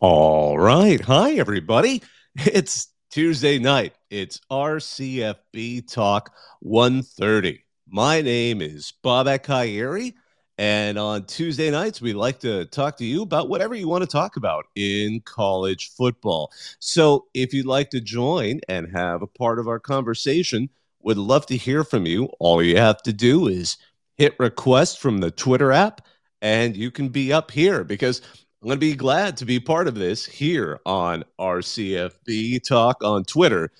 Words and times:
All 0.00 0.56
right. 0.56 1.00
Hi, 1.00 1.32
everybody. 1.32 2.04
It's 2.36 2.92
Tuesday 3.10 3.58
night. 3.58 3.96
It's 4.10 4.40
RCFB 4.48 5.92
Talk 5.92 6.32
130. 6.60 7.64
My 7.88 8.20
name 8.20 8.62
is 8.62 8.92
Bobak 9.04 9.40
Kyeri, 9.40 10.14
and 10.56 11.00
on 11.00 11.24
Tuesday 11.24 11.72
nights, 11.72 12.00
we 12.00 12.12
like 12.12 12.38
to 12.40 12.66
talk 12.66 12.96
to 12.98 13.04
you 13.04 13.22
about 13.22 13.48
whatever 13.48 13.74
you 13.74 13.88
want 13.88 14.02
to 14.02 14.06
talk 14.06 14.36
about 14.36 14.66
in 14.76 15.20
college 15.22 15.90
football. 15.96 16.52
So 16.78 17.26
if 17.34 17.52
you'd 17.52 17.66
like 17.66 17.90
to 17.90 18.00
join 18.00 18.60
and 18.68 18.92
have 18.92 19.22
a 19.22 19.26
part 19.26 19.58
of 19.58 19.66
our 19.66 19.80
conversation, 19.80 20.70
would 21.02 21.18
love 21.18 21.46
to 21.46 21.56
hear 21.56 21.82
from 21.82 22.06
you. 22.06 22.26
All 22.38 22.62
you 22.62 22.76
have 22.76 23.02
to 23.02 23.12
do 23.12 23.48
is 23.48 23.76
hit 24.16 24.36
request 24.38 25.00
from 25.00 25.18
the 25.18 25.32
Twitter 25.32 25.72
app, 25.72 26.06
and 26.40 26.76
you 26.76 26.92
can 26.92 27.08
be 27.08 27.32
up 27.32 27.50
here 27.50 27.82
because 27.82 28.22
I'm 28.60 28.66
going 28.66 28.76
to 28.76 28.80
be 28.80 28.96
glad 28.96 29.36
to 29.36 29.44
be 29.44 29.60
part 29.60 29.86
of 29.86 29.94
this 29.94 30.26
here 30.26 30.80
on 30.84 31.22
RCFB 31.38 32.66
Talk 32.66 33.04
on 33.04 33.22
Twitter 33.22 33.70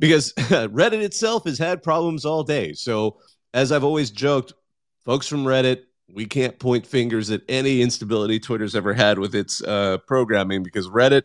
because 0.00 0.32
Reddit 0.36 1.02
itself 1.04 1.44
has 1.44 1.56
had 1.56 1.84
problems 1.84 2.24
all 2.24 2.42
day. 2.42 2.72
So, 2.72 3.18
as 3.52 3.70
I've 3.70 3.84
always 3.84 4.10
joked, 4.10 4.52
folks 5.04 5.28
from 5.28 5.44
Reddit, 5.44 5.84
we 6.12 6.26
can't 6.26 6.58
point 6.58 6.84
fingers 6.84 7.30
at 7.30 7.42
any 7.48 7.80
instability 7.80 8.40
Twitter's 8.40 8.74
ever 8.74 8.92
had 8.92 9.20
with 9.20 9.36
its 9.36 9.62
uh, 9.62 9.98
programming 9.98 10.64
because 10.64 10.88
Reddit 10.88 11.22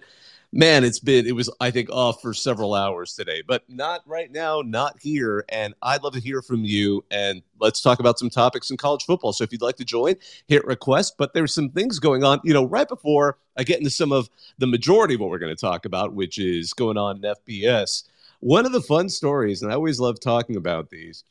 man, 0.52 0.84
it's 0.84 0.99
been 0.99 1.27
it 1.27 1.35
was 1.35 1.49
I 1.59 1.71
think 1.71 1.89
off 1.89 2.21
for 2.21 2.34
several 2.34 2.73
hours 2.73 3.13
today, 3.13 3.44
but 3.45 3.63
not 3.70 4.02
right 4.05 4.31
now, 4.31 4.62
not 4.62 4.98
here. 5.02 5.45
And 5.49 5.73
I'd 5.81 6.03
love 6.03 6.13
to 6.13 6.20
hear 6.20 6.41
from 6.41 6.63
you. 6.63 7.03
And 7.12 7.41
let's 7.59 7.81
talk 7.81 7.99
about 7.99 8.20
some 8.20 8.30
topics 8.30 8.72
in 8.72 8.77
college 8.77 9.03
football. 9.03 9.34
So 9.34 9.44
if 9.44 9.52
you'd 9.52 9.62
like 9.62 9.77
to 9.77 9.85
join, 9.85 10.16
hit 10.48 10.66
request. 10.66 11.16
But 11.17 11.34
there's 11.34 11.53
some 11.53 11.70
things 11.70 11.99
going 11.99 12.23
on, 12.23 12.39
you 12.44 12.53
know, 12.53 12.66
right 12.66 12.88
before 12.88 13.38
I 13.58 13.63
get 13.63 13.77
into 13.77 13.91
some 13.91 14.12
of 14.12 14.30
the 14.58 14.67
majority 14.67 15.16
of 15.16 15.20
what 15.20 15.30
we're 15.30 15.39
going 15.39 15.55
to 15.55 15.62
talk 15.62 15.85
about, 15.85 16.13
which 16.13 16.39
is 16.39 16.73
going 16.73 16.97
on 16.97 17.17
in 17.17 17.36
FBS. 17.36 18.03
One 18.39 18.66
of 18.66 18.72
the 18.72 18.81
fun 18.81 19.09
stories, 19.09 19.61
and 19.61 19.72
I 19.72 19.75
always 19.75 20.00
love 20.00 20.19
talking 20.19 20.56
about 20.56 20.89
these 20.89 21.25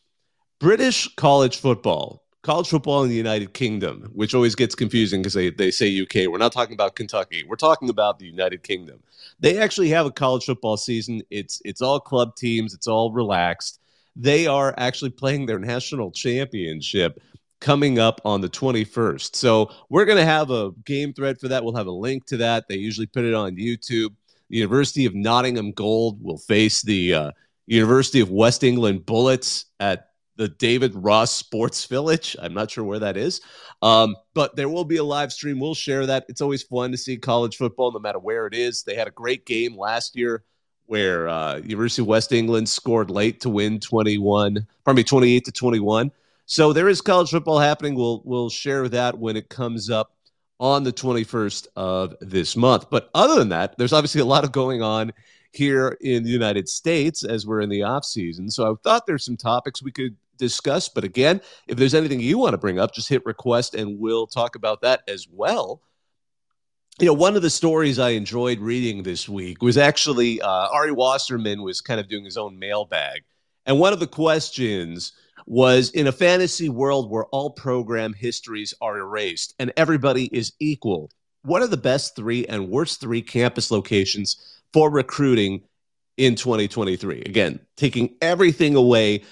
British 0.58 1.14
college 1.14 1.56
football 1.56 2.22
college 2.42 2.69
football 2.69 3.03
in 3.03 3.08
the 3.08 3.17
United 3.17 3.53
Kingdom, 3.53 4.11
which 4.12 4.34
always 4.34 4.55
gets 4.55 4.75
confusing 4.75 5.20
because 5.20 5.34
they, 5.34 5.50
they 5.50 5.70
say 5.70 6.00
UK. 6.00 6.31
We're 6.31 6.39
not 6.39 6.53
talking 6.53 6.75
about 6.75 6.97
Kentucky. 6.97 7.44
We're 7.47 7.56
talking 7.56 7.91
about 7.91 8.19
the 8.19 8.27
United 8.27 8.62
Kingdom. 8.62 9.03
They 9.41 9.58
actually 9.58 9.89
have 9.91 10.06
a 10.06 10.11
college 10.11 10.44
football 10.44 10.77
season. 10.77 11.22
It's 11.31 11.61
it's 11.64 11.83
all 11.83 12.00
club 12.00 12.36
teams. 12.36 12.75
It's 12.75 12.86
all 12.86 13.12
relaxed. 13.12 13.81
They 14.16 14.47
are 14.47 14.75
actually 14.77 15.11
playing 15.11 15.47
their 15.47 15.59
national 15.59 16.11
championship 16.11 17.20
coming 17.61 17.98
up 17.98 18.20
on 18.25 18.41
the 18.41 18.48
21st. 18.48 19.34
So 19.34 19.70
we're 19.89 20.05
going 20.05 20.19
to 20.19 20.25
have 20.25 20.50
a 20.50 20.72
game 20.84 21.12
thread 21.12 21.39
for 21.39 21.48
that. 21.48 21.64
We'll 21.64 21.75
have 21.75 21.86
a 21.86 21.92
link 21.92 22.27
to 22.27 22.36
that. 22.39 22.69
They 22.69 22.77
usually 22.77 23.06
put 23.06 23.25
it 23.25 23.34
on 23.34 23.56
YouTube. 23.56 24.11
The 24.50 24.59
University 24.59 25.05
of 25.06 25.14
Nottingham 25.14 25.72
Gold 25.72 26.22
will 26.22 26.39
face 26.39 26.83
the 26.83 27.14
uh, 27.14 27.31
University 27.66 28.20
of 28.20 28.31
West 28.31 28.64
England 28.64 29.06
Bullets 29.06 29.66
at 29.78 30.08
the 30.39 30.48
David 30.48 30.94
Ross 30.94 31.33
Sports 31.33 31.84
Village. 31.84 32.36
I'm 32.41 32.55
not 32.55 32.70
sure 32.70 32.84
where 32.84 33.00
that 33.00 33.17
is, 33.17 33.42
um, 33.83 34.17
but 34.34 34.56
there 34.56 34.69
will 34.69 34.84
be 34.84 34.97
a 34.97 35.05
live 35.05 35.33
stream. 35.33 35.58
We'll 35.58 35.75
share 35.75 36.06
that. 36.06 36.25
It's 36.28 36.41
always 36.41 36.62
fun 36.62 36.92
to 36.92 36.97
see 36.97 37.19
college 37.19 37.56
football, 37.56 37.92
no 37.92 37.98
matter 37.98 38.20
where 38.20 38.47
it 38.47 38.55
is. 38.55 38.84
They 38.84 38.94
had 38.94 39.09
a 39.09 39.11
great 39.11 39.44
game 39.44 39.77
last 39.77 40.16
year 40.16 40.44
where 40.86 41.28
uh, 41.28 41.56
University 41.56 42.03
of 42.03 42.09
West 42.09 42.33
England 42.33 42.69
scored 42.69 43.11
late 43.11 43.41
to 43.41 43.50
win 43.50 43.81
21, 43.81 44.66
pardon 44.84 44.97
me, 44.97 45.05
28 45.05 45.44
to 45.44 45.53
21. 45.53 46.11
So 46.47 46.72
there 46.72 46.89
is 46.89 47.03
college 47.03 47.31
football 47.31 47.59
happening. 47.59 47.94
We'll 47.94 48.22
we'll 48.25 48.48
share 48.48 48.89
that 48.89 49.19
when 49.19 49.36
it 49.36 49.50
comes 49.50 49.91
up 49.91 50.14
on 50.61 50.83
the 50.83 50.92
21st 50.92 51.66
of 51.77 52.14
this 52.20 52.56
month. 52.56 52.89
But 52.91 53.11
other 53.12 53.34
than 53.34 53.50
that, 53.50 53.77
there's 53.77 53.92
obviously 53.92 54.20
a 54.20 54.25
lot 54.25 54.44
of 54.44 54.53
going 54.53 54.83
on 54.83 55.12
here 55.53 55.98
in 56.00 56.22
the 56.22 56.31
United 56.31 56.69
States 56.69 57.25
as 57.25 57.47
we're 57.47 57.61
in 57.61 57.69
the 57.69 57.83
off 57.83 58.05
season. 58.05 58.50
So 58.50 58.72
I 58.72 58.75
thought 58.83 59.06
there's 59.06 59.25
some 59.25 59.36
topics 59.36 59.83
we 59.83 59.92
could 59.92 60.16
discuss. 60.39 60.88
But 60.88 61.04
again, 61.04 61.41
if 61.66 61.76
there's 61.76 61.94
anything 61.94 62.21
you 62.21 62.38
want 62.38 62.54
to 62.54 62.59
bring 62.59 62.78
up, 62.78 62.94
just 62.94 63.09
hit 63.09 63.25
request 63.26 63.75
and 63.75 63.99
we'll 63.99 64.26
talk 64.26 64.56
about 64.56 64.81
that 64.82 65.03
as 65.09 65.26
well. 65.31 65.82
You 67.00 67.06
know, 67.06 67.12
one 67.12 67.37
of 67.37 67.43
the 67.43 67.50
stories 67.50 67.99
I 67.99 68.10
enjoyed 68.10 68.59
reading 68.59 69.03
this 69.03 69.28
week 69.28 69.62
was 69.62 69.78
actually 69.78 70.41
uh, 70.41 70.69
Ari 70.72 70.93
Wasserman 70.93 71.62
was 71.62 71.81
kind 71.81 72.00
of 72.00 72.09
doing 72.09 72.25
his 72.25 72.37
own 72.37 72.59
mailbag. 72.59 73.22
And 73.66 73.78
one 73.78 73.93
of 73.93 74.00
the 74.00 74.06
questions 74.06 75.12
was 75.47 75.91
in 75.91 76.06
a 76.06 76.12
fantasy 76.12 76.69
world 76.69 77.10
where 77.10 77.25
all 77.26 77.50
program 77.50 78.12
histories 78.12 78.75
are 78.81 78.99
erased 78.99 79.55
and 79.59 79.72
everybody 79.76 80.26
is 80.26 80.53
equal, 80.59 81.10
what 81.43 81.62
are 81.62 81.69
the 81.69 81.76
best 81.76 82.16
three 82.16 82.44
and 82.47 82.69
worst 82.69 83.00
three 83.00 83.22
campus 83.22 83.70
locations 83.70 84.60
for 84.72 84.91
recruiting 84.91 85.62
in 86.16 86.34
2023? 86.34 87.22
Again, 87.22 87.60
taking 87.76 88.15
everything 88.20 88.75
away 88.75 89.22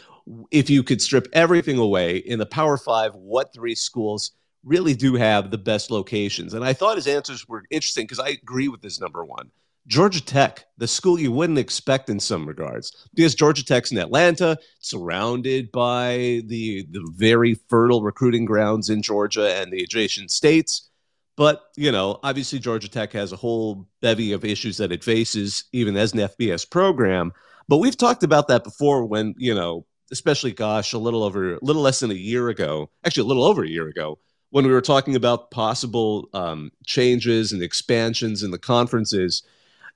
if 0.50 0.70
you 0.70 0.82
could 0.82 1.00
strip 1.00 1.28
everything 1.32 1.78
away 1.78 2.16
in 2.18 2.38
the 2.38 2.46
Power 2.46 2.76
Five, 2.76 3.14
what 3.14 3.52
three 3.52 3.74
schools 3.74 4.32
really 4.64 4.94
do 4.94 5.14
have 5.14 5.50
the 5.50 5.58
best 5.58 5.90
locations? 5.90 6.54
And 6.54 6.64
I 6.64 6.72
thought 6.72 6.96
his 6.96 7.06
answers 7.06 7.48
were 7.48 7.64
interesting 7.70 8.04
because 8.04 8.18
I 8.18 8.28
agree 8.28 8.68
with 8.68 8.82
this 8.82 9.00
number 9.00 9.24
one. 9.24 9.50
Georgia 9.86 10.24
Tech, 10.24 10.66
the 10.78 10.88
school 10.88 11.18
you 11.18 11.30
wouldn't 11.30 11.60
expect 11.60 12.10
in 12.10 12.18
some 12.18 12.46
regards, 12.46 13.08
because 13.14 13.36
Georgia 13.36 13.64
Tech's 13.64 13.92
in 13.92 13.98
Atlanta, 13.98 14.58
surrounded 14.80 15.70
by 15.70 16.42
the 16.46 16.86
the 16.90 17.08
very 17.14 17.54
fertile 17.68 18.02
recruiting 18.02 18.44
grounds 18.44 18.90
in 18.90 19.00
Georgia 19.00 19.54
and 19.54 19.72
the 19.72 19.84
adjacent 19.84 20.32
states. 20.32 20.90
But 21.36 21.62
you 21.76 21.92
know, 21.92 22.18
obviously 22.24 22.58
Georgia 22.58 22.88
Tech 22.88 23.12
has 23.12 23.32
a 23.32 23.36
whole 23.36 23.86
bevy 24.00 24.32
of 24.32 24.44
issues 24.44 24.78
that 24.78 24.90
it 24.90 25.04
faces, 25.04 25.64
even 25.72 25.96
as 25.96 26.12
an 26.12 26.20
FBS 26.20 26.68
program. 26.68 27.32
But 27.68 27.78
we've 27.78 27.96
talked 27.96 28.24
about 28.24 28.48
that 28.48 28.64
before 28.64 29.06
when 29.06 29.34
you 29.38 29.54
know 29.54 29.86
especially 30.10 30.52
gosh 30.52 30.92
a 30.92 30.98
little 30.98 31.22
over 31.22 31.54
a 31.54 31.58
little 31.62 31.82
less 31.82 32.00
than 32.00 32.10
a 32.10 32.14
year 32.14 32.48
ago 32.48 32.90
actually 33.04 33.22
a 33.22 33.26
little 33.26 33.44
over 33.44 33.64
a 33.64 33.68
year 33.68 33.88
ago 33.88 34.18
when 34.50 34.64
we 34.64 34.72
were 34.72 34.80
talking 34.80 35.16
about 35.16 35.50
possible 35.50 36.28
um, 36.32 36.70
changes 36.84 37.52
and 37.52 37.62
expansions 37.62 38.42
in 38.42 38.50
the 38.50 38.58
conferences 38.58 39.42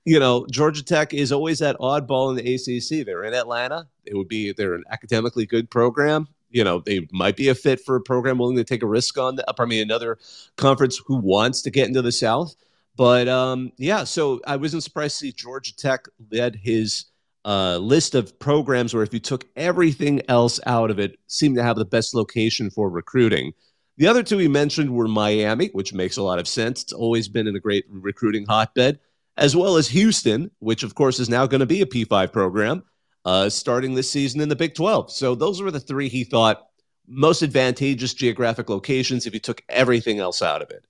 you 0.05 0.19
know 0.19 0.45
georgia 0.51 0.83
tech 0.83 1.13
is 1.13 1.31
always 1.31 1.59
that 1.59 1.77
oddball 1.77 2.29
in 2.29 2.43
the 2.43 2.55
acc 2.55 3.05
they're 3.05 3.23
in 3.23 3.33
atlanta. 3.33 3.87
It 4.05 4.15
would 4.15 4.27
be 4.27 4.51
they're 4.51 4.73
an 4.73 4.83
academically 4.89 5.45
good 5.45 5.69
program. 5.69 6.27
You 6.49 6.63
know 6.63 6.79
they 6.85 7.07
might 7.11 7.37
be 7.37 7.49
a 7.49 7.55
fit 7.55 7.79
for 7.79 7.95
a 7.95 8.01
program 8.01 8.37
willing 8.37 8.57
to 8.57 8.63
take 8.63 8.83
a 8.83 8.87
risk 8.87 9.17
on 9.17 9.35
the, 9.35 9.45
I 9.47 9.65
mean 9.65 9.81
another 9.81 10.17
conference 10.57 10.99
who 11.05 11.15
wants 11.15 11.61
to 11.61 11.71
get 11.71 11.87
into 11.87 12.01
the 12.01 12.11
south. 12.11 12.55
But 12.97 13.27
um, 13.29 13.71
yeah 13.77 14.03
so 14.03 14.41
i 14.45 14.55
wasn't 14.55 14.83
surprised 14.83 15.19
to 15.19 15.25
see 15.27 15.31
georgia 15.31 15.75
tech 15.75 16.07
led 16.31 16.55
his 16.55 17.05
uh, 17.45 17.77
list 17.77 18.15
of 18.15 18.37
programs 18.39 18.93
where 18.93 19.03
if 19.03 19.13
you 19.13 19.19
took 19.19 19.45
everything 19.55 20.21
else 20.27 20.59
out 20.65 20.91
of 20.91 20.99
it, 20.99 21.17
seemed 21.27 21.57
to 21.57 21.63
have 21.63 21.75
the 21.75 21.85
best 21.85 22.13
location 22.13 22.69
for 22.69 22.89
recruiting. 22.89 23.53
The 23.97 24.07
other 24.07 24.23
two 24.23 24.37
we 24.37 24.47
mentioned 24.47 24.91
were 24.91 25.07
Miami, 25.07 25.69
which 25.73 25.93
makes 25.93 26.17
a 26.17 26.23
lot 26.23 26.39
of 26.39 26.47
sense. 26.47 26.83
It's 26.83 26.93
always 26.93 27.27
been 27.27 27.47
in 27.47 27.55
a 27.55 27.59
great 27.59 27.85
recruiting 27.89 28.45
hotbed, 28.45 28.99
as 29.37 29.55
well 29.55 29.77
as 29.77 29.87
Houston, 29.89 30.51
which 30.59 30.83
of 30.83 30.95
course 30.95 31.19
is 31.19 31.29
now 31.29 31.45
going 31.45 31.59
to 31.59 31.65
be 31.65 31.81
a 31.81 31.85
P5 31.85 32.31
program 32.31 32.83
uh, 33.25 33.49
starting 33.49 33.93
this 33.93 34.09
season 34.09 34.41
in 34.41 34.49
the 34.49 34.55
Big 34.55 34.73
12. 34.73 35.11
So 35.11 35.35
those 35.35 35.61
were 35.61 35.71
the 35.71 35.79
three 35.79 36.09
he 36.09 36.23
thought 36.23 36.67
most 37.07 37.41
advantageous 37.41 38.13
geographic 38.13 38.69
locations 38.69 39.25
if 39.25 39.33
you 39.33 39.39
took 39.39 39.63
everything 39.67 40.19
else 40.19 40.41
out 40.41 40.61
of 40.61 40.69
it. 40.69 40.85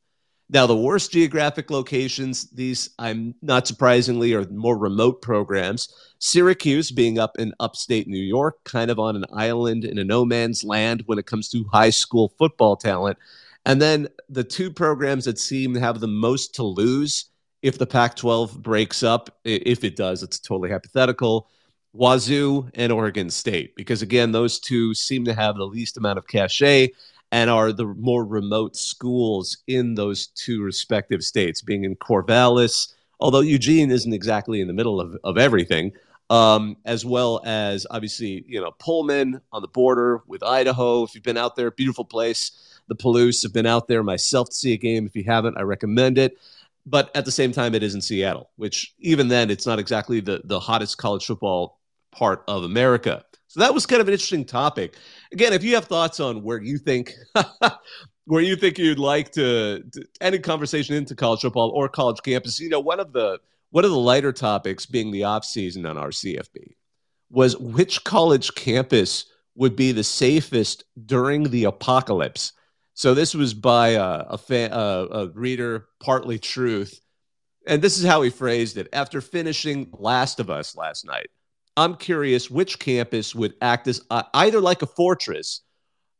Now, 0.54 0.68
the 0.68 0.76
worst 0.76 1.14
geographic 1.14 1.72
locations, 1.72 2.50
these, 2.50 2.90
I'm 3.00 3.34
not 3.42 3.68
surprisingly, 3.68 4.34
are 4.34 4.46
more 4.50 4.78
remote 4.78 5.22
programs. 5.22 5.88
Syracuse 6.20 6.92
being 6.92 7.18
up 7.18 7.38
in 7.40 7.54
upstate 7.62 8.06
New 8.06 8.22
York, 8.22 8.62
kind 8.66 8.92
of 8.92 9.00
on 9.00 9.16
an 9.16 9.24
island 9.32 9.86
in 9.86 9.98
a 9.98 10.04
no 10.04 10.26
man's 10.26 10.66
land 10.66 11.04
when 11.06 11.18
it 11.18 11.26
comes 11.26 11.48
to 11.50 11.64
high 11.72 11.90
school 11.90 12.34
football 12.38 12.76
talent. 12.76 13.18
And 13.66 13.82
then 13.82 14.10
the 14.28 14.44
two 14.44 14.70
programs 14.72 15.24
that 15.24 15.40
seem 15.40 15.74
to 15.74 15.80
have 15.80 16.02
the 16.02 16.08
most 16.08 16.54
to 16.56 16.64
lose 16.64 17.30
if 17.62 17.78
the 17.78 17.88
Pac 17.88 18.18
12 18.18 18.62
breaks 18.62 19.04
up, 19.04 19.40
if 19.46 19.86
it 19.86 19.96
does, 19.96 20.22
it's 20.22 20.40
totally 20.40 20.72
hypothetical. 20.72 21.48
Wazoo 21.94 22.70
and 22.74 22.92
Oregon 22.92 23.30
State, 23.30 23.76
because 23.76 24.02
again, 24.02 24.32
those 24.32 24.60
two 24.60 24.94
seem 24.94 25.26
to 25.26 25.34
have 25.34 25.56
the 25.56 25.66
least 25.66 25.98
amount 25.98 26.18
of 26.18 26.28
cachet 26.28 26.92
and 27.32 27.50
are 27.50 27.72
the 27.72 27.86
more 27.86 28.26
remote 28.26 28.76
schools 28.76 29.58
in 29.68 29.96
those 29.96 30.28
two 30.28 30.62
respective 30.62 31.24
states, 31.24 31.62
being 31.62 31.86
in 31.86 31.96
Corvallis, 31.96 32.94
although 33.20 33.40
Eugene 33.40 33.92
isn't 33.92 34.14
exactly 34.14 34.62
in 34.62 34.68
the 34.68 34.74
middle 34.74 35.00
of, 35.00 35.18
of 35.24 35.38
everything, 35.38 35.94
um, 36.30 36.78
as 36.86 37.06
well 37.06 37.42
as 37.46 37.86
obviously, 37.90 38.44
you 38.48 38.60
know, 38.60 38.72
Pullman 38.80 39.42
on 39.52 39.62
the 39.62 39.68
border 39.68 40.22
with 40.28 40.44
Idaho. 40.44 41.04
If 41.04 41.16
you've 41.16 41.24
been 41.24 41.38
out 41.38 41.56
there, 41.56 41.72
beautiful 41.72 42.06
place. 42.06 42.80
The 42.88 42.96
Palouse 42.96 43.44
have 43.44 43.54
been 43.54 43.66
out 43.66 43.88
there 43.88 44.04
myself 44.04 44.50
to 44.50 44.56
see 44.56 44.74
a 44.74 44.78
game. 44.78 45.06
If 45.06 45.16
you 45.16 45.24
haven't, 45.24 45.58
I 45.58 45.62
recommend 45.62 46.18
it. 46.18 46.38
But 46.86 47.16
at 47.16 47.26
the 47.26 47.32
same 47.32 47.52
time, 47.52 47.76
it 47.76 47.84
is 47.84 47.96
in 47.96 48.02
Seattle, 48.02 48.50
which 48.56 48.94
even 49.00 49.28
then, 49.28 49.52
it's 49.52 49.68
not 49.68 49.80
exactly 49.80 50.20
the, 50.20 50.42
the 50.44 50.60
hottest 50.60 50.98
college 50.98 51.26
football 51.26 51.80
part 52.12 52.44
of 52.48 52.64
America. 52.64 53.24
So 53.52 53.60
that 53.60 53.74
was 53.74 53.86
kind 53.86 54.02
of 54.02 54.08
an 54.08 54.14
interesting 54.14 54.46
topic. 54.46 54.96
Again, 55.34 55.52
if 55.52 55.62
you 55.62 55.76
have 55.76 55.84
thoughts 55.84 56.22
on 56.22 56.42
where 56.42 56.62
you 56.62 56.78
think 56.78 57.12
where 58.24 58.42
you 58.42 58.56
think 58.56 58.78
you'd 58.78 58.98
like 58.98 59.30
to, 59.34 59.84
to 59.92 60.06
any 60.22 60.40
conversation 60.40 60.96
into 60.96 61.16
college 61.16 61.42
football 61.42 61.70
or 61.72 61.90
college 61.90 62.22
campus. 62.24 62.62
You 62.62 62.70
know, 62.70 62.80
one 62.80 63.02
of 63.02 63.12
the 63.12 63.40
one 63.72 63.84
of 63.84 63.92
the 63.92 63.98
lighter 63.98 64.32
topics 64.32 64.86
being 64.86 65.12
the 65.12 65.26
off 65.26 65.44
season 65.44 65.86
on 65.86 65.98
our 65.98 66.12
CFB 66.12 66.76
was 67.30 67.58
which 67.58 68.06
college 68.06 68.56
campus 68.56 69.26
would 69.56 69.76
be 69.76 69.92
the 69.92 70.06
safest 70.06 70.86
during 71.06 71.44
the 71.44 71.66
apocalypse. 71.66 72.54
So 72.94 73.14
this 73.14 73.34
was 73.34 73.54
by 73.54 73.90
a, 73.90 74.28
a, 74.30 74.38
fan, 74.38 74.72
a, 74.72 75.08
a 75.12 75.28
reader, 75.32 75.88
partly 76.02 76.40
truth, 76.40 77.02
and 77.68 77.82
this 77.82 77.98
is 77.98 78.06
how 78.06 78.22
he 78.22 78.30
phrased 78.30 78.78
it. 78.78 78.88
After 78.94 79.20
finishing 79.20 79.90
Last 79.92 80.40
of 80.40 80.50
Us 80.50 80.78
last 80.78 81.06
night, 81.06 81.28
I'm 81.78 81.96
curious 81.96 82.52
which 82.52 82.80
campus 82.80 83.34
would 83.34 83.54
act 83.62 83.88
as 83.88 84.02
uh, 84.10 84.24
either 84.34 84.60
like 84.60 84.82
a 84.82 84.88
fortress, 84.88 85.62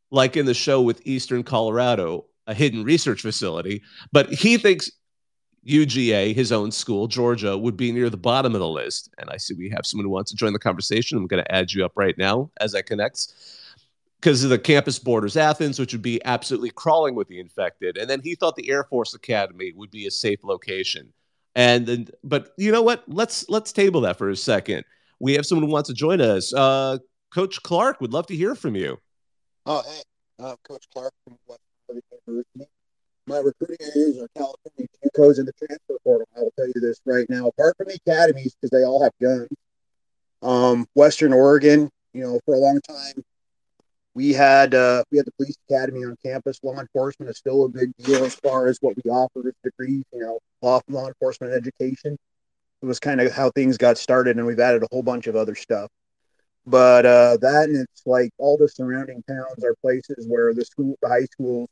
like 0.10 0.38
in 0.38 0.46
the 0.46 0.54
show 0.54 0.82
with 0.82 1.06
Eastern 1.06 1.44
Colorado, 1.44 2.26
a 2.48 2.54
hidden 2.54 2.84
research 2.84 3.22
facility, 3.22 3.82
but 4.12 4.32
he 4.32 4.58
thinks 4.58 4.92
UGA, 5.68 6.34
his 6.34 6.52
own 6.52 6.72
school, 6.72 7.08
Georgia, 7.08 7.58
would 7.58 7.78
be 7.78 7.92
near 7.92 8.10
the 8.10 8.18
bottom 8.18 8.56
of 8.56 8.60
the 8.62 8.68
list. 8.68 9.14
And 9.20 9.30
I 9.30 9.38
see 9.38 9.54
we 9.54 9.70
have 9.70 9.86
someone 9.86 10.06
who 10.06 10.12
wants 10.12 10.32
to 10.32 10.38
join 10.38 10.54
the 10.54 10.60
conversation. 10.60 11.18
I'm 11.18 11.28
going 11.28 11.44
to 11.44 11.52
add 11.52 11.72
you 11.72 11.86
up 11.86 11.94
right 11.96 12.18
now 12.18 12.50
as 12.60 12.74
I 12.74 12.82
connect 12.82 13.28
because 14.20 14.42
the 14.48 14.58
campus 14.58 15.00
borders 15.00 15.38
Athens, 15.38 15.80
which 15.80 15.94
would 15.94 16.02
be 16.02 16.24
absolutely 16.26 16.72
crawling 16.72 17.16
with 17.16 17.28
the 17.28 17.40
infected. 17.40 17.98
And 17.98 18.10
then 18.10 18.22
he 18.22 18.36
thought 18.36 18.56
the 18.56 18.70
Air 18.70 18.84
Force 18.84 19.14
Academy 19.14 19.72
would 19.76 19.92
be 19.92 20.08
a 20.08 20.12
safe 20.12 20.40
location. 20.44 21.14
And 21.56 21.86
then, 21.86 22.08
but 22.24 22.54
you 22.58 22.72
know 22.72 22.82
what? 22.82 23.04
Let's 23.08 23.50
let's 23.50 23.74
table 23.74 24.02
that 24.02 24.18
for 24.18 24.30
a 24.30 24.36
second. 24.36 24.86
We 25.22 25.34
have 25.34 25.46
someone 25.46 25.68
who 25.68 25.74
wants 25.74 25.88
to 25.90 25.96
join 25.96 26.20
us. 26.20 26.54
Uh, 26.54 26.98
Coach 27.34 27.62
Clark 27.62 28.02
would 28.02 28.12
love 28.12 28.26
to 28.28 28.36
hear 28.36 28.56
from 28.56 28.76
you. 28.76 28.98
Oh, 29.66 29.84
hey, 29.86 30.02
uh, 30.44 30.56
Coach 30.68 30.86
Clark 30.92 31.14
from 31.24 31.38
University 31.88 32.68
my 33.28 33.38
recruiting 33.38 33.78
areas 33.96 34.18
are 34.20 34.28
California 34.36 34.88
JUCOs 35.06 35.40
in 35.40 35.46
the 35.46 35.54
transfer 35.54 35.96
portal. 36.04 36.28
I 36.36 36.42
will 36.42 36.54
tell 36.58 36.68
you 36.68 36.82
this 36.82 37.00
right 37.06 37.30
now. 37.30 37.48
Apart 37.48 37.78
from 37.78 37.88
the 37.88 38.00
academies, 38.06 38.56
because 38.56 38.72
they 38.72 38.84
all 38.84 39.04
have 39.04 39.14
guns, 39.22 39.48
um, 40.42 40.88
Western 40.96 41.32
Oregon, 41.32 41.90
you 42.14 42.24
know, 42.24 42.40
for 42.46 42.56
a 42.56 42.58
long 42.58 42.82
time, 42.82 43.24
we 44.14 44.34
had 44.34 44.74
uh, 44.74 45.04
we 45.12 45.18
had 45.18 45.28
the 45.28 45.32
police 45.34 45.56
academy 45.70 46.04
on 46.04 46.18
campus. 46.26 46.60
Law 46.64 46.80
enforcement 46.80 47.30
is 47.30 47.38
still 47.38 47.64
a 47.66 47.70
big 47.70 47.96
deal 47.98 48.24
as 48.26 48.36
far 48.36 48.68
as 48.68 48.78
what 48.82 48.96
we 49.04 49.10
offer 49.10 49.54
degrees. 49.64 50.04
You 50.12 50.20
know, 50.20 50.40
law 50.62 50.82
law 50.90 51.08
enforcement 51.08 51.54
education. 51.54 52.18
Was 52.82 53.00
kind 53.00 53.22
of 53.22 53.32
how 53.32 53.52
things 53.52 53.78
got 53.78 53.98
started, 53.98 54.38
and 54.38 54.46
we've 54.46 54.60
added 54.60 54.84
a 54.84 54.88
whole 54.92 55.04
bunch 55.04 55.28
of 55.28 55.36
other 55.36 55.54
stuff. 55.54 55.90
But 56.66 57.06
uh, 57.06 57.38
that 57.42 57.66
and 57.70 57.78
it's 57.78 58.04
like 58.06 58.32
all 58.38 58.58
the 58.58 58.68
surrounding 58.68 59.24
towns 59.28 59.64
are 59.64 59.76
places 59.82 60.26
where 60.28 60.54
the 60.54 60.66
school, 60.66 60.96
the 61.02 61.08
high 61.08 61.26
schools 61.26 61.70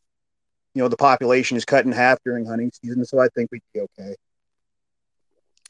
you 0.74 0.82
know 0.82 0.88
the 0.88 0.98
population 0.98 1.58
is 1.58 1.66
cut 1.66 1.86
in 1.86 1.92
half 1.92 2.20
during 2.24 2.46
hunting 2.46 2.72
season, 2.82 3.04
so 3.06 3.20
I 3.20 3.28
think 3.30 3.52
we'd 3.52 3.62
be 3.74 3.82
okay. 3.82 4.16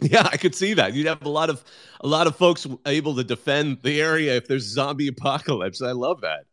Yeah, 0.02 0.28
I 0.32 0.38
could 0.38 0.56
see 0.56 0.74
that. 0.76 0.94
You'd 0.94 1.08
have 1.08 1.24
a 1.24 1.30
lot 1.30 1.50
of 1.50 1.64
a 2.02 2.08
lot 2.08 2.28
of 2.28 2.36
folks 2.36 2.68
able 2.86 3.16
to 3.16 3.24
defend 3.24 3.80
the 3.82 4.02
area 4.02 4.38
if 4.38 4.48
there's 4.48 4.64
zombie 4.64 5.08
apocalypse. 5.08 5.82
I 5.82 5.92
love 5.92 6.22
that. 6.22 6.46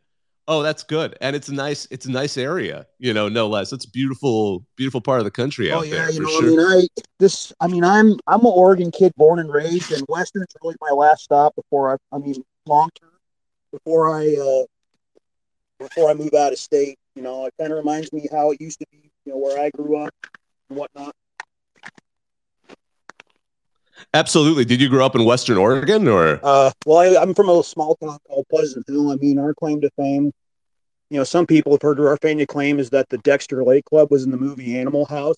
Oh, 0.48 0.62
that's 0.62 0.84
good, 0.84 1.16
and 1.20 1.34
it's 1.34 1.48
a 1.48 1.54
nice 1.54 1.88
it's 1.90 2.06
a 2.06 2.10
nice 2.10 2.36
area, 2.36 2.86
you 2.98 3.12
know, 3.12 3.28
no 3.28 3.48
less. 3.48 3.72
It's 3.72 3.84
beautiful, 3.84 4.64
beautiful 4.76 5.00
part 5.00 5.18
of 5.18 5.24
the 5.24 5.30
country 5.30 5.72
oh, 5.72 5.78
out 5.78 5.88
yeah, 5.88 5.94
there. 5.94 6.10
you 6.10 6.20
know, 6.20 6.28
sure. 6.28 6.44
I 6.44 6.48
mean, 6.48 6.60
I 6.60 7.02
this, 7.18 7.52
I 7.60 7.66
mean, 7.66 7.82
I'm 7.82 8.12
I'm 8.28 8.40
an 8.40 8.52
Oregon 8.54 8.92
kid, 8.92 9.12
born 9.16 9.40
and 9.40 9.52
raised, 9.52 9.90
and 9.90 10.04
Western's 10.08 10.46
really 10.62 10.76
my 10.80 10.90
last 10.90 11.24
stop 11.24 11.56
before 11.56 11.92
I, 11.92 11.96
I 12.14 12.18
mean, 12.18 12.44
long 12.64 12.90
term, 13.00 13.10
before 13.72 14.14
I 14.14 14.36
uh 14.36 14.64
before 15.78 16.10
I 16.10 16.14
move 16.14 16.34
out 16.34 16.52
of 16.52 16.58
state. 16.58 16.98
You 17.14 17.22
know, 17.22 17.46
it 17.46 17.54
kind 17.58 17.72
of 17.72 17.78
reminds 17.78 18.12
me 18.12 18.28
how 18.30 18.50
it 18.50 18.60
used 18.60 18.78
to 18.80 18.86
be, 18.92 19.10
you 19.24 19.32
know, 19.32 19.38
where 19.38 19.58
I 19.58 19.70
grew 19.70 19.96
up 19.96 20.14
and 20.68 20.78
whatnot. 20.78 21.14
Absolutely. 24.14 24.64
Did 24.64 24.80
you 24.80 24.88
grow 24.88 25.04
up 25.04 25.14
in 25.14 25.24
Western 25.24 25.58
Oregon 25.58 26.08
or? 26.08 26.40
Uh, 26.42 26.70
well, 26.84 26.98
I, 26.98 27.22
am 27.22 27.34
from 27.34 27.48
a 27.48 27.62
small 27.62 27.96
town 27.96 28.18
called 28.26 28.46
Pleasant 28.50 28.86
Hill. 28.86 29.10
I 29.10 29.16
mean, 29.16 29.38
our 29.38 29.54
claim 29.54 29.80
to 29.80 29.90
fame, 29.96 30.32
you 31.10 31.18
know, 31.18 31.24
some 31.24 31.46
people 31.46 31.72
have 31.72 31.82
heard 31.82 32.00
our 32.00 32.16
fame 32.18 32.38
to 32.38 32.46
claim 32.46 32.78
is 32.78 32.90
that 32.90 33.08
the 33.08 33.18
Dexter 33.18 33.64
Lake 33.64 33.84
Club 33.84 34.10
was 34.10 34.24
in 34.24 34.30
the 34.30 34.36
movie 34.36 34.78
Animal 34.78 35.04
House. 35.04 35.36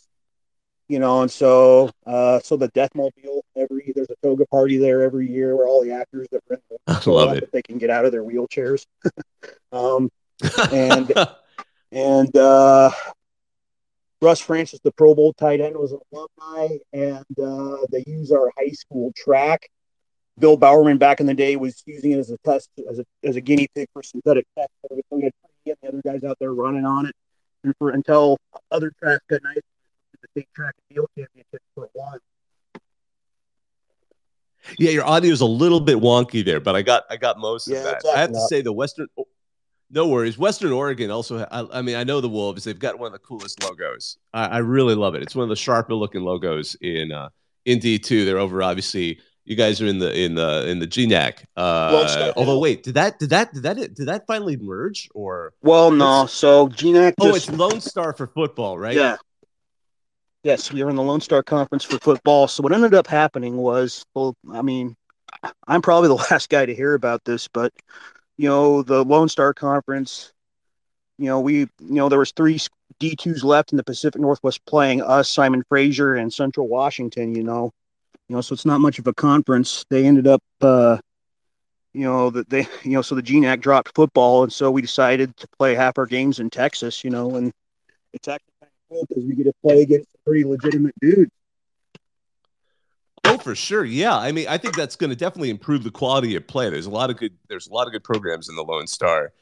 You 0.88 0.98
know, 0.98 1.20
and 1.20 1.30
so, 1.30 1.90
uh, 2.06 2.40
so 2.40 2.56
the 2.56 2.70
Deathmobile 2.70 3.42
every 3.54 3.92
there's 3.94 4.08
a 4.08 4.14
toga 4.22 4.46
party 4.46 4.78
there 4.78 5.02
every 5.02 5.30
year 5.30 5.54
where 5.54 5.68
all 5.68 5.84
the 5.84 5.92
actors 5.92 6.26
that 6.32 6.40
rent 6.48 6.62
I 6.86 7.10
love 7.10 7.36
it. 7.36 7.52
They 7.52 7.60
can 7.60 7.76
get 7.76 7.90
out 7.90 8.06
of 8.06 8.12
their 8.12 8.24
wheelchairs. 8.24 8.86
um, 9.72 10.10
and 10.72 11.12
And 11.90 12.36
uh, 12.36 12.90
Russ 14.20 14.40
Francis, 14.40 14.80
the 14.82 14.92
Pro 14.92 15.14
Bowl 15.14 15.32
tight 15.32 15.60
end, 15.60 15.76
was 15.76 15.92
an 15.92 16.00
alumni, 16.12 16.76
and 16.92 17.24
uh, 17.40 17.86
they 17.90 18.02
use 18.06 18.32
our 18.32 18.50
high 18.58 18.70
school 18.70 19.12
track. 19.16 19.68
Bill 20.38 20.56
Bowerman 20.56 20.98
back 20.98 21.20
in 21.20 21.26
the 21.26 21.34
day 21.34 21.56
was 21.56 21.82
using 21.86 22.12
it 22.12 22.18
as 22.18 22.30
a 22.30 22.38
test, 22.38 22.70
as 22.88 22.98
a, 22.98 23.04
as 23.24 23.36
a 23.36 23.40
guinea 23.40 23.68
pig 23.74 23.88
for 23.92 24.02
synthetic 24.02 24.46
tech. 24.56 24.68
So 24.82 25.00
we 25.10 25.22
had 25.22 25.32
the 25.64 25.88
other 25.88 26.00
guys 26.04 26.24
out 26.24 26.36
there 26.40 26.52
running 26.52 26.84
on 26.84 27.06
it, 27.06 27.14
and 27.64 27.74
for 27.78 27.90
until 27.90 28.38
other 28.70 28.92
tracks 28.98 29.24
got 29.28 29.42
nice, 29.42 29.56
the 30.20 30.28
state 30.32 30.48
track 30.54 30.74
and 30.88 30.96
field 30.96 31.08
championship 31.16 31.60
for. 31.74 31.88
Yeah, 34.78 34.90
your 34.90 35.04
audio 35.04 35.32
is 35.32 35.40
a 35.40 35.46
little 35.46 35.80
bit 35.80 35.98
wonky 35.98 36.44
there, 36.44 36.60
but 36.60 36.74
I 36.74 36.82
got 36.82 37.04
I 37.08 37.16
got 37.16 37.38
most 37.38 37.68
yeah, 37.68 37.78
of 37.78 37.84
that. 37.84 38.02
I 38.14 38.20
have 38.20 38.32
to 38.32 38.40
say 38.48 38.60
the 38.60 38.72
Western 38.72 39.06
no 39.90 40.06
worries. 40.08 40.38
Western 40.38 40.72
Oregon 40.72 41.10
also. 41.10 41.46
I, 41.50 41.78
I, 41.78 41.82
mean, 41.82 41.96
I 41.96 42.04
know 42.04 42.20
the 42.20 42.28
Wolves. 42.28 42.64
They've 42.64 42.78
got 42.78 42.98
one 42.98 43.06
of 43.06 43.12
the 43.12 43.18
coolest 43.18 43.62
logos. 43.62 44.18
I, 44.32 44.46
I 44.46 44.58
really 44.58 44.94
love 44.94 45.14
it. 45.14 45.22
It's 45.22 45.34
one 45.34 45.44
of 45.44 45.48
the 45.48 45.56
sharper 45.56 45.94
looking 45.94 46.22
logos 46.22 46.76
in 46.80 47.12
uh, 47.12 47.30
in 47.64 47.78
D 47.78 47.98
two. 47.98 48.24
They're 48.24 48.38
over. 48.38 48.62
Obviously, 48.62 49.20
you 49.44 49.56
guys 49.56 49.80
are 49.80 49.86
in 49.86 49.98
the 49.98 50.16
in 50.18 50.34
the 50.34 50.68
in 50.68 50.78
the 50.78 50.86
GNAC. 50.86 51.44
Uh, 51.56 52.32
although, 52.36 52.58
wait, 52.58 52.82
did 52.82 52.94
that 52.94 53.18
did 53.18 53.30
that 53.30 53.52
did 53.54 53.62
that 53.62 53.76
did 53.76 54.06
that 54.06 54.26
finally 54.26 54.56
merge 54.58 55.08
or? 55.14 55.54
Well, 55.62 55.90
no. 55.90 56.26
So 56.26 56.68
GNAC. 56.68 57.14
Oh, 57.20 57.34
it's 57.34 57.50
Lone 57.50 57.80
Star 57.80 58.12
for 58.12 58.26
football, 58.26 58.78
right? 58.78 58.94
Yeah. 58.94 59.16
Yes, 60.44 60.72
we 60.72 60.84
were 60.84 60.90
in 60.90 60.96
the 60.96 61.02
Lone 61.02 61.20
Star 61.20 61.42
Conference 61.42 61.84
for 61.84 61.98
football. 61.98 62.46
So 62.46 62.62
what 62.62 62.72
ended 62.72 62.94
up 62.94 63.08
happening 63.08 63.56
was, 63.56 64.04
well, 64.14 64.36
I 64.52 64.62
mean, 64.62 64.96
I'm 65.66 65.82
probably 65.82 66.08
the 66.08 66.14
last 66.30 66.48
guy 66.48 66.64
to 66.64 66.74
hear 66.74 66.94
about 66.94 67.24
this, 67.24 67.48
but 67.48 67.72
you 68.38 68.48
know, 68.48 68.82
the 68.82 69.04
Lone 69.04 69.28
Star 69.28 69.52
Conference, 69.52 70.32
you 71.18 71.26
know, 71.26 71.40
we, 71.40 71.58
you 71.58 71.68
know, 71.80 72.08
there 72.08 72.20
was 72.20 72.30
three 72.30 72.58
D2s 73.00 73.44
left 73.44 73.72
in 73.72 73.76
the 73.76 73.84
Pacific 73.84 74.20
Northwest 74.20 74.64
playing 74.64 75.02
us, 75.02 75.28
Simon 75.28 75.64
Fraser, 75.68 76.14
and 76.14 76.32
Central 76.32 76.68
Washington, 76.68 77.34
you 77.34 77.42
know. 77.42 77.72
You 78.28 78.36
know, 78.36 78.40
so 78.40 78.52
it's 78.52 78.66
not 78.66 78.80
much 78.80 78.98
of 78.98 79.06
a 79.06 79.14
conference. 79.14 79.84
They 79.90 80.06
ended 80.06 80.26
up, 80.26 80.42
uh, 80.60 80.98
you 81.94 82.04
know, 82.04 82.30
that 82.30 82.48
they, 82.48 82.66
you 82.84 82.92
know, 82.92 83.02
so 83.02 83.14
the 83.14 83.22
GNAC 83.22 83.60
dropped 83.60 83.94
football, 83.94 84.44
and 84.44 84.52
so 84.52 84.70
we 84.70 84.82
decided 84.82 85.36
to 85.38 85.48
play 85.58 85.74
half 85.74 85.98
our 85.98 86.06
games 86.06 86.38
in 86.38 86.48
Texas, 86.48 87.02
you 87.02 87.10
know, 87.10 87.34
and 87.36 87.52
it's 88.12 88.28
actually 88.28 88.52
kind 88.60 88.70
of 88.70 88.88
cool 88.88 89.06
because 89.08 89.24
we 89.24 89.34
get 89.34 89.44
to 89.44 89.52
play 89.62 89.82
against 89.82 90.08
pretty 90.24 90.44
legitimate 90.44 90.94
dudes. 91.00 91.32
Oh, 93.24 93.38
for 93.38 93.54
sure. 93.54 93.84
Yeah. 93.84 94.16
I 94.16 94.32
mean, 94.32 94.48
I 94.48 94.58
think 94.58 94.76
that's 94.76 94.96
going 94.96 95.10
to 95.10 95.16
definitely 95.16 95.50
improve 95.50 95.84
the 95.84 95.90
quality 95.90 96.36
of 96.36 96.46
play. 96.46 96.70
There's 96.70 96.86
a 96.86 96.90
lot 96.90 97.10
of 97.10 97.16
good. 97.16 97.32
There's 97.48 97.68
a 97.68 97.72
lot 97.72 97.86
of 97.86 97.92
good 97.92 98.04
programs 98.04 98.48
in 98.48 98.56
the 98.56 98.64
Lone 98.64 98.86
Star. 98.86 99.32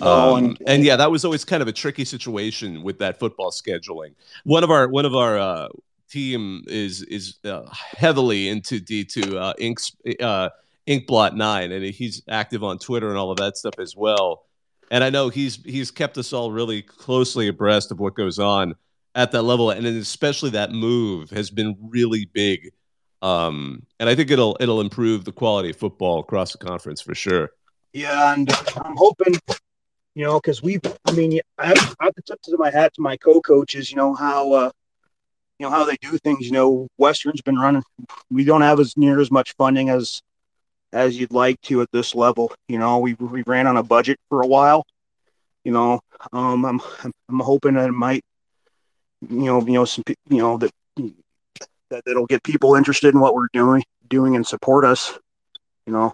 Oh, 0.00 0.36
um, 0.36 0.56
and, 0.66 0.82
yeah, 0.82 0.96
that 0.96 1.10
was 1.10 1.24
always 1.24 1.44
kind 1.44 1.62
of 1.62 1.68
a 1.68 1.72
tricky 1.72 2.04
situation 2.04 2.82
with 2.82 2.98
that 2.98 3.18
football 3.18 3.50
scheduling. 3.50 4.14
One 4.44 4.64
of 4.64 4.70
our 4.70 4.88
one 4.88 5.04
of 5.04 5.14
our 5.14 5.38
uh, 5.38 5.68
team 6.10 6.64
is 6.66 7.02
is 7.02 7.38
uh, 7.44 7.68
heavily 7.72 8.48
into 8.48 8.80
D 8.80 9.04
two 9.04 9.38
uh, 9.38 9.52
Inks 9.58 9.92
uh, 10.20 10.48
Inkblot 10.88 11.34
nine, 11.34 11.70
and 11.70 11.84
he's 11.84 12.22
active 12.28 12.64
on 12.64 12.78
Twitter 12.78 13.08
and 13.08 13.18
all 13.18 13.30
of 13.30 13.36
that 13.38 13.56
stuff 13.56 13.74
as 13.78 13.94
well. 13.94 14.46
And 14.90 15.04
I 15.04 15.10
know 15.10 15.28
he's 15.28 15.62
he's 15.64 15.90
kept 15.90 16.18
us 16.18 16.32
all 16.32 16.50
really 16.50 16.82
closely 16.82 17.48
abreast 17.48 17.92
of 17.92 18.00
what 18.00 18.14
goes 18.14 18.38
on 18.38 18.74
at 19.14 19.32
that 19.32 19.42
level, 19.42 19.70
and 19.70 19.86
especially 19.86 20.50
that 20.50 20.72
move 20.72 21.30
has 21.30 21.50
been 21.50 21.76
really 21.80 22.24
big 22.32 22.72
um, 23.24 23.86
and 23.98 24.08
I 24.10 24.14
think 24.14 24.30
it'll 24.30 24.54
it'll 24.60 24.82
improve 24.82 25.24
the 25.24 25.32
quality 25.32 25.70
of 25.70 25.76
football 25.76 26.20
across 26.20 26.52
the 26.52 26.58
conference 26.58 27.00
for 27.00 27.14
sure. 27.14 27.52
Yeah, 27.94 28.34
and 28.34 28.50
I'm 28.76 28.96
hoping, 28.96 29.34
you 30.14 30.24
know, 30.24 30.38
because 30.38 30.62
we, 30.62 30.78
I 31.06 31.12
mean, 31.12 31.40
I 31.56 31.68
have, 31.68 31.96
I 32.00 32.04
have 32.04 32.14
to 32.16 32.22
tip 32.22 32.42
to 32.42 32.58
my 32.58 32.70
hat 32.70 32.92
to 32.94 33.00
my 33.00 33.16
co-coaches. 33.16 33.90
You 33.90 33.96
know 33.96 34.14
how, 34.14 34.52
uh, 34.52 34.70
you 35.58 35.64
know 35.64 35.70
how 35.70 35.84
they 35.84 35.96
do 36.02 36.18
things. 36.18 36.44
You 36.44 36.52
know, 36.52 36.88
Western's 36.98 37.40
been 37.40 37.56
running. 37.56 37.82
We 38.30 38.44
don't 38.44 38.60
have 38.60 38.78
as 38.78 38.94
near 38.94 39.18
as 39.20 39.30
much 39.30 39.54
funding 39.56 39.88
as 39.88 40.20
as 40.92 41.18
you'd 41.18 41.32
like 41.32 41.58
to 41.62 41.80
at 41.80 41.88
this 41.92 42.14
level. 42.14 42.52
You 42.68 42.78
know, 42.78 42.98
we 42.98 43.14
we 43.14 43.42
ran 43.46 43.66
on 43.66 43.78
a 43.78 43.82
budget 43.82 44.18
for 44.28 44.42
a 44.42 44.46
while. 44.46 44.84
You 45.64 45.72
know, 45.72 46.00
um, 46.34 46.66
I'm 46.66 46.80
I'm 47.30 47.40
hoping 47.40 47.74
that 47.74 47.88
it 47.88 47.92
might, 47.92 48.22
you 49.26 49.46
know, 49.46 49.64
you 49.64 49.72
know, 49.72 49.86
some 49.86 50.04
you 50.28 50.38
know 50.38 50.58
that 50.58 50.72
that 51.90 52.02
that'll 52.06 52.26
get 52.26 52.42
people 52.42 52.74
interested 52.74 53.14
in 53.14 53.20
what 53.20 53.34
we're 53.34 53.48
doing 53.52 53.82
doing 54.08 54.36
and 54.36 54.46
support 54.46 54.84
us 54.84 55.18
you 55.86 55.92
know 55.92 56.12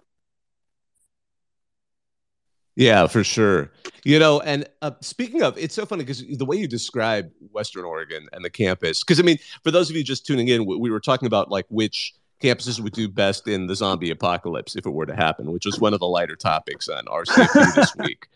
Yeah, 2.77 3.09
for 3.09 3.23
sure. 3.25 3.71
You 4.05 4.19
know, 4.19 4.41
and 4.41 4.67
uh, 4.81 4.93
speaking 5.03 5.43
of, 5.43 5.59
it's 5.59 5.75
so 5.75 5.85
funny 5.85 6.03
because 6.03 6.25
the 6.27 6.47
way 6.47 6.57
you 6.57 6.67
describe 6.67 7.31
Western 7.53 7.85
Oregon 7.85 8.27
and 8.33 8.43
the 8.43 8.49
campus, 8.49 9.05
because 9.05 9.21
I 9.21 9.23
mean, 9.23 9.37
for 9.63 9.71
those 9.71 9.91
of 9.91 9.97
you 9.97 10.03
just 10.03 10.25
tuning 10.25 10.49
in, 10.49 10.65
we 10.65 10.91
were 10.91 11.01
talking 11.01 11.27
about 11.27 11.51
like 11.51 11.67
which 11.69 12.15
campuses 12.43 12.81
would 12.81 12.93
do 12.93 13.09
best 13.09 13.47
in 13.47 13.67
the 13.67 13.77
zombie 13.77 14.11
apocalypse 14.11 14.77
if 14.77 14.87
it 14.87 14.91
were 14.91 15.07
to 15.07 15.15
happen, 15.15 15.53
which 15.53 15.67
was 15.67 15.79
one 15.79 15.93
of 15.93 16.01
the 16.01 16.07
lighter 16.07 16.37
topics 16.37 16.89
on 16.89 17.05
RCFB 17.05 17.75
this 17.75 17.95
week. 17.99 18.29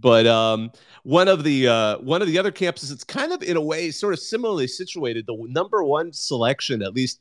But 0.00 0.26
um, 0.26 0.72
one 1.02 1.28
of 1.28 1.44
the 1.44 1.68
uh, 1.68 1.98
one 1.98 2.22
of 2.22 2.28
the 2.28 2.38
other 2.38 2.52
campuses, 2.52 2.92
it's 2.92 3.04
kind 3.04 3.32
of 3.32 3.42
in 3.42 3.56
a 3.56 3.60
way 3.60 3.90
sort 3.90 4.12
of 4.12 4.20
similarly 4.20 4.66
situated. 4.66 5.26
The 5.26 5.36
number 5.48 5.84
one 5.84 6.12
selection, 6.12 6.82
at 6.82 6.94
least 6.94 7.20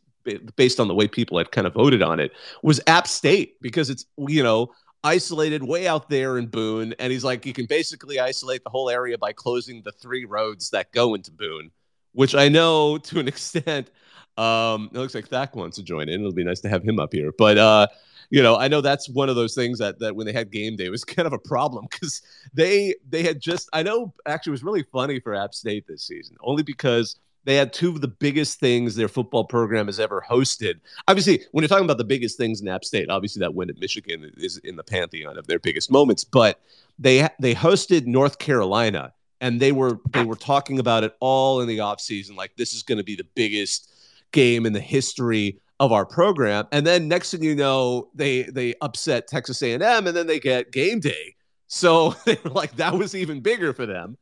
based 0.56 0.80
on 0.80 0.88
the 0.88 0.94
way 0.94 1.08
people 1.08 1.38
had 1.38 1.52
kind 1.52 1.68
of 1.68 1.74
voted 1.74 2.02
on 2.02 2.20
it, 2.20 2.32
was 2.64 2.80
App 2.88 3.08
State 3.08 3.62
because 3.62 3.90
it's 3.90 4.06
you 4.18 4.44
know 4.44 4.72
isolated 5.04 5.64
way 5.64 5.88
out 5.88 6.10
there 6.10 6.38
in 6.38 6.48
Boone, 6.48 6.94
and 7.00 7.12
he's 7.12 7.24
like, 7.24 7.46
you 7.46 7.54
can 7.54 7.66
basically 7.66 8.20
isolate 8.20 8.64
the 8.64 8.70
whole 8.70 8.90
area 8.90 9.18
by 9.18 9.34
closing 9.34 9.82
the 9.84 9.92
three 9.92 10.26
roads 10.26 10.70
that 10.72 10.92
go 10.92 11.14
into 11.16 11.32
Boone, 11.32 11.72
which 12.14 12.36
I 12.36 12.50
know 12.50 12.98
to 12.98 13.20
an 13.20 13.28
extent. 13.30 13.92
Um, 14.40 14.90
it 14.94 14.98
looks 14.98 15.16
like 15.16 15.28
Thak 15.28 15.56
wants 15.56 15.76
to 15.78 15.84
join 15.84 16.08
in. 16.08 16.22
It'll 16.22 16.32
be 16.32 16.44
nice 16.44 16.62
to 16.62 16.70
have 16.70 16.84
him 16.84 17.00
up 17.00 17.12
here, 17.12 17.34
but 17.38 17.58
uh, 17.58 17.88
you 18.30 18.44
know, 18.44 18.58
I 18.58 18.68
know 18.68 18.80
that's 18.80 19.10
one 19.10 19.28
of 19.28 19.36
those 19.36 19.56
things 19.56 19.80
that 19.80 20.00
that 20.00 20.16
when 20.16 20.26
they 20.26 20.34
had 20.34 20.52
game 20.52 20.76
day 20.76 20.90
was 20.90 21.04
kind 21.16 21.26
of 21.26 21.34
a 21.34 21.40
problem 21.40 21.88
because 21.90 22.22
they 22.54 22.96
they 23.10 23.24
had 23.24 23.42
just 23.42 23.70
I 23.74 23.84
know 23.84 24.14
actually 24.26 24.52
it 24.52 24.54
was 24.54 24.64
really 24.64 24.84
funny 24.84 25.20
for 25.20 25.36
App 25.36 25.54
State 25.54 25.88
this 25.88 26.04
season 26.04 26.38
only 26.42 26.64
because 26.64 27.18
they 27.46 27.56
had 27.56 27.74
two 27.74 27.90
of 27.90 28.02
the 28.02 28.08
biggest 28.08 28.60
things 28.60 28.96
their 28.96 29.08
football 29.08 29.46
program 29.46 29.88
has 29.88 30.00
ever 30.00 30.24
hosted. 30.30 30.80
Obviously, 31.08 31.42
when 31.52 31.64
you're 31.64 31.70
talking 31.70 31.86
about 31.86 31.98
the 31.98 32.04
biggest 32.04 32.38
things 32.38 32.62
in 32.62 32.68
App 32.68 32.84
State, 32.86 33.10
obviously 33.10 33.40
that 33.40 33.56
win 33.56 33.70
at 33.70 33.80
Michigan 33.80 34.32
is 34.38 34.58
in 34.58 34.76
the 34.76 34.84
pantheon 34.84 35.38
of 35.38 35.48
their 35.48 35.60
biggest 35.60 35.90
moments. 35.92 36.24
But 36.24 36.62
they 36.98 37.28
they 37.40 37.56
hosted 37.56 38.06
North 38.06 38.40
Carolina, 38.40 39.14
and 39.42 39.60
they 39.60 39.72
were 39.72 40.00
they 40.12 40.24
were 40.24 40.36
talking 40.36 40.80
about 40.80 41.04
it 41.04 41.16
all 41.20 41.62
in 41.62 41.68
the 41.68 41.80
offseason, 41.80 42.36
like 42.38 42.56
this 42.56 42.74
is 42.74 42.84
going 42.84 43.00
to 43.00 43.04
be 43.04 43.16
the 43.16 43.28
biggest 43.36 43.92
game 44.32 44.66
in 44.66 44.74
the 44.74 44.80
history 44.80 45.60
of 45.80 45.92
our 45.92 46.06
program. 46.06 46.68
And 46.72 46.86
then 46.86 47.08
next 47.08 47.32
thing 47.32 47.44
you 47.44 47.56
know, 47.56 48.10
they 48.14 48.44
they 48.44 48.76
upset 48.82 49.28
Texas 49.28 49.62
A&M, 49.62 49.82
and 49.82 50.16
then 50.16 50.28
they 50.28 50.40
get 50.40 50.72
game 50.72 51.00
day. 51.00 51.36
So 51.68 52.12
they 52.26 52.38
were 52.44 52.52
like 52.52 52.76
that 52.78 52.94
was 52.94 53.16
even 53.16 53.42
bigger 53.42 53.74
for 53.74 53.86
them 53.86 54.18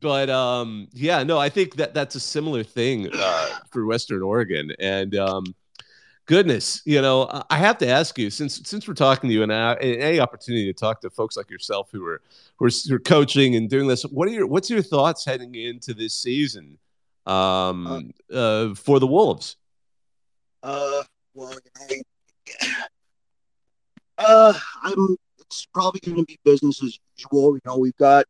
but 0.00 0.30
um, 0.30 0.88
yeah, 0.92 1.22
no, 1.22 1.38
I 1.38 1.48
think 1.48 1.76
that 1.76 1.94
that's 1.94 2.14
a 2.14 2.20
similar 2.20 2.62
thing 2.62 3.08
uh, 3.12 3.48
for 3.70 3.86
Western 3.86 4.22
Oregon. 4.22 4.72
And 4.78 5.14
um, 5.16 5.44
goodness, 6.26 6.82
you 6.84 7.00
know, 7.00 7.28
I 7.50 7.58
have 7.58 7.78
to 7.78 7.88
ask 7.88 8.18
you 8.18 8.30
since 8.30 8.60
since 8.64 8.86
we're 8.86 8.94
talking 8.94 9.28
to 9.28 9.34
you 9.34 9.42
and 9.42 9.52
any 9.52 10.20
opportunity 10.20 10.72
to 10.72 10.78
talk 10.78 11.00
to 11.02 11.10
folks 11.10 11.36
like 11.36 11.50
yourself 11.50 11.88
who 11.92 12.04
are 12.06 12.20
who 12.56 12.66
are, 12.66 12.70
who 12.88 12.94
are 12.94 13.00
coaching 13.00 13.56
and 13.56 13.70
doing 13.70 13.86
this, 13.86 14.02
what 14.02 14.28
are 14.28 14.32
your 14.32 14.46
what's 14.46 14.70
your 14.70 14.82
thoughts 14.82 15.24
heading 15.24 15.54
into 15.54 15.94
this 15.94 16.14
season 16.14 16.78
um, 17.26 18.12
uh, 18.32 18.34
uh, 18.34 18.74
for 18.74 19.00
the 19.00 19.06
Wolves? 19.06 19.56
Uh, 20.62 21.02
well, 21.34 21.50
know, 21.90 21.96
uh, 24.18 24.54
I'm. 24.82 25.16
It's 25.40 25.66
probably 25.72 26.00
going 26.00 26.16
to 26.16 26.24
be 26.24 26.38
business 26.44 26.82
as 26.82 26.98
usual. 27.16 27.54
You 27.54 27.60
know, 27.64 27.78
we've 27.78 27.96
got 27.96 28.26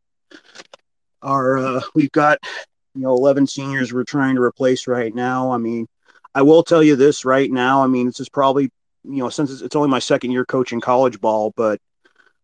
our 1.23 1.59
uh, 1.59 1.81
we've 1.95 2.13
got 2.13 2.39
you 2.95 3.03
know 3.03 3.15
11 3.15 3.47
seniors 3.47 3.93
we're 3.93 4.05
trying 4.05 4.35
to 4.37 4.43
replace 4.43 4.87
right 4.87 5.15
now. 5.15 5.51
I 5.51 5.59
mean, 5.59 5.87
I 6.35 6.43
will 6.43 6.63
tell 6.63 6.83
you 6.83 6.97
this 6.97 7.25
right 7.25 7.51
now. 7.51 7.83
I 7.83 7.87
mean, 7.87 8.07
this 8.07 8.21
is 8.21 8.29
probably 8.29 8.71
you 9.05 9.19
know 9.19 9.29
since 9.29 9.51
it's, 9.51 9.63
it's 9.63 9.77
only 9.77 9.89
my 9.89 9.99
second 9.99 10.33
year 10.33 10.45
coaching 10.45 10.81
college 10.81 11.21
ball, 11.21 11.53
but 11.57 11.81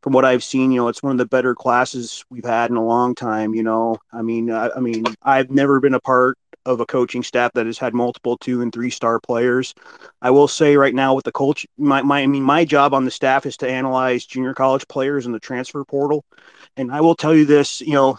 from 0.03 0.13
what 0.15 0.25
I've 0.25 0.43
seen, 0.43 0.73
you 0.73 0.81
know, 0.81 0.89
it's 0.89 1.03
one 1.03 1.13
of 1.13 1.19
the 1.19 1.27
better 1.27 1.55
classes 1.55 2.25
we've 2.29 2.45
had 2.45 2.71
in 2.71 2.77
a 2.77 2.85
long 2.85 3.15
time. 3.15 3.55
You 3.55 3.63
know, 3.63 3.99
I 4.13 4.23
mean, 4.23 4.51
I, 4.51 4.71
I 4.77 4.81
mean, 4.81 5.05
I've 5.23 5.51
never 5.51 5.81
been 5.81 5.95
a 5.95 6.01
part 6.01 6.39
of 6.65 6.81
a 6.81 6.87
coaching 6.87 7.23
staff 7.23 7.53
that 7.55 7.67
has 7.67 7.79
had 7.79 7.95
multiple 7.95 8.37
two 8.37 8.63
and 8.63 8.73
three 8.73 8.91
star 8.91 9.21
players. 9.21 9.75
I 10.21 10.31
will 10.31 10.49
say 10.49 10.77
right 10.77 10.95
now 10.95 11.15
with 11.15 11.25
the 11.25 11.33
coach, 11.33 11.67
my, 11.77 12.03
my 12.03 12.21
I 12.21 12.27
mean, 12.27 12.43
my 12.43 12.65
job 12.65 12.95
on 12.95 13.05
the 13.05 13.11
staff 13.11 13.47
is 13.47 13.57
to 13.59 13.69
analyze 13.69 14.27
junior 14.27 14.55
college 14.55 14.87
players 14.89 15.27
in 15.27 15.33
the 15.33 15.41
transfer 15.41 15.85
portal. 15.85 16.25
And 16.77 16.93
I 16.93 17.01
will 17.01 17.15
tell 17.15 17.35
you 17.35 17.45
this, 17.45 17.81
you 17.81 17.93
know, 17.93 18.19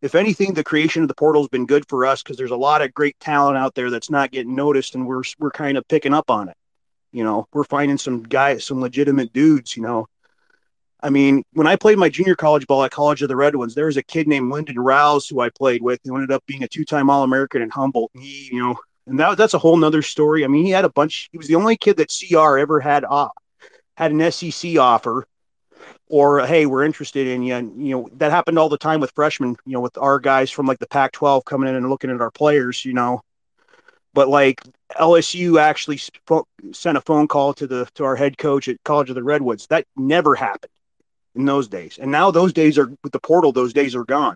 if 0.00 0.14
anything, 0.14 0.54
the 0.54 0.64
creation 0.64 1.02
of 1.02 1.08
the 1.08 1.14
portal 1.14 1.42
has 1.42 1.48
been 1.48 1.66
good 1.66 1.88
for 1.88 2.06
us 2.06 2.22
because 2.22 2.36
there's 2.36 2.52
a 2.52 2.56
lot 2.56 2.82
of 2.82 2.94
great 2.94 3.18
talent 3.18 3.56
out 3.56 3.74
there 3.74 3.90
that's 3.90 4.10
not 4.10 4.30
getting 4.30 4.54
noticed, 4.54 4.94
and 4.94 5.06
we're 5.06 5.24
we're 5.38 5.50
kind 5.50 5.76
of 5.76 5.86
picking 5.88 6.14
up 6.14 6.30
on 6.30 6.48
it. 6.48 6.56
You 7.10 7.24
know, 7.24 7.46
we're 7.52 7.64
finding 7.64 7.98
some 7.98 8.22
guys, 8.22 8.64
some 8.64 8.80
legitimate 8.80 9.32
dudes. 9.32 9.76
You 9.76 9.82
know, 9.82 10.06
I 11.00 11.10
mean, 11.10 11.44
when 11.52 11.66
I 11.66 11.76
played 11.76 11.98
my 11.98 12.08
junior 12.08 12.34
college 12.34 12.66
ball 12.66 12.82
at 12.84 12.90
College 12.90 13.22
of 13.22 13.28
the 13.28 13.36
Redwoods, 13.36 13.74
there 13.74 13.86
was 13.86 13.96
a 13.96 14.02
kid 14.02 14.26
named 14.26 14.50
Lyndon 14.50 14.78
Rouse 14.78 15.28
who 15.28 15.40
I 15.40 15.48
played 15.48 15.80
with, 15.80 16.00
who 16.04 16.16
ended 16.16 16.32
up 16.32 16.44
being 16.46 16.64
a 16.64 16.68
two-time 16.68 17.08
All-American 17.08 17.62
in 17.62 17.70
Humboldt. 17.70 18.10
He, 18.14 18.48
you 18.52 18.60
know, 18.60 18.76
and 19.06 19.18
that 19.20 19.38
that's 19.38 19.54
a 19.54 19.58
whole 19.58 19.76
nother 19.76 20.02
story. 20.02 20.44
I 20.44 20.48
mean, 20.48 20.64
he 20.64 20.72
had 20.72 20.84
a 20.84 20.90
bunch. 20.90 21.28
He 21.30 21.38
was 21.38 21.46
the 21.46 21.54
only 21.54 21.76
kid 21.76 21.96
that 21.98 22.12
CR 22.12 22.58
ever 22.58 22.80
had 22.80 23.04
uh, 23.08 23.28
had 23.96 24.10
an 24.10 24.30
SEC 24.32 24.76
offer 24.76 25.26
or 26.08 26.46
hey, 26.46 26.66
we're 26.66 26.84
interested 26.84 27.26
in 27.26 27.42
you. 27.42 27.54
And, 27.54 27.86
you 27.86 27.94
know, 27.94 28.08
that 28.14 28.30
happened 28.30 28.58
all 28.58 28.68
the 28.68 28.78
time 28.78 29.00
with 29.00 29.12
freshmen, 29.14 29.56
you 29.66 29.74
know, 29.74 29.80
with 29.80 29.96
our 29.98 30.18
guys 30.18 30.50
from 30.50 30.66
like 30.66 30.78
the 30.78 30.86
Pac 30.86 31.12
12 31.12 31.44
coming 31.44 31.68
in 31.68 31.76
and 31.76 31.88
looking 31.88 32.10
at 32.10 32.20
our 32.20 32.30
players, 32.30 32.84
you 32.84 32.92
know. 32.92 33.22
But 34.14 34.28
like 34.28 34.60
LSU 34.98 35.60
actually 35.60 35.98
sp- 36.00 36.48
sent 36.72 36.98
a 36.98 37.02
phone 37.02 37.28
call 37.28 37.54
to 37.54 37.66
the 37.66 37.86
to 37.94 38.04
our 38.04 38.16
head 38.16 38.36
coach 38.36 38.68
at 38.68 38.82
College 38.84 39.10
of 39.10 39.14
the 39.14 39.22
Redwoods. 39.22 39.66
That 39.68 39.86
never 39.96 40.34
happened 40.34 40.72
in 41.38 41.44
those 41.44 41.68
days. 41.68 41.98
And 42.00 42.10
now 42.10 42.30
those 42.30 42.52
days 42.52 42.76
are 42.76 42.90
with 43.02 43.12
the 43.12 43.20
portal, 43.20 43.52
those 43.52 43.72
days 43.72 43.94
are 43.94 44.04
gone. 44.04 44.34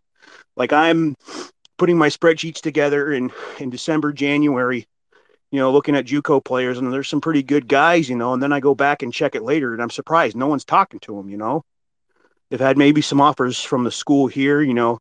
Like 0.56 0.72
I'm 0.72 1.16
putting 1.76 1.98
my 1.98 2.08
spreadsheets 2.08 2.60
together 2.60 3.12
in 3.12 3.30
in 3.58 3.68
December, 3.68 4.12
January, 4.12 4.86
you 5.50 5.58
know, 5.58 5.72
looking 5.72 5.96
at 5.96 6.06
JUCO 6.06 6.44
players, 6.44 6.78
and 6.78 6.92
there's 6.92 7.08
some 7.08 7.20
pretty 7.20 7.42
good 7.42 7.68
guys, 7.68 8.08
you 8.08 8.16
know. 8.16 8.32
And 8.32 8.42
then 8.42 8.52
I 8.52 8.60
go 8.60 8.74
back 8.74 9.02
and 9.02 9.12
check 9.12 9.34
it 9.34 9.42
later, 9.42 9.72
and 9.72 9.82
I'm 9.82 9.90
surprised 9.90 10.36
no 10.36 10.46
one's 10.46 10.64
talking 10.64 11.00
to 11.00 11.16
them. 11.16 11.28
You 11.28 11.36
know, 11.36 11.64
they've 12.50 12.60
had 12.60 12.78
maybe 12.78 13.02
some 13.02 13.20
offers 13.20 13.60
from 13.62 13.84
the 13.84 13.90
school 13.90 14.28
here. 14.28 14.62
You 14.62 14.74
know, 14.74 14.98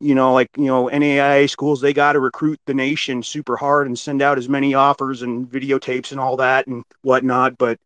you 0.00 0.14
know, 0.14 0.32
like 0.32 0.48
you 0.56 0.66
know, 0.66 0.88
NAIA 0.88 1.48
schools 1.48 1.80
they 1.80 1.92
got 1.92 2.12
to 2.12 2.20
recruit 2.20 2.58
the 2.66 2.74
nation 2.74 3.22
super 3.22 3.56
hard 3.56 3.86
and 3.86 3.98
send 3.98 4.22
out 4.22 4.38
as 4.38 4.48
many 4.48 4.74
offers 4.74 5.22
and 5.22 5.46
videotapes 5.48 6.10
and 6.10 6.20
all 6.20 6.38
that 6.38 6.66
and 6.66 6.84
whatnot. 7.02 7.58
But 7.58 7.78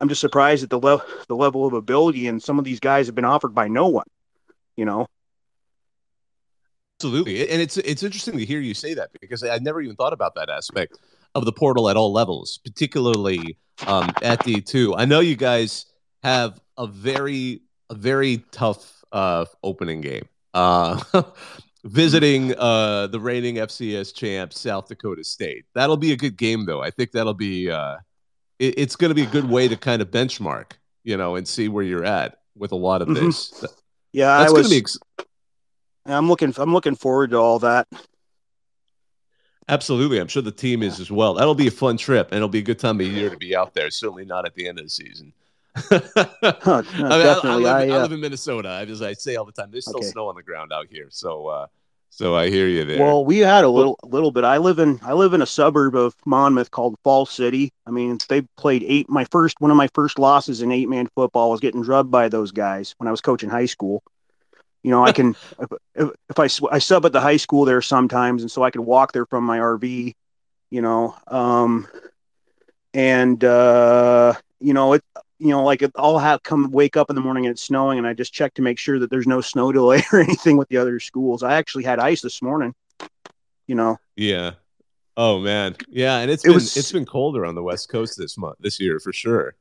I'm 0.00 0.08
just 0.08 0.20
surprised 0.20 0.62
at 0.62 0.70
the 0.70 0.78
level 0.78 1.04
the 1.28 1.36
level 1.36 1.66
of 1.66 1.72
ability, 1.72 2.26
and 2.26 2.42
some 2.42 2.58
of 2.58 2.64
these 2.64 2.80
guys 2.80 3.06
have 3.06 3.14
been 3.14 3.24
offered 3.24 3.54
by 3.54 3.68
no 3.68 3.88
one. 3.88 4.06
You 4.76 4.84
know. 4.84 5.06
Absolutely, 6.98 7.48
and 7.48 7.60
it's 7.60 7.76
it's 7.78 8.02
interesting 8.02 8.38
to 8.38 8.44
hear 8.44 8.60
you 8.60 8.74
say 8.74 8.94
that 8.94 9.10
because 9.20 9.42
I 9.42 9.58
never 9.58 9.80
even 9.80 9.96
thought 9.96 10.12
about 10.12 10.34
that 10.34 10.48
aspect 10.48 10.98
of 11.34 11.44
the 11.44 11.52
portal 11.52 11.90
at 11.90 11.96
all 11.96 12.12
levels, 12.12 12.58
particularly 12.64 13.58
um, 13.86 14.10
at 14.22 14.44
D 14.44 14.60
two. 14.60 14.94
I 14.94 15.04
know 15.04 15.20
you 15.20 15.36
guys 15.36 15.86
have 16.22 16.60
a 16.78 16.86
very 16.86 17.62
a 17.90 17.94
very 17.94 18.38
tough 18.50 19.04
uh, 19.12 19.44
opening 19.62 20.00
game. 20.00 20.26
Uh, 20.54 21.00
visiting 21.86 22.52
uh, 22.58 23.06
the 23.06 23.20
reigning 23.20 23.56
FCS 23.56 24.14
champ 24.14 24.52
South 24.52 24.88
Dakota 24.88 25.22
State. 25.22 25.64
That'll 25.74 25.96
be 25.96 26.12
a 26.12 26.16
good 26.16 26.36
game, 26.36 26.66
though. 26.66 26.82
I 26.82 26.90
think 26.90 27.12
that'll 27.12 27.34
be 27.34 27.70
uh, 27.70 27.96
it, 28.58 28.78
it's 28.78 28.96
going 28.96 29.10
to 29.10 29.14
be 29.14 29.22
a 29.22 29.30
good 29.30 29.48
way 29.48 29.68
to 29.68 29.76
kind 29.76 30.02
of 30.02 30.10
benchmark, 30.10 30.72
you 31.04 31.16
know, 31.16 31.36
and 31.36 31.46
see 31.46 31.68
where 31.68 31.84
you're 31.84 32.04
at 32.04 32.38
with 32.56 32.72
a 32.72 32.76
lot 32.76 33.02
of 33.02 33.08
mm-hmm. 33.08 33.26
this. 33.26 33.64
Yeah, 34.12 34.38
that's 34.38 34.52
to 34.52 34.68
be. 34.68 34.78
Ex- 34.78 34.98
I'm 36.06 36.28
looking. 36.28 36.54
I'm 36.56 36.72
looking 36.72 36.94
forward 36.94 37.30
to 37.30 37.36
all 37.36 37.58
that. 37.60 37.88
Absolutely, 39.68 40.20
I'm 40.20 40.28
sure 40.28 40.42
the 40.42 40.52
team 40.52 40.82
is 40.82 41.00
as 41.00 41.10
well. 41.10 41.34
That'll 41.34 41.54
be 41.54 41.66
a 41.66 41.72
fun 41.72 41.96
trip, 41.96 42.28
and 42.28 42.36
it'll 42.36 42.48
be 42.48 42.60
a 42.60 42.62
good 42.62 42.78
time 42.78 43.00
of 43.00 43.06
year 43.06 43.30
to 43.30 43.36
be 43.36 43.56
out 43.56 43.74
there. 43.74 43.90
Certainly 43.90 44.24
not 44.24 44.46
at 44.46 44.54
the 44.54 44.68
end 44.68 44.78
of 44.78 44.84
the 44.84 44.90
season. 44.90 45.32
huh, 45.76 46.00
no, 46.40 46.42
I, 46.42 46.82
mean. 46.82 47.06
I, 47.06 47.40
I, 47.42 47.54
live, 47.56 47.66
I, 47.66 47.88
uh, 47.88 48.02
live, 48.02 48.12
in 48.12 48.20
Minnesota. 48.20 48.70
I 48.70 48.84
just 48.84 49.02
I 49.02 49.12
say 49.12 49.36
all 49.36 49.44
the 49.44 49.52
time, 49.52 49.70
there's 49.70 49.84
still 49.84 49.98
okay. 49.98 50.06
snow 50.06 50.28
on 50.28 50.36
the 50.36 50.42
ground 50.42 50.72
out 50.72 50.86
here. 50.88 51.08
So, 51.10 51.48
uh, 51.48 51.66
so 52.16 52.34
I 52.34 52.48
hear 52.48 52.66
you 52.66 52.82
there. 52.86 52.98
Well, 52.98 53.26
we 53.26 53.40
had 53.40 53.62
a 53.62 53.68
little, 53.68 53.98
a 54.02 54.06
little 54.06 54.30
bit. 54.30 54.42
I 54.42 54.56
live 54.56 54.78
in, 54.78 54.98
I 55.02 55.12
live 55.12 55.34
in 55.34 55.42
a 55.42 55.46
suburb 55.46 55.94
of 55.94 56.14
Monmouth 56.24 56.70
called 56.70 56.96
Fall 57.04 57.26
City. 57.26 57.74
I 57.86 57.90
mean, 57.90 58.16
they 58.30 58.40
played 58.56 58.82
eight. 58.86 59.10
My 59.10 59.26
first, 59.26 59.60
one 59.60 59.70
of 59.70 59.76
my 59.76 59.88
first 59.92 60.18
losses 60.18 60.62
in 60.62 60.72
eight 60.72 60.88
man 60.88 61.08
football 61.14 61.50
was 61.50 61.60
getting 61.60 61.82
drubbed 61.82 62.10
by 62.10 62.30
those 62.30 62.52
guys 62.52 62.94
when 62.96 63.06
I 63.06 63.10
was 63.10 63.20
coaching 63.20 63.50
high 63.50 63.66
school. 63.66 64.02
You 64.82 64.92
know, 64.92 65.04
I 65.04 65.12
can 65.12 65.36
if, 65.94 66.08
if 66.30 66.38
I 66.38 66.48
I 66.74 66.78
sub 66.78 67.04
at 67.04 67.12
the 67.12 67.20
high 67.20 67.36
school 67.36 67.66
there 67.66 67.82
sometimes, 67.82 68.40
and 68.40 68.50
so 68.50 68.62
I 68.62 68.70
can 68.70 68.86
walk 68.86 69.12
there 69.12 69.26
from 69.26 69.44
my 69.44 69.58
RV. 69.58 70.14
You 70.70 70.80
know, 70.80 71.14
um, 71.26 71.86
and 72.94 73.44
uh, 73.44 74.32
you 74.58 74.72
know 74.72 74.94
it. 74.94 75.04
You 75.38 75.48
know, 75.48 75.64
like 75.64 75.82
I'll 75.96 76.18
have 76.18 76.42
come 76.42 76.70
wake 76.70 76.96
up 76.96 77.10
in 77.10 77.16
the 77.16 77.22
morning 77.22 77.46
and 77.46 77.52
it's 77.52 77.62
snowing, 77.62 77.98
and 77.98 78.06
I 78.06 78.14
just 78.14 78.32
check 78.32 78.54
to 78.54 78.62
make 78.62 78.78
sure 78.78 78.98
that 78.98 79.10
there's 79.10 79.26
no 79.26 79.40
snow 79.40 79.72
delay 79.80 80.02
or 80.12 80.20
anything 80.20 80.56
with 80.56 80.68
the 80.68 80.78
other 80.78 80.98
schools. 81.00 81.42
I 81.42 81.54
actually 81.54 81.84
had 81.84 81.98
ice 81.98 82.20
this 82.20 82.40
morning. 82.42 82.74
You 83.66 83.74
know. 83.74 83.98
Yeah. 84.14 84.52
Oh 85.18 85.40
man, 85.40 85.76
yeah, 85.88 86.18
and 86.18 86.30
it's 86.30 86.44
it 86.44 86.48
been 86.48 86.54
was, 86.54 86.76
it's 86.76 86.92
been 86.92 87.06
colder 87.06 87.46
on 87.46 87.54
the 87.54 87.62
west 87.62 87.88
coast 87.88 88.18
this 88.18 88.36
month 88.36 88.56
this 88.60 88.78
year 88.78 89.00
for 89.00 89.14
sure. 89.14 89.54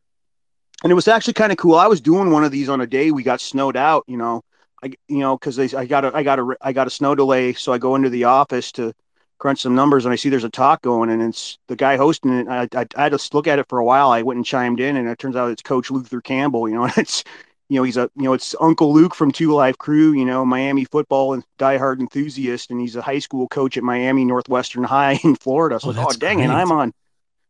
and 0.84 0.92
it 0.92 0.96
was 0.96 1.08
actually 1.08 1.34
kind 1.34 1.52
of 1.52 1.58
cool. 1.58 1.76
I 1.76 1.88
was 1.88 2.02
doing 2.02 2.30
one 2.30 2.44
of 2.44 2.52
these 2.52 2.68
on 2.68 2.82
a 2.82 2.88
day 2.88 3.12
we 3.12 3.24
got 3.24 3.40
snowed 3.40 3.78
out, 3.78 4.04
you 4.06 4.18
know, 4.18 4.44
I 4.84 4.92
you 5.08 5.20
know 5.20 5.38
because 5.38 5.74
I 5.74 5.86
got 5.86 6.06
a 6.06 6.12
I 6.16 6.24
got 6.24 6.40
a 6.40 6.58
I 6.62 6.74
got 6.74 6.88
a 6.88 6.92
snow 6.92 7.16
delay, 7.16 7.54
so 7.54 7.72
I 7.74 7.78
go 7.78 7.96
into 7.96 8.10
the 8.10 8.26
office 8.26 8.72
to 8.74 8.94
crunch 9.38 9.62
some 9.62 9.76
numbers, 9.76 10.06
and 10.06 10.14
I 10.14 10.16
see 10.16 10.30
there's 10.30 10.44
a 10.44 10.50
talk 10.50 10.82
going, 10.82 11.10
and 11.10 11.22
it's 11.22 11.58
the 11.68 11.76
guy 11.76 11.98
hosting 11.98 12.40
it. 12.40 12.48
I, 12.48 12.68
I, 12.74 12.86
I 12.96 13.04
had 13.04 13.12
to 13.12 13.30
look 13.34 13.48
at 13.48 13.60
it 13.60 13.68
for 13.68 13.80
a 13.80 13.86
while. 13.86 14.10
I 14.10 14.22
went 14.22 14.38
and 14.38 14.46
chimed 14.46 14.80
in, 14.80 14.96
and 14.98 15.08
it 15.08 15.20
turns 15.20 15.36
out 15.36 15.52
it's 15.52 15.62
Coach 15.62 15.92
Luther 15.92 16.22
Campbell. 16.22 16.68
You 16.70 16.76
know, 16.76 16.84
and 16.86 16.98
it's 16.98 17.24
you 17.70 17.78
know 17.78 17.84
he's 17.84 17.98
a 17.98 18.10
you 18.16 18.24
know 18.24 18.34
it's 18.34 18.56
Uncle 18.60 18.94
Luke 18.94 19.16
from 19.16 19.32
Two 19.32 19.54
Live 19.54 19.78
Crew. 19.78 20.14
You 20.14 20.26
know, 20.26 20.46
Miami 20.46 20.86
football 20.86 21.34
and 21.34 21.44
diehard 21.60 22.00
enthusiast, 22.00 22.72
and 22.72 22.80
he's 22.80 22.96
a 22.96 23.02
high 23.02 23.20
school 23.20 23.48
coach 23.48 23.78
at 23.78 23.84
Miami 23.84 24.26
Northwestern 24.26 24.84
High 24.84 25.20
in 25.24 25.36
Florida. 25.36 25.80
So, 25.80 25.90
oh, 25.90 26.06
oh 26.10 26.14
dang 26.14 26.38
great. 26.38 26.50
it, 26.50 26.52
I'm 26.52 26.72
on. 26.72 26.94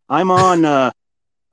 I'm 0.09 0.31
on. 0.31 0.65
uh 0.65 0.91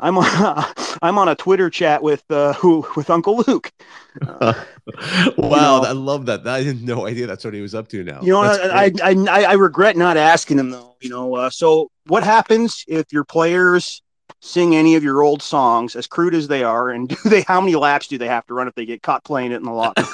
I'm 0.02 0.18
on 0.18 0.26
I'm 1.02 1.16
on 1.16 1.28
a 1.28 1.35
Twitter 1.35 1.71
chat 1.71 2.02
with 2.02 2.25
uh 2.30 2.52
who 2.54 2.87
with 2.97 3.09
Uncle 3.09 3.42
Luke. 3.47 3.73
Uh, 4.21 4.52
wow, 5.38 5.76
you 5.76 5.82
know, 5.82 5.85
I 5.88 5.92
love 5.92 6.26
that. 6.26 6.47
I 6.47 6.62
had 6.62 6.82
no 6.82 7.06
idea 7.06 7.26
that's 7.26 7.44
what 7.44 7.54
he 7.54 7.62
was 7.62 7.75
up 7.75 7.88
to 7.88 8.02
now. 8.02 8.21
You 8.21 8.32
know, 8.32 8.42
I, 8.42 8.92
I, 9.02 9.14
I 9.30 9.44
I 9.44 9.52
regret 9.54 9.97
not 9.97 10.16
asking 10.16 10.59
him 10.59 10.71
though. 10.71 10.97
You 11.00 11.09
know, 11.09 11.35
uh, 11.37 11.50
so 11.50 11.90
what 12.06 12.25
happens 12.25 12.85
if 12.88 13.12
your 13.12 13.25
players 13.25 14.02
sing 14.40 14.75
any 14.75 14.97
of 14.97 15.04
your 15.04 15.23
old 15.23 15.40
songs, 15.40 15.94
as 15.94 16.09
crude 16.09 16.35
as 16.35 16.49
they 16.49 16.64
are, 16.64 16.90
and 16.90 17.09
do 17.09 17.16
they 17.25 17.42
how 17.42 17.61
many 17.61 17.76
laps 17.76 18.09
do 18.09 18.18
they 18.18 18.28
have 18.28 18.44
to 18.47 18.54
run 18.54 18.68
if 18.68 18.75
they 18.75 18.85
get 18.85 19.02
caught 19.02 19.25
playing 19.25 19.52
it 19.52 19.56
in 19.56 19.62
the 19.62 19.73
locker? 19.73 20.04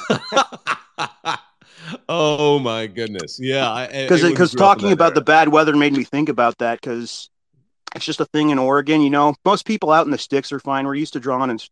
oh 2.11 2.59
my 2.59 2.87
goodness, 2.87 3.38
yeah. 3.40 3.87
Because 4.02 4.23
because 4.23 4.54
talking 4.54 4.92
about 4.92 5.14
the 5.14 5.23
bad 5.23 5.49
weather 5.49 5.75
made 5.75 5.95
me 5.95 6.04
think 6.04 6.28
about 6.28 6.59
that 6.59 6.80
because 6.80 7.30
it's 7.95 8.04
just 8.04 8.21
a 8.21 8.26
thing 8.26 8.50
in 8.50 8.59
Oregon. 8.59 9.00
You 9.00 9.11
know, 9.11 9.35
most 9.45 9.66
people 9.66 9.90
out 9.90 10.07
in 10.07 10.12
the 10.12 10.18
sticks 10.18 10.52
are 10.52 10.61
fine. 10.61 10.87
We're 10.87 10.95
used 10.95 11.14
to 11.14 11.21
drawing 11.21 11.50
and 11.50 11.68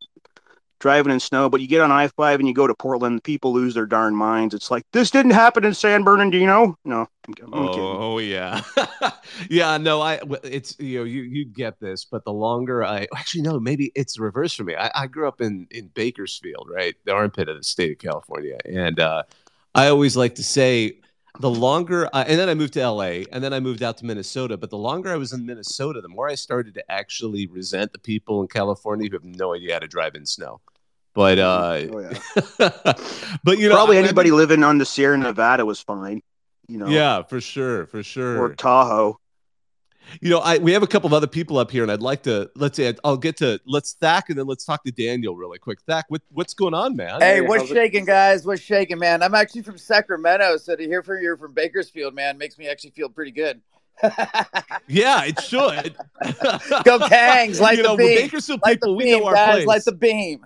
driving 0.78 1.12
in 1.12 1.20
snow, 1.20 1.48
but 1.48 1.60
you 1.60 1.66
get 1.68 1.80
on 1.80 1.90
I 1.90 2.08
five 2.08 2.38
and 2.38 2.48
you 2.48 2.54
go 2.54 2.66
to 2.66 2.74
Portland, 2.74 3.24
people 3.24 3.52
lose 3.52 3.74
their 3.74 3.86
darn 3.86 4.14
minds. 4.14 4.54
It's 4.54 4.70
like 4.70 4.84
this 4.92 5.10
didn't 5.10 5.32
happen 5.32 5.64
in 5.64 5.74
San 5.74 6.02
Bernardino. 6.02 6.76
No, 6.84 7.06
I'm, 7.26 7.34
I'm 7.40 7.52
oh, 7.52 8.18
yeah, 8.18 8.62
yeah. 9.50 9.76
No, 9.78 10.00
I. 10.00 10.20
It's 10.44 10.78
you 10.78 10.98
know 10.98 11.04
you 11.04 11.22
you 11.22 11.44
get 11.44 11.80
this, 11.80 12.04
but 12.04 12.24
the 12.24 12.32
longer 12.32 12.84
I 12.84 13.06
actually 13.16 13.42
no, 13.42 13.58
maybe 13.58 13.92
it's 13.94 14.16
the 14.16 14.22
reverse 14.22 14.54
for 14.54 14.64
me. 14.64 14.74
I, 14.76 14.90
I 14.94 15.06
grew 15.06 15.28
up 15.28 15.40
in 15.40 15.66
in 15.70 15.88
Bakersfield, 15.88 16.68
right, 16.70 16.94
the 17.04 17.12
armpit 17.12 17.48
of 17.48 17.56
the 17.56 17.64
state 17.64 17.92
of 17.92 17.98
California, 17.98 18.58
and 18.64 19.00
uh, 19.00 19.22
I 19.74 19.88
always 19.88 20.16
like 20.16 20.34
to 20.36 20.44
say 20.44 20.98
the 21.40 21.50
longer 21.50 22.08
I, 22.12 22.22
and 22.24 22.38
then 22.38 22.48
I 22.48 22.54
moved 22.54 22.74
to 22.74 22.88
LA 22.88 23.24
and 23.32 23.42
then 23.42 23.52
I 23.52 23.60
moved 23.60 23.82
out 23.82 23.98
to 23.98 24.06
Minnesota. 24.06 24.56
But 24.56 24.70
the 24.70 24.78
longer 24.78 25.12
I 25.12 25.16
was 25.16 25.32
in 25.32 25.46
Minnesota, 25.46 26.00
the 26.00 26.08
more 26.08 26.28
I 26.28 26.34
started 26.34 26.74
to 26.74 26.90
actually 26.90 27.46
resent 27.46 27.92
the 27.92 27.98
people 27.98 28.40
in 28.42 28.48
California 28.48 29.08
who 29.08 29.16
have 29.16 29.24
no 29.24 29.54
idea 29.54 29.74
how 29.74 29.78
to 29.80 29.88
drive 29.88 30.14
in 30.14 30.26
snow. 30.26 30.60
But 31.14 31.38
uh, 31.38 31.80
oh, 31.92 31.98
yeah. 32.00 32.18
but 33.44 33.58
you 33.58 33.68
know, 33.68 33.74
probably 33.74 33.96
anybody 33.96 34.28
I 34.28 34.32
mean, 34.32 34.38
living 34.38 34.62
on 34.62 34.78
the 34.78 34.84
Sierra 34.84 35.16
Nevada 35.16 35.64
was 35.64 35.80
fine. 35.80 36.22
You 36.68 36.78
know, 36.78 36.88
yeah, 36.88 37.22
for 37.22 37.40
sure, 37.40 37.86
for 37.86 38.02
sure. 38.02 38.38
Or 38.38 38.54
Tahoe. 38.54 39.18
You 40.20 40.30
know, 40.30 40.38
I 40.38 40.58
we 40.58 40.72
have 40.72 40.82
a 40.82 40.86
couple 40.86 41.06
of 41.06 41.12
other 41.12 41.26
people 41.26 41.58
up 41.58 41.70
here, 41.70 41.82
and 41.82 41.90
I'd 41.90 42.02
like 42.02 42.22
to 42.24 42.50
let's 42.54 42.76
say 42.76 42.94
I'll 43.04 43.16
get 43.16 43.36
to 43.38 43.60
let's 43.66 43.94
Thack, 43.94 44.28
and 44.28 44.38
then 44.38 44.46
let's 44.46 44.64
talk 44.64 44.84
to 44.84 44.92
Daniel 44.92 45.36
really 45.36 45.58
quick. 45.58 45.80
Thack, 45.82 46.06
what, 46.08 46.22
what's 46.30 46.54
going 46.54 46.74
on, 46.74 46.96
man? 46.96 47.20
Hey, 47.20 47.40
what's 47.40 47.68
shaking, 47.68 48.04
it? 48.04 48.06
guys? 48.06 48.44
What's 48.44 48.62
shaking, 48.62 48.98
man? 48.98 49.22
I'm 49.22 49.34
actually 49.34 49.62
from 49.62 49.78
Sacramento, 49.78 50.56
so 50.58 50.76
to 50.76 50.84
hear 50.84 51.02
from 51.02 51.22
you 51.22 51.36
from 51.36 51.52
Bakersfield, 51.52 52.14
man, 52.14 52.38
makes 52.38 52.58
me 52.58 52.68
actually 52.68 52.90
feel 52.90 53.08
pretty 53.08 53.32
good. 53.32 53.60
yeah, 54.88 55.24
it 55.24 55.40
should. 55.40 55.96
Go 56.84 56.98
Kangs, 56.98 57.60
like 57.60 57.78
you 57.78 57.82
the 57.82 57.96
beam. 57.96 58.16
Bakersfield 58.18 58.60
people, 58.64 58.96
we 58.96 59.10
know 59.10 59.24
our 59.24 59.34
guys, 59.34 59.54
place. 59.54 59.66
Like 59.66 59.84
the 59.84 59.92
beam. 59.92 60.44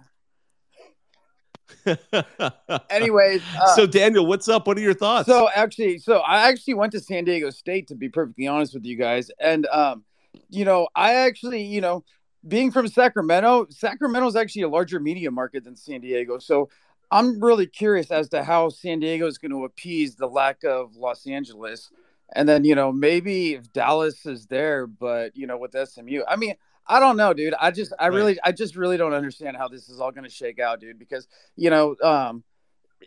Anyways, 2.91 3.43
uh, 3.61 3.77
so 3.77 3.87
Daniel, 3.87 4.27
what's 4.27 4.49
up? 4.49 4.67
What 4.67 4.77
are 4.77 4.83
your 4.83 4.95
thoughts? 4.95 5.27
So 5.27 5.49
actually, 5.55 5.99
so 5.99 6.19
I 6.19 6.49
actually 6.49 6.75
went 6.75 6.93
to 6.93 7.01
San 7.01 7.25
Diego 7.25 7.51
State 7.51 7.89
to 7.89 7.95
be 7.95 8.09
perfectly 8.09 8.47
honest 8.47 8.75
with 8.75 8.85
you 8.85 8.97
guys, 8.97 9.31
and 9.39 9.67
um, 9.67 10.05
you 10.49 10.65
know, 10.65 10.89
I 10.95 11.15
actually, 11.15 11.63
you 11.63 11.81
know, 11.81 12.05
being 12.47 12.71
from 12.71 12.89
Sacramento, 12.89 13.67
Sacramento 13.71 14.29
is 14.29 14.37
actually 14.37 14.63
a 14.63 14.69
larger 14.69 15.01
media 15.01 15.31
market 15.31 15.65
than 15.65 15.77
San 15.77 16.01
Diego, 16.01 16.39
so 16.39 16.69
I'm 17.11 17.43
really 17.43 17.67
curious 17.67 18.11
as 18.11 18.29
to 18.31 18.45
how 18.45 18.69
San 18.69 19.01
Diego 19.01 19.27
is 19.27 19.39
going 19.39 19.51
to 19.51 19.65
appease 19.65 20.15
the 20.15 20.29
lack 20.29 20.63
of 20.65 20.97
Los 20.97 21.27
Angeles. 21.27 21.91
And 22.33 22.49
then, 22.49 22.65
you 22.65 22.77
know, 22.77 22.93
maybe 22.93 23.55
if 23.55 23.73
Dallas 23.73 24.25
is 24.25 24.47
there, 24.47 24.87
but 24.87 25.37
you 25.37 25.47
know, 25.49 25.59
with 25.59 25.75
SMU, 25.75 26.23
I 26.29 26.37
mean, 26.37 26.55
I 26.91 27.01
don't 27.01 27.17
know, 27.17 27.33
dude. 27.33 27.55
I 27.59 27.71
just, 27.71 27.93
I 27.99 28.09
really, 28.09 28.39
I 28.43 28.53
just 28.53 28.75
really 28.77 28.97
don't 28.97 29.15
understand 29.15 29.57
how 29.57 29.69
this 29.69 29.89
is 29.89 30.01
all 30.01 30.11
going 30.11 30.25
to 30.25 30.31
shake 30.31 30.59
out, 30.59 30.81
dude. 30.81 30.99
Because 30.99 31.29
you 31.57 31.71
know, 31.71 31.97
um, 32.03 32.43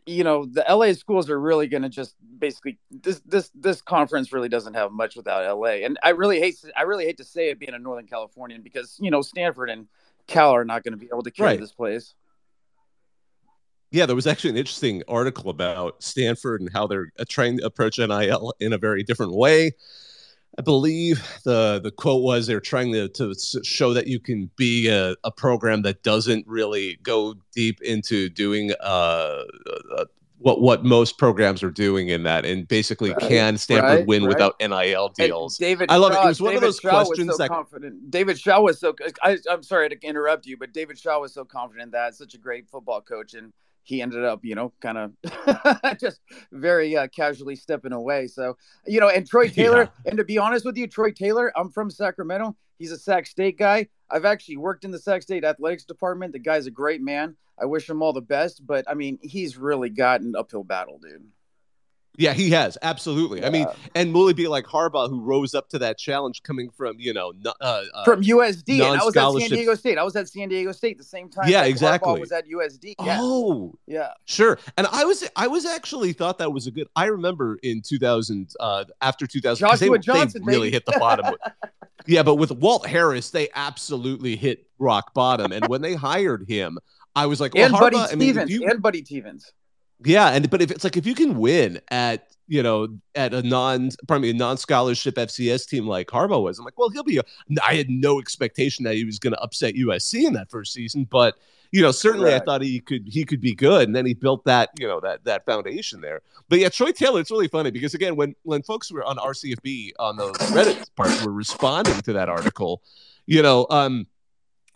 you 0.05 0.23
know, 0.23 0.45
the 0.45 0.65
LA 0.67 0.93
schools 0.93 1.29
are 1.29 1.39
really 1.39 1.67
going 1.67 1.83
to 1.83 1.89
just 1.89 2.15
basically 2.39 2.77
this, 2.89 3.21
this, 3.25 3.51
this 3.53 3.81
conference 3.81 4.33
really 4.33 4.49
doesn't 4.49 4.73
have 4.73 4.91
much 4.91 5.15
without 5.15 5.45
LA. 5.57 5.85
And 5.85 5.97
I 6.03 6.09
really 6.09 6.39
hate, 6.39 6.55
I 6.75 6.83
really 6.83 7.05
hate 7.05 7.17
to 7.17 7.23
say 7.23 7.49
it 7.49 7.59
being 7.59 7.73
a 7.73 7.79
Northern 7.79 8.07
Californian 8.07 8.61
because 8.61 8.97
you 8.99 9.11
know 9.11 9.21
Stanford 9.21 9.69
and 9.69 9.87
Cal 10.27 10.51
are 10.51 10.65
not 10.65 10.83
going 10.83 10.93
to 10.93 10.97
be 10.97 11.07
able 11.11 11.23
to 11.23 11.31
carry 11.31 11.51
right. 11.51 11.59
this 11.59 11.71
place. 11.71 12.15
Yeah, 13.91 14.07
there 14.07 14.15
was 14.15 14.25
actually 14.25 14.51
an 14.51 14.57
interesting 14.57 15.03
article 15.07 15.51
about 15.51 16.01
Stanford 16.01 16.61
and 16.61 16.69
how 16.73 16.87
they're 16.87 17.11
uh, 17.19 17.25
trying 17.29 17.59
to 17.59 17.65
approach 17.65 17.99
NIL 17.99 18.53
in 18.59 18.73
a 18.73 18.77
very 18.79 19.03
different 19.03 19.33
way. 19.33 19.73
I 20.57 20.61
believe 20.61 21.27
the 21.43 21.79
the 21.83 21.91
quote 21.91 22.21
was 22.21 22.45
they're 22.45 22.59
trying 22.59 22.93
to, 22.93 23.07
to 23.09 23.33
show 23.63 23.93
that 23.93 24.07
you 24.07 24.19
can 24.19 24.51
be 24.55 24.87
a, 24.87 25.15
a 25.23 25.31
program 25.31 25.81
that 25.81 26.03
doesn't 26.03 26.45
really 26.47 26.99
go 27.01 27.35
deep 27.53 27.81
into 27.81 28.29
doing 28.29 28.71
uh, 28.81 29.43
uh, 29.97 30.05
what 30.37 30.61
what 30.61 30.83
most 30.83 31.17
programs 31.17 31.63
are 31.63 31.71
doing 31.71 32.09
in 32.09 32.23
that, 32.23 32.45
and 32.45 32.67
basically 32.67 33.11
right, 33.11 33.19
can 33.21 33.57
Stanford 33.57 33.99
right, 33.99 34.05
win 34.05 34.23
right. 34.23 34.29
without 34.29 34.55
NIL 34.59 35.09
deals? 35.09 35.59
And 35.59 35.65
David, 35.65 35.89
I 35.89 35.97
love 35.97 36.13
Shaw, 36.13 36.21
it. 36.21 36.25
It 36.25 36.27
was 36.27 36.41
one 36.41 36.49
David 36.51 36.57
of 36.57 36.61
those 36.67 36.79
Shaw 36.79 37.05
questions 37.05 37.31
so 37.31 37.37
that 37.37 37.49
confident. 37.49 38.11
David 38.11 38.39
Shaw 38.39 38.61
was 38.61 38.79
so. 38.79 38.93
I, 39.23 39.37
I'm 39.49 39.63
sorry 39.63 39.89
to 39.89 39.99
interrupt 40.01 40.45
you, 40.45 40.57
but 40.57 40.71
David 40.73 40.99
Shaw 40.99 41.19
was 41.19 41.33
so 41.33 41.45
confident 41.45 41.87
in 41.87 41.91
that 41.91 42.13
such 42.13 42.35
a 42.35 42.37
great 42.37 42.69
football 42.69 43.01
coach 43.01 43.33
and 43.33 43.53
he 43.83 44.01
ended 44.01 44.23
up, 44.23 44.43
you 44.43 44.55
know, 44.55 44.73
kind 44.81 44.97
of 44.97 45.97
just 45.99 46.21
very 46.51 46.95
uh, 46.95 47.07
casually 47.07 47.55
stepping 47.55 47.91
away. 47.91 48.27
So, 48.27 48.57
you 48.87 48.99
know, 48.99 49.09
and 49.09 49.27
Troy 49.27 49.47
Taylor, 49.49 49.83
yeah. 49.83 50.09
and 50.09 50.17
to 50.17 50.23
be 50.23 50.37
honest 50.37 50.65
with 50.65 50.77
you, 50.77 50.87
Troy 50.87 51.11
Taylor, 51.11 51.51
I'm 51.55 51.69
from 51.69 51.91
Sacramento. 51.91 52.55
He's 52.79 52.91
a 52.91 52.97
Sac 52.97 53.27
State 53.27 53.57
guy. 53.57 53.87
I've 54.09 54.25
actually 54.25 54.57
worked 54.57 54.85
in 54.85 54.91
the 54.91 54.99
Sac 54.99 55.21
State 55.21 55.43
athletics 55.43 55.85
department. 55.85 56.33
The 56.33 56.39
guy's 56.39 56.65
a 56.65 56.71
great 56.71 57.01
man. 57.01 57.35
I 57.61 57.65
wish 57.65 57.89
him 57.89 58.01
all 58.01 58.13
the 58.13 58.21
best, 58.21 58.65
but 58.65 58.85
I 58.89 58.93
mean, 58.93 59.19
he's 59.21 59.57
really 59.57 59.89
got 59.89 60.21
an 60.21 60.35
uphill 60.35 60.63
battle, 60.63 60.99
dude. 60.99 61.23
Yeah, 62.15 62.33
he 62.33 62.51
has 62.51 62.77
absolutely. 62.81 63.39
Yeah. 63.39 63.47
I 63.47 63.49
mean, 63.49 63.67
and 63.95 64.13
will 64.13 64.27
it 64.27 64.35
be 64.35 64.47
like 64.47 64.65
Harbaugh, 64.65 65.09
who 65.09 65.21
rose 65.21 65.55
up 65.55 65.69
to 65.69 65.79
that 65.79 65.97
challenge, 65.97 66.43
coming 66.43 66.69
from 66.69 66.97
you 66.99 67.13
know 67.13 67.33
uh, 67.45 67.83
uh, 67.93 68.03
from 68.05 68.21
USD? 68.21 68.81
And 68.81 69.01
I 69.01 69.03
was 69.03 69.17
at 69.17 69.31
San 69.31 69.49
Diego 69.49 69.75
State. 69.75 69.97
I 69.97 70.03
was 70.03 70.15
at 70.15 70.29
San 70.29 70.49
Diego 70.49 70.71
State 70.71 70.97
the 70.97 71.03
same 71.03 71.29
time. 71.29 71.49
Yeah, 71.49 71.63
exactly. 71.63 72.13
Harbaugh 72.13 72.19
was 72.19 72.31
at 72.31 72.45
USD. 72.47 72.95
Yeah. 73.03 73.17
Oh, 73.19 73.73
yeah, 73.87 74.11
sure. 74.25 74.59
And 74.77 74.85
I 74.87 75.05
was, 75.05 75.27
I 75.35 75.47
was 75.47 75.65
actually 75.65 76.13
thought 76.13 76.37
that 76.37 76.51
was 76.51 76.67
a 76.67 76.71
good. 76.71 76.87
I 76.95 77.05
remember 77.05 77.57
in 77.63 77.81
2000, 77.81 78.51
uh, 78.59 78.85
after 79.01 79.25
2000, 79.25 79.67
Joshua 79.67 79.97
they, 79.97 79.97
Johnson 79.99 80.43
they 80.45 80.51
really 80.51 80.69
hit 80.69 80.85
the 80.85 80.95
bottom. 80.99 81.35
yeah, 82.05 82.21
but 82.21 82.35
with 82.35 82.51
Walt 82.51 82.85
Harris, 82.85 83.31
they 83.31 83.49
absolutely 83.55 84.35
hit 84.35 84.67
rock 84.77 85.13
bottom. 85.13 85.51
And 85.51 85.67
when 85.67 85.81
they 85.81 85.95
hired 85.95 86.47
him, 86.47 86.77
I 87.15 87.25
was 87.25 87.39
like, 87.39 87.53
well, 87.53 87.65
and 87.65 87.73
Harbaugh, 87.73 87.79
Buddy 87.79 87.97
I 87.97 88.15
mean, 88.15 88.35
Teevens, 88.35 88.49
you, 88.49 88.69
and 88.69 88.81
Buddy 88.81 89.01
Teevens. 89.01 89.51
Yeah, 90.05 90.29
and 90.29 90.49
but 90.49 90.61
if 90.61 90.71
it's 90.71 90.83
like 90.83 90.97
if 90.97 91.05
you 91.05 91.15
can 91.15 91.37
win 91.37 91.81
at 91.89 92.27
you 92.47 92.61
know, 92.61 92.87
at 93.15 93.33
a 93.33 93.41
non, 93.41 93.89
probably 94.07 94.29
a 94.29 94.33
non-scholarship 94.33 95.15
FCS 95.15 95.67
team 95.67 95.87
like 95.87 96.07
Harbaugh 96.07 96.43
was. 96.43 96.59
I'm 96.59 96.65
like, 96.65 96.77
well, 96.77 96.89
he'll 96.89 97.03
be. 97.03 97.17
A, 97.17 97.23
I 97.63 97.75
had 97.75 97.89
no 97.89 98.19
expectation 98.19 98.83
that 98.83 98.95
he 98.95 99.05
was 99.05 99.17
going 99.17 99.33
to 99.33 99.41
upset 99.41 99.75
USC 99.75 100.25
in 100.25 100.33
that 100.33 100.49
first 100.49 100.73
season, 100.73 101.05
but 101.05 101.35
you 101.71 101.81
know, 101.81 101.91
certainly 101.91 102.29
Correct. 102.29 102.43
I 102.43 102.45
thought 102.45 102.61
he 102.61 102.79
could 102.79 103.07
he 103.07 103.25
could 103.25 103.41
be 103.41 103.55
good, 103.55 103.87
and 103.87 103.95
then 103.95 104.05
he 104.05 104.13
built 104.13 104.45
that 104.45 104.69
you 104.77 104.87
know 104.87 104.99
that 104.99 105.23
that 105.23 105.45
foundation 105.45 106.01
there. 106.01 106.21
But 106.49 106.59
yeah, 106.59 106.69
Troy 106.69 106.91
Taylor, 106.91 107.19
it's 107.19 107.31
really 107.31 107.47
funny 107.47 107.71
because 107.71 107.93
again, 107.93 108.15
when 108.15 108.35
when 108.43 108.61
folks 108.61 108.91
were 108.91 109.03
on 109.03 109.17
RCFB 109.17 109.93
on 109.97 110.17
the 110.17 110.31
Reddit 110.53 110.85
part 110.95 111.25
were 111.25 111.31
responding 111.31 111.99
to 112.01 112.13
that 112.13 112.29
article, 112.29 112.83
you 113.25 113.41
know, 113.41 113.65
um, 113.71 114.05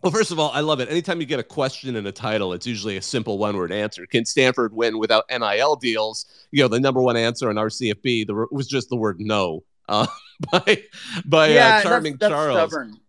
well, 0.02 0.12
first 0.12 0.30
of 0.30 0.38
all, 0.38 0.50
I 0.52 0.60
love 0.60 0.80
it. 0.80 0.90
Anytime 0.90 1.20
you 1.20 1.26
get 1.26 1.40
a 1.40 1.44
question 1.44 1.96
in 1.96 2.06
a 2.06 2.12
title, 2.12 2.52
it's 2.52 2.66
usually 2.66 2.96
a 2.96 3.02
simple 3.02 3.38
one 3.38 3.56
word 3.56 3.72
answer. 3.72 4.06
Can 4.06 4.24
Stanford 4.24 4.72
win 4.72 4.98
without 4.98 5.24
NIL 5.30 5.76
deals? 5.76 6.26
You 6.50 6.62
know, 6.62 6.68
the 6.68 6.80
number 6.80 7.00
one 7.00 7.16
answer 7.16 7.48
on 7.48 7.56
RCFB 7.56 8.26
the, 8.26 8.46
was 8.50 8.68
just 8.68 8.88
the 8.88 8.96
word 8.96 9.20
no 9.20 9.64
uh, 9.88 10.06
by, 10.52 10.82
by 11.24 11.50
uh, 11.50 11.52
yeah, 11.52 11.76
uh, 11.76 11.82
Charming 11.82 12.12
that's, 12.12 12.20
that's 12.20 12.32
Charles. 12.32 12.70
Stubborn 12.70 13.00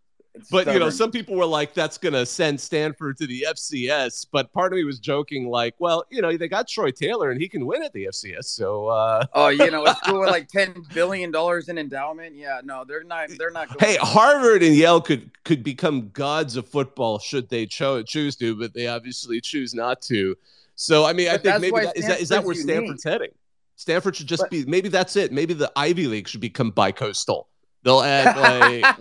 but 0.52 0.62
stubborn. 0.62 0.74
you 0.74 0.80
know, 0.80 0.90
some 0.90 1.12
people 1.12 1.36
were 1.36 1.46
like, 1.46 1.74
"That's 1.74 1.98
going 1.98 2.14
to 2.14 2.26
send 2.26 2.60
Stanford 2.60 3.18
to 3.18 3.28
the 3.28 3.46
FCS." 3.50 4.28
But 4.32 4.52
part 4.54 4.74
of 4.74 4.78
me 4.78 4.84
was 4.84 5.00
joking, 5.00 5.50
like, 5.50 5.76
"Well, 5.80 6.06
you 6.10 6.22
know, 6.22 6.36
they 6.36 6.48
got 6.48 6.68
Troy 6.68 6.92
Taylor, 6.92 7.32
and 7.32 7.42
he 7.42 7.48
can 7.48 7.66
win 7.66 7.84
at 7.84 7.94
the 7.94 8.06
FCS." 8.06 8.46
So, 8.46 8.88
uh... 8.88 9.26
oh, 9.34 9.50
you 9.50 9.70
know, 9.72 9.84
it's 9.86 10.00
school 10.00 10.22
with 10.22 10.30
like 10.30 10.48
ten 10.52 10.84
billion 10.94 11.32
dollars 11.32 11.70
in 11.70 11.78
endowment. 11.78 12.36
Yeah, 12.36 12.62
no, 12.64 12.84
they're 12.86 13.04
not. 13.04 13.30
They're 13.38 13.52
not. 13.52 13.80
hey, 13.82 13.98
Harvard 14.02 14.64
and 14.64 14.76
Yale 14.76 15.02
could 15.02 15.30
could 15.44 15.64
become 15.64 16.10
gods 16.10 16.56
of 16.56 16.68
football 16.68 17.20
should 17.20 17.50
they 17.50 17.66
cho- 17.66 18.04
choose 18.04 18.36
to, 18.38 18.56
but 18.56 18.74
they 18.74 18.88
obviously 18.88 19.42
choose 19.42 19.74
not 19.74 20.02
to. 20.04 20.36
So 20.76 21.06
I 21.06 21.14
mean, 21.14 21.28
But 21.28 21.46
I 21.46 21.60
think 21.60 21.74
maybe 21.74 21.86
that, 21.86 21.98
is 21.98 22.08
that 22.08 22.22
is 22.22 22.30
that 22.30 22.44
where 22.44 22.56
Stanford's 22.56 23.02
Stanford's 23.02 23.04
heading? 23.04 23.32
Stanford 23.76 24.16
should 24.16 24.28
just 24.28 24.44
But- 24.44 24.52
be 24.52 24.66
maybe 24.66 24.90
that's 24.90 25.16
it. 25.16 25.32
Maybe 25.32 25.54
the 25.54 25.72
Ivy 25.76 26.08
League 26.08 26.28
should 26.28 26.42
become 26.42 26.72
bi-coastal. 26.72 27.48
They'll 27.84 28.02
add 28.02 28.38
like 28.84 28.96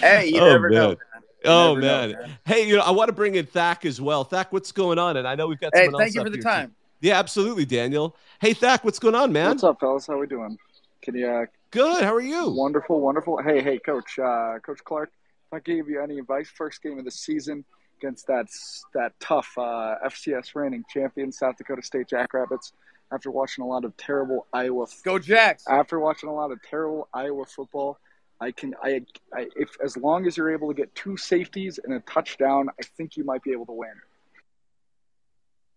hey, 0.00 0.28
you 0.28 0.40
Oh, 0.40 0.46
never 0.46 0.70
know. 0.70 0.88
man. 0.88 0.88
man. 0.88 0.96
You 1.44 1.50
Oh 1.50 1.74
never 1.74 1.80
know, 1.80 2.18
man. 2.20 2.38
Hey, 2.44 2.68
you 2.68 2.76
know, 2.76 2.82
I 2.82 2.90
want 2.92 3.08
to 3.08 3.12
bring 3.12 3.34
in 3.34 3.46
Thack 3.46 3.84
as 3.84 4.00
well. 4.00 4.24
Thack, 4.24 4.52
what's 4.52 4.70
going 4.72 4.98
on? 4.98 5.16
And 5.16 5.26
I 5.26 5.34
know 5.34 5.46
we've 5.48 5.58
got 5.58 5.74
some. 5.74 5.80
Hey, 5.82 5.90
thank 5.90 6.00
else 6.00 6.14
you 6.14 6.22
for 6.22 6.30
the 6.30 6.36
here, 6.36 6.42
too. 6.42 6.48
time. 6.48 6.74
Yeah, 7.00 7.18
absolutely, 7.18 7.64
Daniel. 7.64 8.16
Hey, 8.40 8.54
Thack, 8.54 8.84
what's 8.84 9.00
going 9.00 9.16
on, 9.16 9.32
man? 9.32 9.48
What's 9.48 9.64
up, 9.64 9.80
fellas? 9.80 10.06
How 10.06 10.18
we 10.18 10.26
doing? 10.28 10.56
Can 11.02 11.16
you? 11.16 11.28
Uh, 11.28 11.46
Good. 11.72 12.04
How 12.04 12.14
are 12.14 12.20
you? 12.20 12.50
wonderful, 12.50 13.00
wonderful. 13.00 13.42
Hey, 13.42 13.62
hey, 13.62 13.78
Coach, 13.78 14.18
uh, 14.18 14.58
Coach 14.64 14.84
Clark. 14.84 15.10
If 15.50 15.56
I 15.56 15.60
gave 15.60 15.88
you 15.88 16.00
any 16.02 16.18
advice, 16.18 16.48
first 16.54 16.82
game 16.82 16.98
of 16.98 17.04
the 17.04 17.10
season 17.10 17.64
against 17.98 18.26
that 18.28 18.46
that 18.94 19.12
tough 19.20 19.48
uh, 19.56 19.96
FCS 20.06 20.54
reigning 20.54 20.84
champion 20.92 21.32
South 21.32 21.56
Dakota 21.56 21.82
State 21.82 22.08
Jackrabbits. 22.08 22.72
After 23.12 23.30
watching 23.30 23.62
a 23.62 23.66
lot 23.66 23.84
of 23.84 23.96
terrible 23.96 24.46
Iowa, 24.52 24.86
Go 25.04 25.18
Jacks. 25.18 25.64
after 25.68 26.00
watching 26.00 26.28
a 26.28 26.34
lot 26.34 26.50
of 26.50 26.62
terrible 26.62 27.08
Iowa 27.12 27.44
football, 27.44 27.98
I 28.40 28.52
can, 28.52 28.74
I, 28.82 29.02
I, 29.34 29.48
if 29.54 29.76
as 29.84 29.96
long 29.96 30.26
as 30.26 30.36
you're 30.36 30.50
able 30.50 30.68
to 30.68 30.74
get 30.74 30.94
two 30.94 31.16
safeties 31.16 31.78
and 31.82 31.92
a 31.92 32.00
touchdown, 32.00 32.68
I 32.80 32.82
think 32.96 33.16
you 33.16 33.24
might 33.24 33.42
be 33.42 33.52
able 33.52 33.66
to 33.66 33.72
win. 33.72 33.94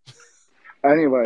Anyway, 0.83 1.23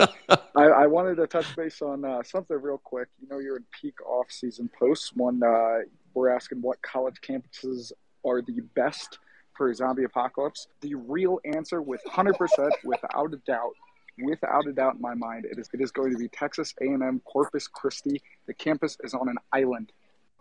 I, 0.55 0.63
I 0.63 0.87
wanted 0.95 1.15
to 1.15 1.27
touch 1.27 1.53
base 1.53 1.81
on 1.81 2.05
uh, 2.05 2.23
something 2.23 2.55
real 2.61 2.77
quick. 2.77 3.09
You 3.21 3.27
know, 3.27 3.39
you're 3.39 3.57
in 3.57 3.65
peak 3.81 3.95
off-season 4.07 4.69
posts. 4.79 5.11
One, 5.13 5.43
uh, 5.43 5.79
we're 6.13 6.29
asking 6.29 6.61
what 6.61 6.81
college 6.81 7.17
campuses 7.21 7.91
are 8.25 8.41
the 8.41 8.61
best 8.73 9.19
for 9.57 9.69
a 9.69 9.75
zombie 9.75 10.05
apocalypse. 10.05 10.67
The 10.79 10.95
real 10.95 11.39
answer, 11.43 11.81
with 11.81 12.01
100%, 12.05 12.69
without 12.85 13.33
a 13.33 13.37
doubt, 13.45 13.73
without 14.23 14.67
a 14.67 14.73
doubt 14.73 14.95
in 14.95 15.01
my 15.01 15.13
mind, 15.15 15.45
it 15.45 15.57
is 15.59 15.69
it 15.73 15.81
is 15.81 15.91
going 15.91 16.11
to 16.11 16.17
be 16.17 16.27
Texas 16.29 16.73
A&M 16.81 17.21
Corpus 17.25 17.67
Christi. 17.67 18.21
The 18.47 18.53
campus 18.53 18.97
is 19.03 19.13
on 19.13 19.29
an 19.29 19.37
island. 19.53 19.91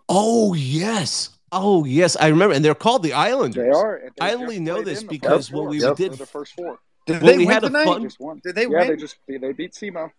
Oh 0.09 0.55
yes. 0.55 1.31
Oh 1.53 1.85
yes. 1.85 2.17
I 2.17 2.29
remember. 2.29 2.55
And 2.55 2.65
they're 2.65 2.75
called 2.75 3.03
the 3.03 3.13
Islanders. 3.13 3.63
They 3.65 3.71
are. 3.71 4.01
they 4.19 4.27
I 4.27 4.35
only 4.35 4.59
know 4.61 4.83
this 4.83 5.03
because 5.03 5.49
first 5.49 5.53
when 5.53 5.69
we 5.69 5.81
Yep. 5.81 5.97
did- 5.97 6.11
They're 6.13 6.17
the 6.19 6.27
first 6.27 6.55
four. 6.55 6.79
Did 7.07 7.23
Well, 7.23 7.33
they 7.33 7.39
we 7.39 7.47
win 7.47 7.55
had 7.55 7.65
a 7.65 7.67
tonight? 7.69 7.85
fun- 7.85 8.01
They 8.03 8.07
just 8.07 8.21
won. 8.21 8.41
Did 8.45 8.55
they 8.55 8.63
yeah, 8.67 8.83
they 8.85 8.89
win? 8.91 8.99
just 8.99 9.17
they, 9.27 9.39
they 9.39 9.53
beat 9.53 9.73
SEMO. 9.75 10.11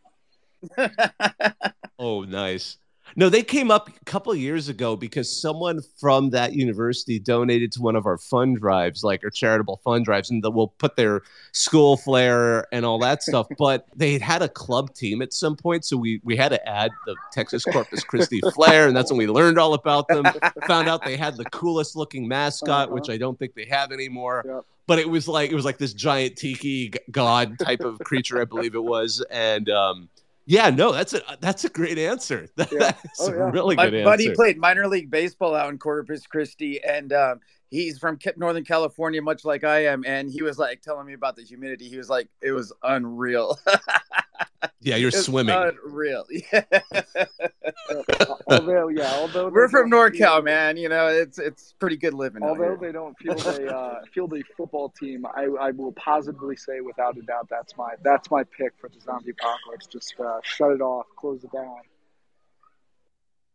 Oh, 2.02 2.24
nice. 2.24 2.78
No, 3.20 3.28
they 3.28 3.44
came 3.44 3.70
up 3.70 3.90
a 3.90 4.06
couple 4.06 4.32
of 4.32 4.38
years 4.38 4.70
ago 4.70 4.96
because 4.96 5.30
someone 5.30 5.82
from 6.00 6.30
that 6.30 6.54
university 6.54 7.20
donated 7.20 7.70
to 7.74 7.82
one 7.82 7.98
of 7.98 8.06
our 8.06 8.18
fund 8.18 8.60
drives, 8.62 9.04
like 9.04 9.26
our 9.26 9.30
charitable 9.30 9.82
fund 9.84 10.06
drives, 10.06 10.30
and 10.32 10.42
we'll 10.42 10.70
put 10.70 10.96
their 10.96 11.24
school 11.52 11.98
flair 11.98 12.66
and 12.74 12.86
all 12.86 12.98
that 13.00 13.22
stuff. 13.22 13.48
But 13.58 13.88
they 13.94 14.14
had 14.14 14.22
had 14.22 14.42
a 14.42 14.48
club 14.48 14.94
team 14.94 15.22
at 15.22 15.34
some 15.34 15.58
point, 15.58 15.84
so 15.84 15.98
we 15.98 16.22
we 16.24 16.38
had 16.38 16.48
to 16.54 16.66
add 16.66 16.92
the 17.06 17.18
Texas 17.34 17.66
Corpus 17.66 18.06
Christi 18.06 18.40
flair, 18.54 18.88
and 18.88 18.96
that's 18.96 19.12
when 19.12 19.18
we 19.18 19.28
learned 19.28 19.60
all 19.60 19.74
about 19.74 20.08
them. 20.08 20.24
Found 20.68 20.88
out 20.88 21.04
they 21.04 21.18
had 21.18 21.36
the 21.36 21.44
coolest 21.44 21.98
looking 21.98 22.26
mascot, 22.26 22.86
Uh-huh. 22.88 22.94
which 22.94 23.10
I 23.10 23.18
don't 23.18 23.38
think 23.38 23.54
they 23.54 23.66
have 23.66 23.92
anymore. 23.92 24.46
Yep. 24.48 24.66
But 24.88 25.00
it 25.00 25.10
was 25.10 25.28
like 25.28 25.52
it 25.52 25.56
was 25.56 25.66
like 25.66 25.78
this 25.78 25.92
giant 25.94 26.38
tiki 26.38 26.94
god 27.12 27.60
type 27.60 27.82
of 27.82 28.00
creature, 28.00 28.40
I 28.42 28.46
believe 28.46 28.76
it 28.76 28.84
was, 28.84 29.22
and 29.30 29.70
um, 29.70 30.08
yeah, 30.50 30.72
no, 30.72 30.92
that's 30.92 31.14
a 31.14 31.22
that's 31.40 31.64
a 31.64 31.70
great 31.70 32.00
answer. 32.00 32.48
That- 32.56 32.72
Yeah. 32.74 32.80
That's 32.80 33.22
Oh, 33.22 33.32
a 33.32 33.52
really 33.52 33.76
My 33.76 33.88
good 33.90 34.04
buddy 34.04 34.26
answer. 34.26 34.36
played 34.36 34.58
minor 34.58 34.88
league 34.88 35.12
baseball 35.12 35.54
out 35.54 35.70
in 35.70 35.78
Corpus 35.78 36.26
Christi, 36.26 36.84
and 36.84 37.14
um, 37.14 37.40
he's 37.70 38.00
from 38.00 38.18
Northern 38.36 38.66
California, 38.66 39.22
much 39.22 39.46
like 39.46 39.64
I 39.64 39.86
am. 39.86 40.04
And 40.08 40.32
he 40.32 40.42
was 40.42 40.58
like 40.58 40.82
telling 40.82 41.06
me 41.06 41.14
about 41.14 41.36
the 41.36 41.44
humidity. 41.44 41.88
He 41.88 41.98
was 41.98 42.10
like, 42.10 42.30
"It 42.42 42.52
was 42.52 42.74
unreal." 42.82 43.60
yeah, 44.82 44.96
you're 44.96 45.10
It 45.10 45.16
was 45.16 45.26
swimming. 45.26 45.56
Unreal. 45.56 46.26
Yeah. 46.52 46.64
although 48.48 48.88
yeah, 48.90 49.14
although 49.16 49.50
We're 49.50 49.70
from 49.70 49.90
NorCal, 49.90 50.18
feel- 50.18 50.42
man. 50.42 50.78
You 50.78 50.90
know, 50.90 51.08
it's 51.08 51.40
it's 51.40 51.74
pretty 51.80 51.98
good 51.98 52.14
living. 52.14 52.44
Although 52.44 52.78
they 52.80 52.92
don't 52.92 53.18
field 53.18 53.46
a 53.46 53.76
uh, 53.76 54.02
field 54.14 54.34
a 54.34 54.44
football 54.56 54.90
team, 54.90 55.26
I, 55.26 55.48
I 55.60 55.72
will 55.72 55.92
positively 55.94 56.56
say 56.56 56.82
without 56.82 57.18
a 57.18 57.22
doubt 57.22 57.48
that's 57.50 57.76
my 57.78 57.94
that's 58.04 58.30
my 58.30 58.44
pick 58.44 58.74
for 58.80 58.90
the 58.90 59.00
zombie 59.02 59.32
apocalypse. 59.32 59.88
Just 59.88 60.20
uh, 60.20 60.40
shut 60.44 60.72
it 60.72 60.82
off, 60.82 61.08
close 61.18 61.44
it 61.44 61.52
down. 61.52 61.80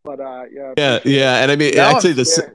But 0.04 0.20
uh, 0.20 0.44
yeah, 0.52 0.74
yeah, 0.76 0.98
yeah, 1.04 1.42
and 1.42 1.50
I 1.50 1.56
mean, 1.56 1.74
Now 1.74 1.96
I'd 1.96 2.02
say 2.02 2.12
the. 2.12 2.54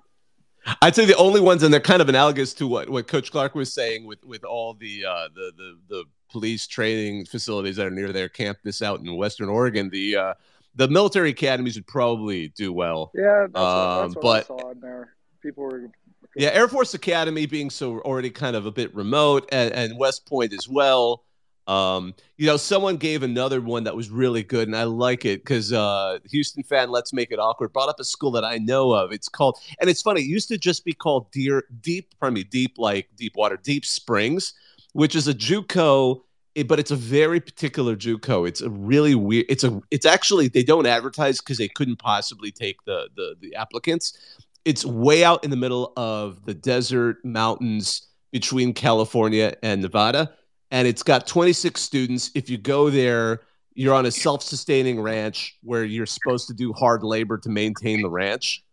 I'd 0.81 0.93
say 0.93 1.05
the 1.05 1.15
only 1.15 1.41
ones, 1.41 1.63
and 1.63 1.73
they're 1.73 1.79
kind 1.79 2.01
of 2.01 2.09
analogous 2.09 2.53
to 2.55 2.67
what, 2.67 2.89
what 2.89 3.07
Coach 3.07 3.31
Clark 3.31 3.55
was 3.55 3.73
saying 3.73 4.05
with 4.05 4.23
with 4.23 4.43
all 4.43 4.73
the 4.73 5.05
uh, 5.05 5.29
the 5.33 5.51
the 5.57 5.77
the 5.87 6.03
police 6.29 6.67
training 6.67 7.25
facilities 7.25 7.75
that 7.77 7.87
are 7.87 7.91
near 7.91 8.11
their 8.11 8.29
campus 8.29 8.81
out 8.81 8.99
in 8.99 9.15
Western 9.15 9.49
Oregon. 9.49 9.89
The 9.89 10.15
uh, 10.15 10.33
the 10.75 10.87
military 10.87 11.31
academies 11.31 11.75
would 11.75 11.87
probably 11.87 12.49
do 12.49 12.71
well. 12.71 13.11
Yeah, 13.15 13.47
that's 13.51 13.53
what, 13.53 13.61
Um, 13.61 14.01
that's 14.01 14.15
what 14.15 14.21
but- 14.21 14.43
I 14.43 14.61
saw 14.61 14.71
in 14.71 14.79
there. 14.79 15.15
People 15.41 15.63
were 15.63 15.89
Yeah, 16.35 16.49
Air 16.49 16.67
Force 16.67 16.93
Academy 16.93 17.45
being 17.45 17.69
so 17.69 17.99
already 18.01 18.29
kind 18.29 18.55
of 18.55 18.65
a 18.65 18.71
bit 18.71 18.93
remote, 18.93 19.49
and, 19.51 19.73
and 19.73 19.97
West 19.97 20.25
Point 20.25 20.53
as 20.53 20.69
well. 20.69 21.23
Um, 21.67 22.15
you 22.37 22.47
know, 22.47 22.57
someone 22.57 22.97
gave 22.97 23.21
another 23.21 23.61
one 23.61 23.83
that 23.83 23.95
was 23.95 24.09
really 24.09 24.41
good, 24.41 24.67
and 24.67 24.75
I 24.75 24.83
like 24.85 25.23
it 25.23 25.43
because 25.43 25.71
uh, 25.71 26.17
Houston 26.31 26.63
fan, 26.63 26.89
let's 26.89 27.13
make 27.13 27.31
it 27.31 27.37
awkward, 27.39 27.73
brought 27.73 27.89
up 27.89 27.99
a 27.99 28.03
school 28.03 28.31
that 28.31 28.43
I 28.43 28.57
know 28.57 28.91
of. 28.91 29.11
It's 29.11 29.29
called, 29.29 29.59
and 29.79 29.87
it's 29.89 30.01
funny. 30.01 30.21
It 30.21 30.27
used 30.27 30.47
to 30.49 30.57
just 30.57 30.83
be 30.83 30.93
called 30.93 31.31
Deer 31.31 31.65
Deep, 31.81 32.15
pardon 32.19 32.33
me, 32.35 32.43
Deep 32.43 32.77
like 32.79 33.07
Deep 33.15 33.33
Water, 33.35 33.55
Deep 33.57 33.85
Springs, 33.85 34.53
which 34.93 35.15
is 35.15 35.27
a 35.27 35.33
JUCO, 35.33 36.21
but 36.67 36.79
it's 36.79 36.91
a 36.91 36.95
very 36.95 37.39
particular 37.39 37.95
JUCO. 37.95 38.47
It's 38.47 38.61
a 38.61 38.69
really 38.69 39.15
weird. 39.15 39.45
It's 39.49 39.63
a. 39.63 39.81
It's 39.91 40.05
actually 40.05 40.47
they 40.47 40.63
don't 40.63 40.85
advertise 40.85 41.39
because 41.39 41.57
they 41.57 41.69
couldn't 41.69 41.97
possibly 41.97 42.51
take 42.51 42.77
the 42.85 43.09
the 43.15 43.35
the 43.39 43.55
applicants 43.55 44.17
it's 44.65 44.85
way 44.85 45.23
out 45.23 45.43
in 45.43 45.49
the 45.49 45.55
middle 45.55 45.93
of 45.97 46.45
the 46.45 46.53
desert 46.53 47.23
mountains 47.23 48.07
between 48.31 48.73
California 48.73 49.55
and 49.63 49.81
Nevada. 49.81 50.33
And 50.71 50.87
it's 50.87 51.03
got 51.03 51.25
26 51.25 51.81
students. 51.81 52.31
If 52.35 52.49
you 52.49 52.57
go 52.57 52.89
there, 52.89 53.41
you're 53.73 53.95
on 53.95 54.05
a 54.05 54.11
self 54.11 54.43
sustaining 54.43 55.01
ranch 55.01 55.57
where 55.63 55.83
you're 55.83 56.05
supposed 56.05 56.47
to 56.47 56.53
do 56.53 56.73
hard 56.73 57.03
labor 57.03 57.37
to 57.39 57.49
maintain 57.49 58.01
the 58.01 58.09
ranch. 58.09 58.63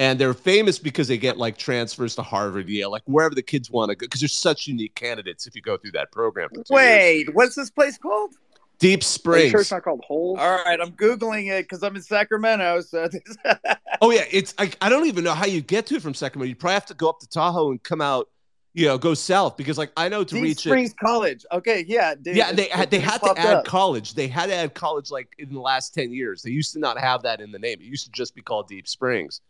And 0.00 0.18
they're 0.18 0.32
famous 0.34 0.78
because 0.78 1.08
they 1.08 1.18
get 1.18 1.36
like 1.36 1.58
transfers 1.58 2.14
to 2.14 2.22
Harvard, 2.22 2.68
Yale, 2.70 2.90
like 2.90 3.02
wherever 3.04 3.34
the 3.34 3.42
kids 3.42 3.70
want 3.70 3.90
to 3.90 3.94
go, 3.94 4.06
because 4.06 4.20
there's 4.20 4.32
such 4.34 4.66
unique 4.66 4.94
candidates 4.94 5.46
if 5.46 5.54
you 5.54 5.60
go 5.60 5.76
through 5.76 5.90
that 5.92 6.10
program. 6.10 6.48
for 6.48 6.64
two 6.64 6.74
years. 6.74 7.26
Wait, 7.26 7.34
what's 7.34 7.54
this 7.54 7.70
place 7.70 7.98
called? 7.98 8.34
Deep 8.78 9.04
Springs. 9.04 9.50
sure 9.50 9.60
it's 9.60 9.70
not 9.70 9.82
called 9.82 10.02
Holes? 10.06 10.38
All 10.40 10.56
right, 10.64 10.80
I'm 10.80 10.92
googling 10.92 11.50
it 11.50 11.64
because 11.64 11.82
I'm 11.82 11.94
in 11.96 12.00
Sacramento. 12.02 12.80
So 12.80 13.10
Oh 14.00 14.10
yeah, 14.10 14.24
it's 14.30 14.54
I, 14.56 14.70
I 14.80 14.88
don't 14.88 15.06
even 15.06 15.22
know 15.22 15.34
how 15.34 15.44
you 15.44 15.60
get 15.60 15.84
to 15.88 15.96
it 15.96 16.02
from 16.02 16.14
Sacramento. 16.14 16.48
You 16.48 16.56
probably 16.56 16.74
have 16.74 16.86
to 16.86 16.94
go 16.94 17.10
up 17.10 17.20
to 17.20 17.28
Tahoe 17.28 17.72
and 17.72 17.82
come 17.82 18.00
out, 18.00 18.30
you 18.72 18.86
know, 18.86 18.96
go 18.96 19.12
south 19.12 19.58
because 19.58 19.76
like 19.76 19.92
I 19.98 20.08
know 20.08 20.24
to 20.24 20.34
Deep 20.34 20.42
reach 20.42 20.58
it. 20.64 20.70
Springs 20.70 20.94
College. 20.98 21.44
Okay, 21.52 21.84
yeah, 21.86 22.14
dude, 22.14 22.36
Yeah, 22.36 22.52
they 22.52 22.68
had 22.68 22.90
they 22.90 23.00
had 23.00 23.20
to 23.20 23.34
add 23.36 23.54
up. 23.58 23.64
college. 23.66 24.14
They 24.14 24.28
had 24.28 24.46
to 24.46 24.54
add 24.54 24.72
college 24.72 25.10
like 25.10 25.28
in 25.38 25.52
the 25.52 25.60
last 25.60 25.92
ten 25.92 26.10
years. 26.10 26.40
They 26.40 26.50
used 26.50 26.72
to 26.72 26.78
not 26.78 26.98
have 26.98 27.22
that 27.24 27.42
in 27.42 27.52
the 27.52 27.58
name. 27.58 27.76
It 27.82 27.84
used 27.84 28.06
to 28.06 28.12
just 28.12 28.34
be 28.34 28.40
called 28.40 28.66
Deep 28.66 28.88
Springs. 28.88 29.42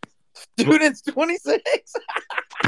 Students 0.59 1.01
26. 1.01 1.61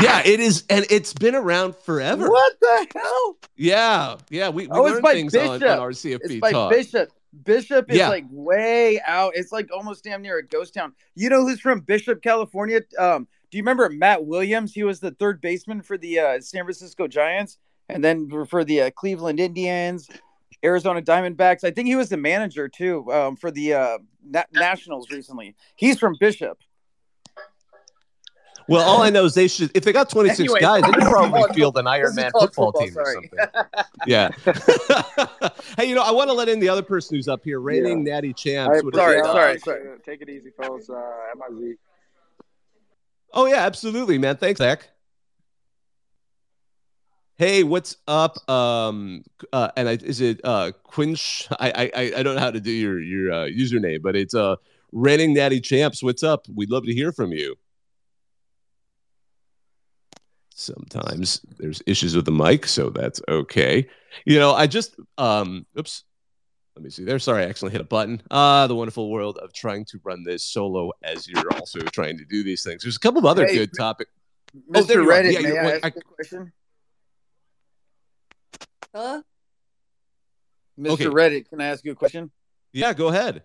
Yeah, 0.02 0.22
it 0.26 0.40
is, 0.40 0.64
and 0.70 0.86
it's 0.90 1.14
been 1.14 1.36
around 1.36 1.76
forever. 1.76 2.28
What 2.30 2.54
the 2.60 2.88
hell? 2.96 3.38
Yeah, 3.56 4.16
yeah. 4.30 4.50
We, 4.50 4.68
we 4.68 4.70
Oh, 4.72 4.86
it's 4.86 4.94
learn 4.96 5.02
by 5.02 5.14
things 5.14 5.36
on, 5.36 5.48
on 5.48 5.60
Bishop. 5.60 5.80
our 5.80 5.92
CFB 5.92 6.20
It's 6.24 6.36
by 6.40 6.52
talk. 6.52 6.72
Bishop. 6.72 7.12
Bishop 7.44 7.90
is 7.92 7.98
Yeah. 7.98 8.10
like 8.10 8.26
way 8.30 9.00
out. 9.06 9.34
It's 9.36 9.52
like 9.52 9.70
almost 9.74 10.04
damn 10.04 10.22
near 10.22 10.38
a 10.38 10.46
ghost 10.46 10.74
town. 10.74 10.94
You 11.16 11.30
know 11.30 11.42
who's 11.48 11.60
from 11.60 11.80
Bishop, 11.82 12.22
California? 12.22 12.82
Um, 12.98 13.28
do 13.52 13.58
you 13.58 13.64
remember 13.64 13.90
Matt 13.90 14.26
Williams? 14.26 14.74
He 14.74 14.84
was 14.84 15.00
the 15.00 15.12
third 15.12 15.42
baseman 15.42 15.82
for 15.82 15.98
the 15.98 16.20
uh, 16.20 16.42
San 16.42 16.64
Francisco 16.64 17.08
Giants, 17.08 17.58
and 17.90 18.04
then 18.04 18.30
for 18.46 18.64
the 18.64 18.82
uh, 18.82 18.92
Cleveland 18.92 19.40
Indians, 19.40 20.10
Arizona 20.64 21.02
Diamondbacks. 21.02 21.64
I 21.64 21.72
think 21.72 21.88
he 21.88 21.96
was 21.96 22.10
the 22.10 22.18
manager 22.18 22.68
too 22.68 23.12
um, 23.12 23.36
for 23.36 23.52
the 23.52 23.74
uh, 23.74 23.98
Na- 24.26 24.44
Nationals 24.54 25.10
recently. 25.12 25.56
He's 25.76 26.00
from 26.00 26.16
Bishop. 26.20 26.58
Well, 28.68 28.88
all 28.88 29.02
I 29.02 29.10
know 29.10 29.26
is 29.26 29.34
they 29.34 29.48
should. 29.48 29.72
If 29.76 29.84
they 29.84 29.92
got 29.92 30.10
twenty 30.10 30.30
six 30.30 30.42
Anyway, 30.42 30.60
guys, 30.60 30.84
they 30.84 30.92
could 30.92 31.04
probably 31.04 31.54
field 31.54 31.78
an 31.78 31.86
this 31.86 31.92
Iron 31.92 32.16
Man 32.16 32.32
football, 32.32 32.72
football, 32.72 32.88
team 32.88 32.98
or 32.98 33.14
something. 33.14 33.40
Yeah. 34.06 34.30
hey, 35.78 35.86
you 35.86 35.96
know, 35.96 36.04
I 36.04 36.12
want 36.12 36.30
to 36.30 36.34
let 36.34 36.50
in 36.50 36.60
the 36.60 36.70
other 36.70 36.82
person 36.82 37.16
who's 37.16 37.28
up 37.28 37.44
here, 37.44 37.60
reigning 37.60 38.04
natty 38.04 38.34
champs. 38.34 38.84
What 38.84 38.94
is 38.94 39.00
Sorry, 39.00 39.18
it? 39.20 39.26
sorry, 39.26 39.60
sorry. 39.60 40.00
Take 40.06 40.22
it 40.22 40.30
easy, 40.30 40.52
fellas. 40.58 40.90
Uh, 40.90 41.02
MIZ. 41.36 41.78
Oh 43.34 43.46
yeah, 43.46 43.66
absolutely, 43.66 44.18
man. 44.18 44.38
Thanks, 44.38 44.60
Zach. 44.60 44.90
Hey, 47.36 47.64
what's 47.64 47.98
up? 48.08 48.48
Um, 48.48 49.24
uh, 49.52 49.72
and 49.76 49.90
I, 49.90 49.94
is 49.94 50.22
it 50.22 50.40
uh 50.44 50.72
Quinch? 50.84 51.48
I, 51.60 51.92
I 51.96 52.12
I 52.18 52.24
don't 52.24 52.36
know 52.36 52.42
how 52.42 52.52
to 52.52 52.60
do 52.60 52.72
your 52.72 53.02
your 53.02 53.32
uh, 53.32 53.46
username, 53.48 54.02
but 54.02 54.16
it's 54.16 54.36
uh 54.36 54.56
reigning 54.92 55.34
natty 55.34 55.60
champs. 55.60 56.04
What's 56.04 56.22
up? 56.22 56.48
We'd 56.54 56.70
love 56.70 56.86
to 56.86 56.94
hear 56.94 57.12
from 57.12 57.32
you. 57.32 57.56
Sometimes 60.56 61.42
there's 61.58 61.82
issues 61.88 62.16
with 62.16 62.26
the 62.26 62.32
mic, 62.32 62.66
so 62.68 62.90
that's 62.90 63.22
okay. 63.28 63.88
You 64.26 64.40
know, 64.40 64.54
I 64.54 64.68
just 64.68 64.96
um 65.18 65.66
oops. 65.78 66.04
Let 66.76 66.84
me 66.84 66.90
see 66.90 67.04
there. 67.04 67.20
Sorry, 67.20 67.44
I 67.44 67.48
accidentally 67.50 67.74
hit 67.74 67.82
a 67.82 67.84
button. 67.88 68.22
Ah, 68.32 68.66
the 68.66 68.74
wonderful 68.76 69.12
world 69.12 69.38
of 69.38 69.54
trying 69.54 69.86
to 69.86 70.00
run 70.04 70.24
this 70.24 70.42
solo 70.44 70.92
as 71.04 71.28
you're 71.28 71.54
also 71.54 71.80
trying 71.82 72.18
to 72.18 72.26
do 72.26 72.44
these 72.44 72.64
things. 72.64 72.82
There's 72.82 72.96
a 72.96 73.00
couple 73.00 73.20
of 73.20 73.26
other 73.26 73.46
Hey, 73.46 73.58
good 73.58 73.70
topics. 73.78 74.10
Mr. 74.56 74.78
Oh, 74.78 74.82
there. 74.84 74.98
Reddit, 75.04 75.34
Yeah, 75.34 75.40
may 75.42 75.48
you're- 75.50 75.60
I 75.60 75.72
ask 75.76 75.84
I- 75.86 75.88
a 75.90 75.92
question? 76.16 76.52
Huh? 78.96 79.22
Mr. 80.80 80.92
Okay. 80.94 81.06
Reddit, 81.06 81.50
can 81.50 81.62
I 81.62 81.66
ask 81.68 81.86
you 81.86 81.92
a 81.92 81.96
question? 81.96 82.32
Yeah, 82.72 82.94
go 82.94 83.10
ahead. 83.10 83.44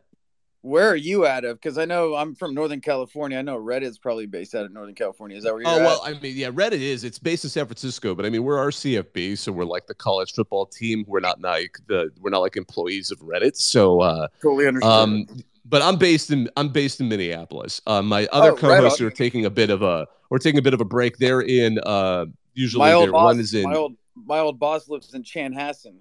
Where 0.69 0.89
are 0.91 0.97
you 0.97 1.27
out 1.27 1.45
of? 1.45 1.57
Because 1.61 1.79
I 1.79 1.85
know 1.87 2.15
I'm 2.15 2.35
from 2.35 2.55
Northern 2.55 2.81
California. 2.81 3.39
I 3.39 3.43
know 3.43 3.59
Reddit's 3.59 3.99
probably 3.99 4.27
based 4.27 4.55
out 4.55 4.65
of 4.67 4.73
Northern 4.73 4.95
California. 4.95 5.37
Is 5.37 5.45
that 5.45 5.53
where 5.55 5.63
you're 5.63 5.71
Oh 5.71 5.79
at? 5.79 5.83
well, 5.83 6.03
I 6.05 6.13
mean, 6.21 6.37
yeah, 6.37 6.51
Reddit 6.51 6.81
is. 6.81 7.05
It's 7.05 7.19
based 7.19 7.45
in 7.45 7.51
San 7.51 7.65
Francisco, 7.67 8.15
but 8.15 8.27
I 8.27 8.31
mean, 8.31 8.45
we're 8.45 8.57
RCFB, 8.59 9.39
so 9.39 9.51
we're 9.51 9.65
like 9.65 9.87
the 9.87 9.95
college 9.95 10.33
football 10.35 10.67
team. 10.67 11.05
We're 11.09 11.21
not 11.21 11.41
like 11.41 11.79
the 11.87 12.11
we're 12.21 12.31
not 12.31 12.41
like 12.41 12.57
employees 12.57 13.11
of 13.11 13.19
Reddit. 13.21 13.57
So, 13.57 14.01
uh, 14.01 14.29
totally 14.43 14.67
understand. 14.67 15.31
um, 15.31 15.43
but 15.65 15.81
I'm 15.83 15.97
based 15.97 16.31
in 16.31 16.49
I'm 16.57 16.69
based 16.69 17.01
in 17.01 17.09
Minneapolis. 17.09 17.81
Uh, 17.87 18.03
my 18.03 18.27
other 18.33 18.53
Oh, 18.53 18.57
co-hosts 18.57 19.01
on. 19.01 19.07
are 19.07 19.11
taking 19.11 19.45
a 19.47 19.51
bit 19.51 19.71
of 19.71 19.83
a 19.83 20.07
we're 20.31 20.39
taking 20.39 20.59
a 20.59 20.63
bit 20.63 20.75
of 20.75 20.81
a 20.81 20.85
break. 20.87 21.17
They're 21.19 21.41
in 21.41 21.79
uh 21.85 22.27
usually 22.55 22.81
my 22.81 22.93
old 22.93 23.11
boss, 23.13 23.25
one 23.25 23.41
is 23.41 23.55
in. 23.55 23.63
my 23.65 23.75
old 23.77 23.97
my 24.15 24.39
old 24.39 24.59
boss 24.59 24.89
lives 24.89 25.15
in 25.15 25.23
Chanhassen. 25.23 25.97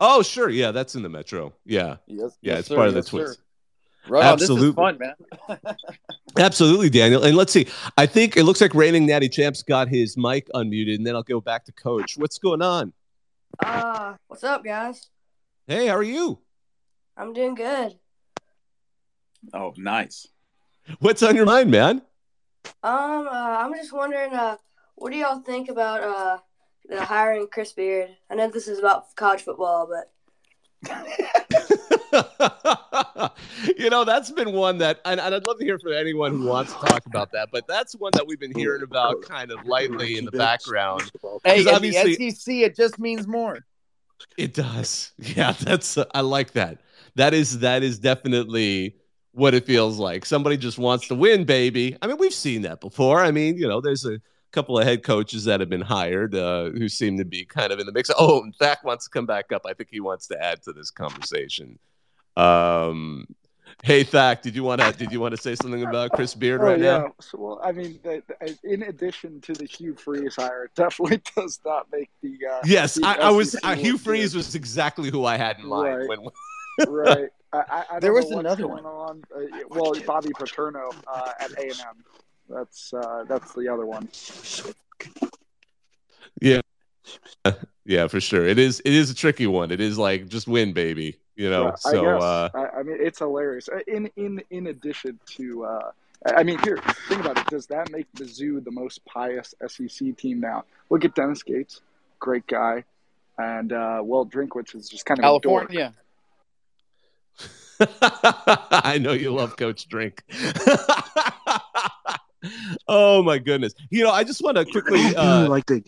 oh 0.00 0.22
sure, 0.22 0.48
yeah, 0.50 0.70
that's 0.72 0.94
in 0.96 1.02
the 1.02 1.08
metro. 1.08 1.52
Yeah, 1.64 1.96
Yes, 2.06 2.36
yeah, 2.42 2.52
yes, 2.52 2.58
it's 2.60 2.68
sir, 2.68 2.74
part 2.76 2.88
of 2.88 2.94
the 2.94 2.98
yes, 3.00 3.08
Twins. 3.08 3.38
Sir. 4.06 4.12
Right 4.12 4.24
on. 4.24 4.38
This 4.38 4.50
Absolutely. 4.50 4.68
is 4.68 4.74
fun, 4.74 4.98
man. 4.98 5.58
Absolutely, 6.38 6.90
Daniel. 6.90 7.22
And 7.24 7.36
let's 7.36 7.52
see. 7.52 7.66
I 7.96 8.06
think 8.06 8.36
it 8.36 8.44
looks 8.44 8.60
like 8.60 8.74
reigning 8.74 9.06
natty 9.06 9.28
champs 9.28 9.62
got 9.62 9.88
his 9.88 10.16
mic 10.16 10.48
unmuted, 10.54 10.96
and 10.96 11.06
then 11.06 11.14
I'll 11.14 11.22
go 11.22 11.40
back 11.40 11.64
to 11.66 11.72
coach. 11.72 12.16
What's 12.16 12.38
going 12.38 12.62
on? 12.62 12.92
Uh, 13.64 14.14
what's 14.26 14.44
up, 14.44 14.64
guys? 14.64 15.08
Hey, 15.66 15.86
how 15.86 15.96
are 15.96 16.02
you? 16.02 16.38
I'm 17.16 17.32
doing 17.32 17.54
good. 17.54 17.96
oh, 19.52 19.72
nice. 19.76 20.26
What's 20.98 21.22
on 21.22 21.36
your 21.36 21.46
mind, 21.46 21.70
man? 21.70 22.02
Um, 22.82 23.28
uh, 23.28 23.56
I'm 23.60 23.72
just 23.74 23.92
wondering, 23.92 24.32
uh, 24.34 24.56
what 24.96 25.12
do 25.12 25.18
y'all 25.18 25.40
think 25.40 25.68
about 25.70 26.02
uh 26.02 26.38
the 26.88 27.02
hiring 27.04 27.46
Chris 27.50 27.72
Beard? 27.72 28.10
I 28.30 28.34
know 28.34 28.48
this 28.48 28.68
is 28.68 28.78
about 28.78 29.14
college 29.16 29.42
football, 29.42 29.88
but 29.88 30.10
you 33.76 33.90
know, 33.90 34.04
that's 34.04 34.30
been 34.30 34.52
one 34.52 34.78
that, 34.78 35.00
and, 35.04 35.20
and 35.20 35.34
I'd 35.34 35.46
love 35.46 35.58
to 35.58 35.64
hear 35.64 35.78
from 35.78 35.92
anyone 35.92 36.32
who 36.32 36.46
wants 36.46 36.72
to 36.72 36.78
talk 36.78 37.06
about 37.06 37.32
that, 37.32 37.48
but 37.52 37.66
that's 37.66 37.94
one 37.94 38.10
that 38.14 38.26
we've 38.26 38.40
been 38.40 38.54
hearing 38.54 38.82
about 38.82 39.22
kind 39.22 39.50
of 39.50 39.64
lightly 39.66 40.16
in 40.16 40.24
the 40.24 40.32
background. 40.32 41.10
Hey, 41.44 41.60
in 41.60 41.82
the 41.82 41.92
SEC, 42.32 42.54
it 42.54 42.76
just 42.76 42.98
means 42.98 43.26
more. 43.26 43.58
It 44.36 44.54
does. 44.54 45.12
Yeah, 45.18 45.52
that's, 45.52 45.98
I 46.14 46.20
like 46.20 46.52
that. 46.52 46.80
That 47.16 47.34
is, 47.34 47.60
that 47.60 47.82
is 47.82 47.98
definitely 47.98 48.96
what 49.32 49.54
it 49.54 49.66
feels 49.66 49.98
like. 49.98 50.24
Somebody 50.24 50.56
just 50.56 50.78
wants 50.78 51.08
to 51.08 51.14
win, 51.14 51.44
baby. 51.44 51.96
I 52.00 52.06
mean, 52.06 52.18
we've 52.18 52.34
seen 52.34 52.62
that 52.62 52.80
before. 52.80 53.20
I 53.20 53.30
mean, 53.30 53.56
you 53.56 53.68
know, 53.68 53.80
there's 53.80 54.06
a 54.06 54.20
couple 54.52 54.78
of 54.78 54.86
head 54.86 55.02
coaches 55.02 55.44
that 55.44 55.60
have 55.60 55.68
been 55.68 55.80
hired 55.80 56.34
uh, 56.34 56.70
who 56.70 56.88
seem 56.88 57.18
to 57.18 57.24
be 57.24 57.44
kind 57.44 57.72
of 57.72 57.80
in 57.80 57.86
the 57.86 57.92
mix. 57.92 58.10
Oh, 58.16 58.48
Zach 58.56 58.84
wants 58.84 59.04
to 59.04 59.10
come 59.10 59.26
back 59.26 59.52
up. 59.52 59.62
I 59.66 59.74
think 59.74 59.88
he 59.90 60.00
wants 60.00 60.28
to 60.28 60.42
add 60.42 60.62
to 60.62 60.72
this 60.72 60.90
conversation. 60.90 61.78
Um, 62.36 63.26
hey, 63.82 64.04
Thack, 64.04 64.42
did 64.42 64.54
you 64.54 64.62
want 64.64 64.80
to 64.80 64.92
did 64.92 65.12
you 65.12 65.20
want 65.20 65.32
to 65.34 65.40
say 65.40 65.54
something 65.54 65.82
about 65.82 66.12
Chris 66.12 66.34
Beard 66.34 66.60
Oh 66.60 66.64
right 66.64 66.78
yeah. 66.78 66.98
now? 66.98 67.14
So 67.20 67.38
well, 67.38 67.60
I 67.62 67.72
mean, 67.72 67.98
the, 68.02 68.22
the, 68.40 68.56
in 68.64 68.82
addition 68.84 69.40
to 69.42 69.52
the 69.52 69.64
Hugh 69.66 69.94
Freeze 69.94 70.36
hire, 70.36 70.64
it 70.64 70.74
definitely 70.74 71.20
does 71.36 71.60
not 71.64 71.86
make 71.92 72.10
the. 72.22 72.38
Uh, 72.50 72.60
Yes, 72.64 72.94
the 72.94 73.06
I, 73.06 73.14
I 73.14 73.30
was. 73.30 73.56
Uh, 73.62 73.74
Hugh 73.74 73.92
look 73.92 74.00
Freeze 74.02 74.32
good. 74.32 74.38
was 74.38 74.54
exactly 74.54 75.10
who 75.10 75.24
I 75.24 75.36
had 75.36 75.58
in 75.58 75.66
mind. 75.66 76.08
Right. 76.08 76.08
When 76.08 76.28
right. 76.88 77.28
I, 77.52 77.58
I, 77.68 77.84
I 77.92 78.00
There 78.00 78.12
was 78.12 78.30
another 78.30 78.66
one. 78.66 78.84
on. 78.84 79.22
Uh, 79.34 79.40
well, 79.68 79.92
Bobby 80.06 80.30
Petrino 80.30 80.94
uh, 81.06 81.32
at 81.40 81.52
A 81.52 81.62
and 81.62 81.80
M. 81.80 82.04
That's 82.48 82.92
uh, 82.92 83.24
that's 83.28 83.52
the 83.54 83.68
other 83.68 83.86
one. 83.86 84.08
Yeah. 86.40 86.60
Yeah, 87.86 88.06
for 88.08 88.18
sure, 88.20 88.46
it 88.46 88.58
is. 88.58 88.80
It 88.80 88.94
is 88.94 89.10
a 89.10 89.14
tricky 89.14 89.46
one. 89.46 89.70
It 89.70 89.80
is 89.80 89.98
like 89.98 90.28
just 90.28 90.48
win, 90.48 90.72
baby. 90.72 91.18
You 91.36 91.50
know. 91.50 91.64
Yeah, 91.64 91.72
I 91.86 91.90
so 91.90 92.02
guess. 92.02 92.22
uh, 92.22 92.48
I, 92.54 92.78
I 92.78 92.82
mean, 92.82 92.96
it's 93.00 93.18
hilarious. 93.18 93.68
Uh, 93.68 93.80
In 93.86 94.10
in 94.16 94.42
in 94.50 94.66
addition 94.68 95.18
to, 95.36 95.64
uh, 95.64 95.90
I 96.36 96.42
mean, 96.42 96.58
here, 96.64 96.78
think 97.08 97.20
about 97.20 97.38
it. 97.38 97.46
Does 97.48 97.66
that 97.66 97.90
make 97.90 98.06
Mizzou 98.12 98.62
the 98.64 98.70
most 98.70 99.04
pious 99.04 99.54
SEC 99.66 100.16
team 100.16 100.40
now? 100.40 100.64
Look 100.90 101.04
at 101.04 101.14
Dennis 101.14 101.42
Gates, 101.42 101.80
great 102.20 102.46
guy, 102.46 102.84
and 103.38 103.72
uh, 103.72 104.00
Will 104.02 104.26
Drinkwitz 104.26 104.74
is 104.74 104.88
just 104.88 105.04
kind 105.06 105.18
of 105.20 105.24
a 105.24 105.40
dork. 105.40 105.70
California. 105.70 105.94
I 107.80 108.98
know 109.00 109.12
you 109.12 109.32
love 109.34 109.56
Coach 109.56 109.88
Drink. 109.88 110.22
oh 112.88 113.22
my 113.24 113.38
goodness! 113.38 113.74
You 113.90 114.04
know, 114.04 114.10
I 114.12 114.22
just 114.22 114.42
want 114.42 114.56
to 114.56 114.64
quickly. 114.64 115.00
Uh, 115.16 115.48
like 115.48 115.66
the 115.66 115.82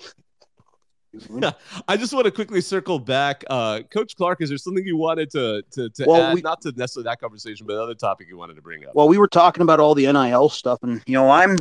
I 1.89 1.97
just 1.97 2.13
want 2.13 2.25
to 2.27 2.31
quickly 2.31 2.61
circle 2.61 2.99
back. 2.99 3.45
Uh, 3.49 3.81
Coach 3.91 4.17
Clark, 4.17 4.41
is 4.43 4.49
there 4.49 4.59
something 4.59 4.85
you 4.85 4.97
wanted 4.97 5.31
to 5.31 5.63
to, 5.73 5.89
to 5.91 6.05
Well, 6.07 6.23
add? 6.23 6.35
we- 6.35 6.43
Not 6.43 6.61
to 6.63 6.73
necessarily 6.73 7.05
that 7.05 7.21
conversation, 7.21 7.67
but 7.67 7.75
another 7.75 7.95
topic 7.95 8.29
you 8.29 8.37
wanted 8.37 8.57
to 8.57 8.63
bring 8.63 8.85
up. 8.87 8.95
well, 8.95 9.09
we 9.09 9.19
were 9.19 9.29
talking 9.29 9.63
about 9.63 9.81
all 9.81 9.95
the 9.95 10.11
NIL 10.13 10.49
stuff, 10.49 10.79
and 10.83 11.03
you 11.07 11.15
know, 11.15 11.31
I'm 11.31 11.59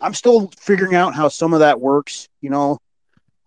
I'm 0.00 0.14
still 0.14 0.50
figuring 0.58 0.94
out 0.94 1.14
how 1.14 1.28
some 1.28 1.52
of 1.54 1.60
that 1.60 1.80
works. 1.80 2.28
You 2.40 2.50
know, 2.50 2.78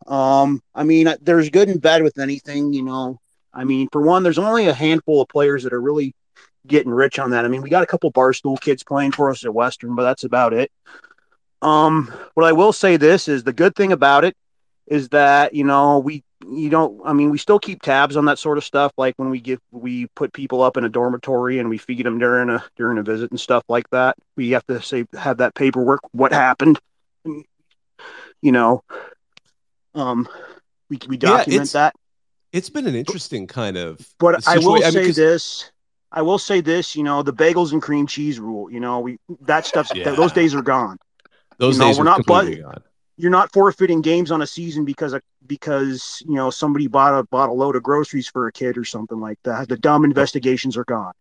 um, 0.07 0.61
I 0.73 0.83
mean, 0.83 1.13
there's 1.21 1.49
good 1.49 1.69
and 1.69 1.81
bad 1.81 2.03
with 2.03 2.17
anything. 2.19 2.73
You 2.73 2.83
know, 2.83 3.19
I 3.53 3.63
mean, 3.63 3.87
for 3.91 4.01
one, 4.01 4.23
there's 4.23 4.39
only 4.39 4.67
a 4.67 4.73
handful 4.73 5.21
of 5.21 5.27
players 5.29 5.63
that 5.63 5.73
are 5.73 5.81
really 5.81 6.13
getting 6.67 6.91
rich 6.91 7.19
on 7.19 7.31
that. 7.31 7.45
I 7.45 7.47
mean, 7.47 7.61
we 7.61 7.69
got 7.69 7.83
a 7.83 7.87
couple 7.87 8.11
barstool 8.11 8.59
kids 8.59 8.83
playing 8.83 9.11
for 9.13 9.29
us 9.29 9.45
at 9.45 9.53
Western, 9.53 9.95
but 9.95 10.03
that's 10.03 10.23
about 10.23 10.53
it. 10.53 10.71
Um, 11.61 12.11
what 12.35 12.45
I 12.45 12.51
will 12.53 12.71
say 12.73 12.95
this 12.97 13.27
is 13.27 13.43
the 13.43 13.51
good 13.53 13.75
thing 13.75 13.91
about 13.91 14.23
it 14.23 14.35
is 14.89 15.09
that 15.09 15.53
you 15.53 15.63
know 15.63 15.99
we 15.99 16.23
you 16.49 16.69
don't 16.69 16.99
I 17.05 17.13
mean 17.13 17.29
we 17.29 17.37
still 17.37 17.59
keep 17.59 17.81
tabs 17.81 18.17
on 18.17 18.25
that 18.25 18.39
sort 18.39 18.57
of 18.57 18.63
stuff 18.63 18.91
like 18.97 19.13
when 19.17 19.29
we 19.29 19.39
give 19.39 19.59
we 19.71 20.07
put 20.15 20.33
people 20.33 20.61
up 20.61 20.77
in 20.77 20.83
a 20.85 20.89
dormitory 20.89 21.59
and 21.59 21.69
we 21.69 21.77
feed 21.77 22.05
them 22.05 22.17
during 22.19 22.49
a 22.49 22.63
during 22.75 22.97
a 22.97 23.03
visit 23.03 23.29
and 23.31 23.39
stuff 23.39 23.63
like 23.69 23.89
that. 23.91 24.15
We 24.35 24.51
have 24.51 24.65
to 24.67 24.81
say 24.81 25.05
have 25.13 25.37
that 25.37 25.53
paperwork 25.55 25.99
what 26.11 26.31
happened. 26.33 26.79
And, 27.25 27.43
you 28.41 28.51
know, 28.51 28.83
um, 29.95 30.27
we 30.89 30.97
we 31.07 31.17
document 31.17 31.53
it's- 31.55 31.71
that. 31.73 31.93
It's 32.51 32.69
been 32.69 32.87
an 32.87 32.95
interesting 32.95 33.45
kind 33.45 33.77
of. 33.77 33.99
But 34.17 34.47
I 34.47 34.57
will 34.57 34.77
situa- 34.77 34.81
mean, 34.81 34.91
say 34.91 35.05
'cause- 35.05 35.15
this. 35.15 35.71
I 36.11 36.23
will 36.23 36.39
say 36.39 36.61
this. 36.61 36.95
You 36.95 37.03
know, 37.03 37.21
the 37.21 37.33
bagels 37.33 37.73
and 37.73 37.81
cream 37.81 38.07
cheese 38.07 38.39
rule. 38.39 38.71
You 38.71 38.79
know, 38.79 39.01
we 39.01 39.19
that 39.41 39.67
stuff's 39.67 39.91
Yeah. 39.93 40.15
those 40.15 40.31
days 40.31 40.55
are 40.55 40.63
gone. 40.63 40.97
Those 41.59 41.75
you 41.75 41.81
know, 41.81 41.87
days 41.89 41.97
we're 41.99 42.03
are 42.03 42.05
not 42.05 42.25
gone. 42.25 42.45
You're 43.19 43.31
not 43.31 43.51
forfeiting 43.51 44.01
games 44.01 44.31
on 44.31 44.41
a 44.41 44.47
season 44.47 44.85
because 44.85 45.11
of, 45.13 45.21
because 45.45 46.23
you 46.25 46.35
know 46.35 46.49
somebody 46.49 46.87
bought 46.87 47.13
a 47.19 47.23
bought 47.25 47.49
a 47.49 47.51
load 47.53 47.75
of 47.75 47.83
groceries 47.83 48.29
for 48.29 48.47
a 48.47 48.51
kid 48.51 48.77
or 48.77 48.85
something 48.85 49.19
like 49.19 49.37
that. 49.43 49.67
The 49.67 49.77
dumb 49.77 50.05
investigations 50.05 50.77
are 50.77 50.85
gone. 50.85 51.11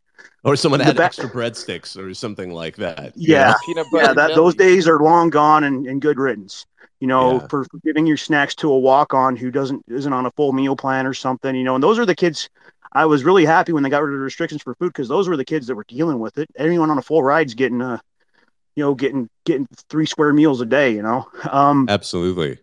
Or 0.44 0.54
someone 0.56 0.80
had 0.80 0.96
ba- 0.96 1.04
extra 1.04 1.28
breadsticks 1.28 1.96
or 1.96 2.14
something 2.14 2.50
like 2.52 2.76
that. 2.76 3.16
you 3.16 3.34
Yeah. 3.34 3.54
Peanut 3.66 3.86
butter. 3.92 4.04
yeah, 4.06 4.12
that 4.14 4.34
those 4.36 4.54
days 4.54 4.86
are 4.86 5.00
long 5.00 5.30
gone 5.30 5.64
and, 5.64 5.86
and 5.86 6.00
good 6.00 6.18
riddance. 6.18 6.66
You 7.00 7.06
know, 7.08 7.34
Yeah. 7.40 7.46
for 7.48 7.66
giving 7.84 8.06
your 8.06 8.16
snacks 8.16 8.54
to 8.56 8.70
a 8.70 8.78
walk 8.78 9.12
on 9.14 9.34
who 9.36 9.50
doesn't 9.50 9.84
isn't 9.88 10.12
on 10.12 10.26
a 10.26 10.30
full 10.32 10.52
meal 10.52 10.76
plan 10.76 11.04
or 11.06 11.14
something. 11.14 11.54
You 11.54 11.64
know, 11.64 11.74
and 11.74 11.82
those 11.82 11.98
are 11.98 12.06
the 12.06 12.14
kids. 12.14 12.48
I 12.92 13.06
was 13.06 13.24
really 13.24 13.44
happy 13.44 13.72
when 13.72 13.82
they 13.82 13.90
got 13.90 14.02
rid 14.04 14.14
of 14.14 14.18
the 14.20 14.24
restrictions 14.24 14.62
for 14.62 14.74
food 14.76 14.88
because 14.88 15.08
those 15.08 15.28
were 15.28 15.36
the 15.36 15.44
kids 15.44 15.66
that 15.66 15.74
were 15.74 15.84
dealing 15.88 16.20
with 16.20 16.38
it. 16.38 16.48
Anyone 16.56 16.90
on 16.90 16.98
a 16.98 17.02
full 17.02 17.22
ride's 17.22 17.54
getting 17.54 17.82
uh, 17.82 17.98
you 18.78 18.84
know, 18.84 18.94
getting 18.94 19.28
getting 19.44 19.66
three 19.90 20.06
square 20.06 20.32
meals 20.32 20.60
a 20.60 20.64
day. 20.64 20.94
You 20.94 21.02
know, 21.02 21.26
um, 21.50 21.86
Absolutely. 21.88 22.60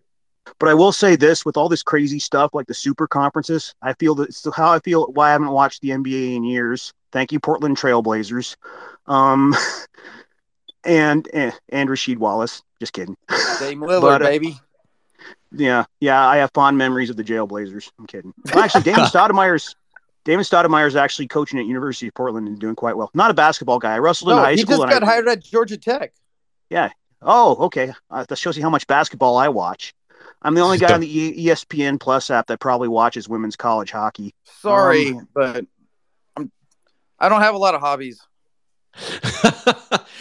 but 0.60 0.70
I 0.70 0.74
will 0.74 0.94
say 0.94 1.18
this: 1.18 1.44
with 1.44 1.58
all 1.58 1.68
this 1.68 1.84
crazy 1.84 2.20
stuff 2.20 2.52
like 2.54 2.68
the 2.68 2.74
super 2.74 3.06
conferences, 3.06 3.76
I 3.82 3.92
feel 3.96 4.16
that 4.16 4.30
it's 4.30 4.48
how 4.56 4.72
I 4.72 4.80
feel. 4.80 5.08
Why 5.08 5.28
I 5.28 5.32
haven't 5.34 5.50
watched 5.50 5.82
the 5.82 5.90
NBA 5.90 6.38
in 6.38 6.46
years. 6.46 6.94
Thank 7.12 7.34
you, 7.34 7.42
Portland 7.42 7.76
Trailblazers, 7.76 8.56
um, 9.08 9.54
and 10.86 11.28
and, 11.34 11.52
and 11.68 11.90
Rasheed 11.90 12.18
Wallace. 12.18 12.64
Just 12.80 12.94
kidding. 12.94 13.18
Dame 13.60 13.82
Lillard, 13.82 14.02
But, 14.02 14.22
uh, 14.22 14.26
baby. 14.26 14.58
Yeah, 15.52 15.84
yeah, 16.00 16.26
I 16.26 16.38
have 16.38 16.52
fond 16.54 16.78
memories 16.78 17.10
of 17.10 17.18
the 17.18 17.26
Jailblazers. 17.26 17.92
I'm 18.00 18.08
kidding. 18.08 18.34
Well, 18.54 18.64
actually, 18.64 18.84
Damon 18.90 19.04
Stoudamire's 19.06 19.76
Damon 20.26 20.42
is 20.42 20.96
actually 20.96 21.28
coaching 21.28 21.60
at 21.60 21.66
University 21.66 22.08
of 22.08 22.14
Portland 22.16 22.48
and 22.48 22.60
doing 22.60 22.76
quite 22.76 22.98
well. 22.98 23.10
Not 23.14 23.32
a 23.32 23.34
basketball 23.34 23.80
guy. 23.80 23.94
I 23.94 24.00
wrestled 24.00 24.32
in 24.32 24.36
No, 24.38 24.42
high 24.44 24.52
he 24.54 24.58
school. 24.58 24.78
just 24.80 24.90
got 24.90 25.04
I, 25.04 25.06
hired 25.06 25.28
at 25.28 25.44
Georgia 25.44 25.78
Tech. 25.78 26.14
Yeah. 26.70 26.90
Oh, 27.22 27.56
okay. 27.68 27.94
Uh, 28.10 28.26
that 28.28 28.36
shows 28.36 28.58
you 28.58 28.64
how 28.64 28.70
much 28.72 28.88
basketball 28.88 29.38
I 29.38 29.48
watch. 29.50 29.94
I'm 30.42 30.56
the 30.56 30.62
only 30.62 30.78
guy 30.80 30.94
on 30.94 31.00
the 31.00 31.20
E- 31.20 31.48
ESPN 31.48 32.00
Plus 32.00 32.30
app 32.30 32.48
that 32.48 32.60
probably 32.60 32.88
watches 32.88 33.30
women's 33.30 33.56
college 33.56 33.92
hockey. 33.92 34.34
Sorry, 34.44 35.10
Um, 35.12 35.28
but 35.34 35.66
I'm. 36.36 36.52
I 37.20 37.30
don't 37.30 37.42
have 37.42 37.56
a 37.56 37.58
lot 37.58 37.76
of 37.76 37.82
hobbies. 37.82 38.20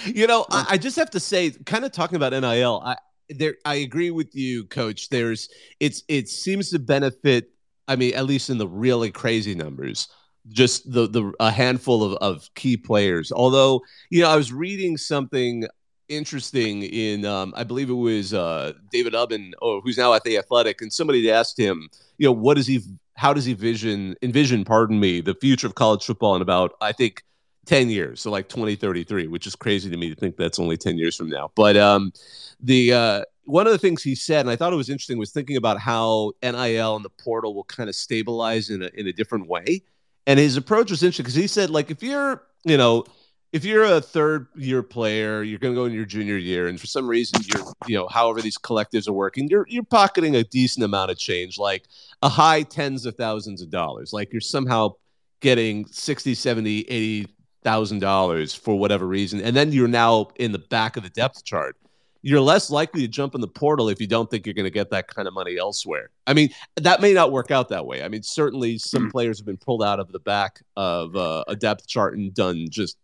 you 0.06 0.26
know, 0.26 0.46
I, 0.50 0.66
I 0.70 0.78
just 0.78 0.96
have 0.96 1.10
to 1.10 1.20
say, 1.20 1.50
kind 1.50 1.84
of 1.84 1.92
talking 1.92 2.16
about 2.16 2.32
NIL, 2.32 2.82
I, 2.84 2.96
there 3.30 3.56
I 3.64 3.76
agree 3.76 4.10
with 4.10 4.34
you, 4.34 4.64
Coach. 4.64 5.08
There's 5.08 5.48
it's 5.80 6.02
it 6.08 6.28
seems 6.28 6.70
to 6.70 6.78
benefit. 6.78 7.50
I 7.88 7.96
mean, 7.96 8.14
at 8.14 8.26
least 8.26 8.50
in 8.50 8.58
the 8.58 8.68
really 8.68 9.10
crazy 9.10 9.54
numbers, 9.54 10.08
just 10.48 10.90
the 10.90 11.06
the 11.06 11.32
a 11.40 11.50
handful 11.50 12.02
of, 12.02 12.14
of 12.14 12.48
key 12.54 12.76
players. 12.76 13.32
Although, 13.32 13.82
you 14.10 14.22
know, 14.22 14.30
I 14.30 14.36
was 14.36 14.52
reading 14.52 14.96
something 14.96 15.66
interesting 16.08 16.82
in 16.82 17.24
um, 17.24 17.54
I 17.56 17.64
believe 17.64 17.90
it 17.90 17.94
was 17.94 18.34
uh, 18.34 18.72
David 18.92 19.14
Ubben, 19.14 19.52
oh, 19.62 19.80
who's 19.80 19.96
now 19.96 20.12
at 20.12 20.24
the 20.24 20.38
Athletic, 20.38 20.82
and 20.82 20.92
somebody 20.92 21.30
asked 21.30 21.58
him, 21.58 21.88
you 22.18 22.26
know, 22.26 22.32
what 22.32 22.54
does 22.54 22.66
he, 22.66 22.80
how 23.14 23.32
does 23.32 23.44
he 23.44 23.54
vision 23.54 24.14
envision, 24.22 24.64
pardon 24.64 25.00
me, 25.00 25.20
the 25.20 25.34
future 25.34 25.66
of 25.66 25.74
college 25.74 26.04
football 26.04 26.36
in 26.36 26.42
about 26.42 26.72
I 26.80 26.92
think 26.92 27.22
10 27.64 27.90
years 27.90 28.20
so 28.20 28.30
like 28.30 28.48
2033 28.48 29.26
which 29.26 29.46
is 29.46 29.56
crazy 29.56 29.90
to 29.90 29.96
me 29.96 30.08
to 30.08 30.14
think 30.14 30.36
that's 30.36 30.58
only 30.58 30.76
10 30.76 30.98
years 30.98 31.16
from 31.16 31.28
now. 31.28 31.50
But 31.54 31.76
um 31.76 32.12
the 32.60 32.92
uh 32.92 33.22
one 33.44 33.66
of 33.66 33.72
the 33.72 33.78
things 33.78 34.02
he 34.02 34.14
said 34.14 34.40
and 34.40 34.50
i 34.50 34.56
thought 34.56 34.72
it 34.72 34.76
was 34.76 34.88
interesting 34.88 35.18
was 35.18 35.30
thinking 35.30 35.56
about 35.56 35.78
how 35.78 36.32
nil 36.42 36.96
and 36.96 37.04
the 37.04 37.10
portal 37.10 37.54
will 37.54 37.64
kind 37.64 37.88
of 37.88 37.94
stabilize 37.94 38.70
in 38.70 38.82
a, 38.82 38.90
in 38.94 39.06
a 39.06 39.12
different 39.12 39.48
way. 39.48 39.82
And 40.26 40.38
his 40.38 40.56
approach 40.56 40.90
was 40.90 41.02
interesting 41.02 41.24
because 41.24 41.34
he 41.34 41.46
said 41.46 41.70
like 41.70 41.90
if 41.90 42.02
you're 42.02 42.42
you 42.64 42.76
know 42.76 43.04
if 43.52 43.64
you're 43.64 43.84
a 43.84 44.00
third 44.00 44.48
year 44.56 44.82
player 44.82 45.42
you're 45.42 45.60
going 45.60 45.74
to 45.74 45.80
go 45.80 45.84
in 45.84 45.92
your 45.92 46.06
junior 46.06 46.36
year 46.36 46.66
and 46.66 46.80
for 46.80 46.86
some 46.86 47.06
reason 47.06 47.40
you're 47.44 47.72
you 47.86 47.96
know 47.96 48.08
however 48.08 48.40
these 48.40 48.58
collectives 48.58 49.06
are 49.06 49.12
working 49.12 49.48
you're 49.48 49.66
you're 49.68 49.84
pocketing 49.84 50.34
a 50.34 50.44
decent 50.44 50.84
amount 50.84 51.10
of 51.10 51.18
change 51.18 51.58
like 51.58 51.84
a 52.24 52.28
high 52.28 52.62
tens 52.62 53.04
of 53.04 53.14
thousands 53.16 53.60
of 53.60 53.70
dollars. 53.70 54.12
Like 54.12 54.32
you're 54.32 54.40
somehow 54.40 54.94
getting 55.40 55.86
60 55.86 56.34
70 56.34 56.80
80 56.88 57.28
thousand 57.64 58.00
dollars 58.00 58.54
for 58.54 58.78
whatever 58.78 59.06
reason, 59.06 59.40
and 59.40 59.56
then 59.56 59.72
you're 59.72 59.88
now 59.88 60.28
in 60.36 60.52
the 60.52 60.58
back 60.58 60.96
of 60.96 61.02
the 61.02 61.10
depth 61.10 61.44
chart. 61.44 61.76
You're 62.22 62.40
less 62.40 62.70
likely 62.70 63.02
to 63.02 63.08
jump 63.08 63.34
in 63.34 63.42
the 63.42 63.48
portal 63.48 63.90
if 63.90 64.00
you 64.00 64.06
don't 64.06 64.30
think 64.30 64.46
you're 64.46 64.54
going 64.54 64.64
to 64.64 64.70
get 64.70 64.90
that 64.90 65.08
kind 65.08 65.28
of 65.28 65.34
money 65.34 65.58
elsewhere. 65.58 66.08
I 66.26 66.32
mean, 66.32 66.48
that 66.76 67.02
may 67.02 67.12
not 67.12 67.32
work 67.32 67.50
out 67.50 67.68
that 67.68 67.84
way. 67.84 68.02
I 68.02 68.08
mean, 68.08 68.22
certainly 68.22 68.78
some 68.78 69.04
hmm. 69.04 69.08
players 69.10 69.38
have 69.38 69.44
been 69.44 69.58
pulled 69.58 69.82
out 69.82 70.00
of 70.00 70.10
the 70.10 70.20
back 70.20 70.62
of 70.74 71.14
uh, 71.16 71.44
a 71.48 71.56
depth 71.56 71.86
chart 71.86 72.16
and 72.16 72.32
done 72.32 72.68
just 72.70 72.96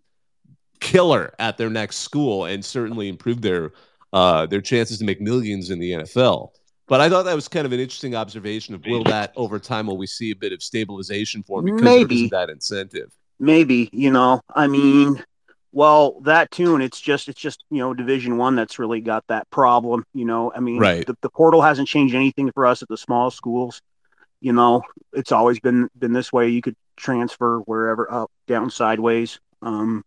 killer 0.81 1.35
at 1.38 1.59
their 1.59 1.68
next 1.68 1.96
school, 1.96 2.44
and 2.46 2.64
certainly 2.64 3.09
improved 3.09 3.42
their 3.42 3.73
uh, 4.12 4.46
their 4.46 4.61
chances 4.61 4.99
to 4.99 5.05
make 5.05 5.20
millions 5.20 5.70
in 5.70 5.79
the 5.79 5.92
NFL. 5.92 6.51
But 6.87 7.01
I 7.01 7.09
thought 7.09 7.23
that 7.23 7.35
was 7.35 7.46
kind 7.46 7.66
of 7.66 7.73
an 7.73 7.79
interesting 7.79 8.16
observation 8.16 8.75
of 8.75 8.85
will 8.85 9.05
that 9.05 9.33
over 9.37 9.61
time 9.61 9.87
will 9.87 9.96
we 9.96 10.09
see 10.09 10.33
a 10.33 10.37
bit 10.37 10.53
of 10.53 10.61
stabilization 10.61 11.44
for 11.44 11.61
him 11.61 11.66
because 11.66 11.83
Maybe. 11.83 12.05
there 12.05 12.16
isn't 12.16 12.31
that 12.33 12.51
incentive. 12.51 13.12
Maybe, 13.40 13.88
you 13.92 14.11
know, 14.11 14.42
I 14.55 14.66
mean, 14.66 15.24
well, 15.72 16.20
that 16.20 16.50
tune 16.50 16.83
it's 16.83 17.00
just 17.00 17.29
it's 17.29 17.40
just 17.40 17.64
you 17.70 17.79
know 17.79 17.94
Division 17.94 18.37
One 18.37 18.55
that's 18.55 18.79
really 18.79 19.00
got 19.00 19.24
that 19.29 19.48
problem. 19.50 20.05
You 20.12 20.26
know, 20.26 20.53
I 20.55 20.61
mean, 20.61 20.79
right. 20.79 21.07
the, 21.07 21.16
the 21.22 21.31
portal 21.31 21.62
hasn't 21.62 21.88
changed 21.88 22.14
anything 22.14 22.50
for 22.53 22.66
us 22.66 22.83
at 22.83 22.88
the 22.88 22.96
small 22.96 23.31
schools. 23.31 23.81
You 24.40 24.53
know, 24.53 24.83
it's 25.12 25.33
always 25.33 25.61
been 25.61 25.88
been 25.98 26.12
this 26.12 26.33
way. 26.33 26.48
You 26.48 26.61
could 26.61 26.76
transfer 26.96 27.61
wherever 27.61 28.12
up, 28.12 28.31
down, 28.46 28.70
sideways. 28.70 29.40
Um, 29.62 30.05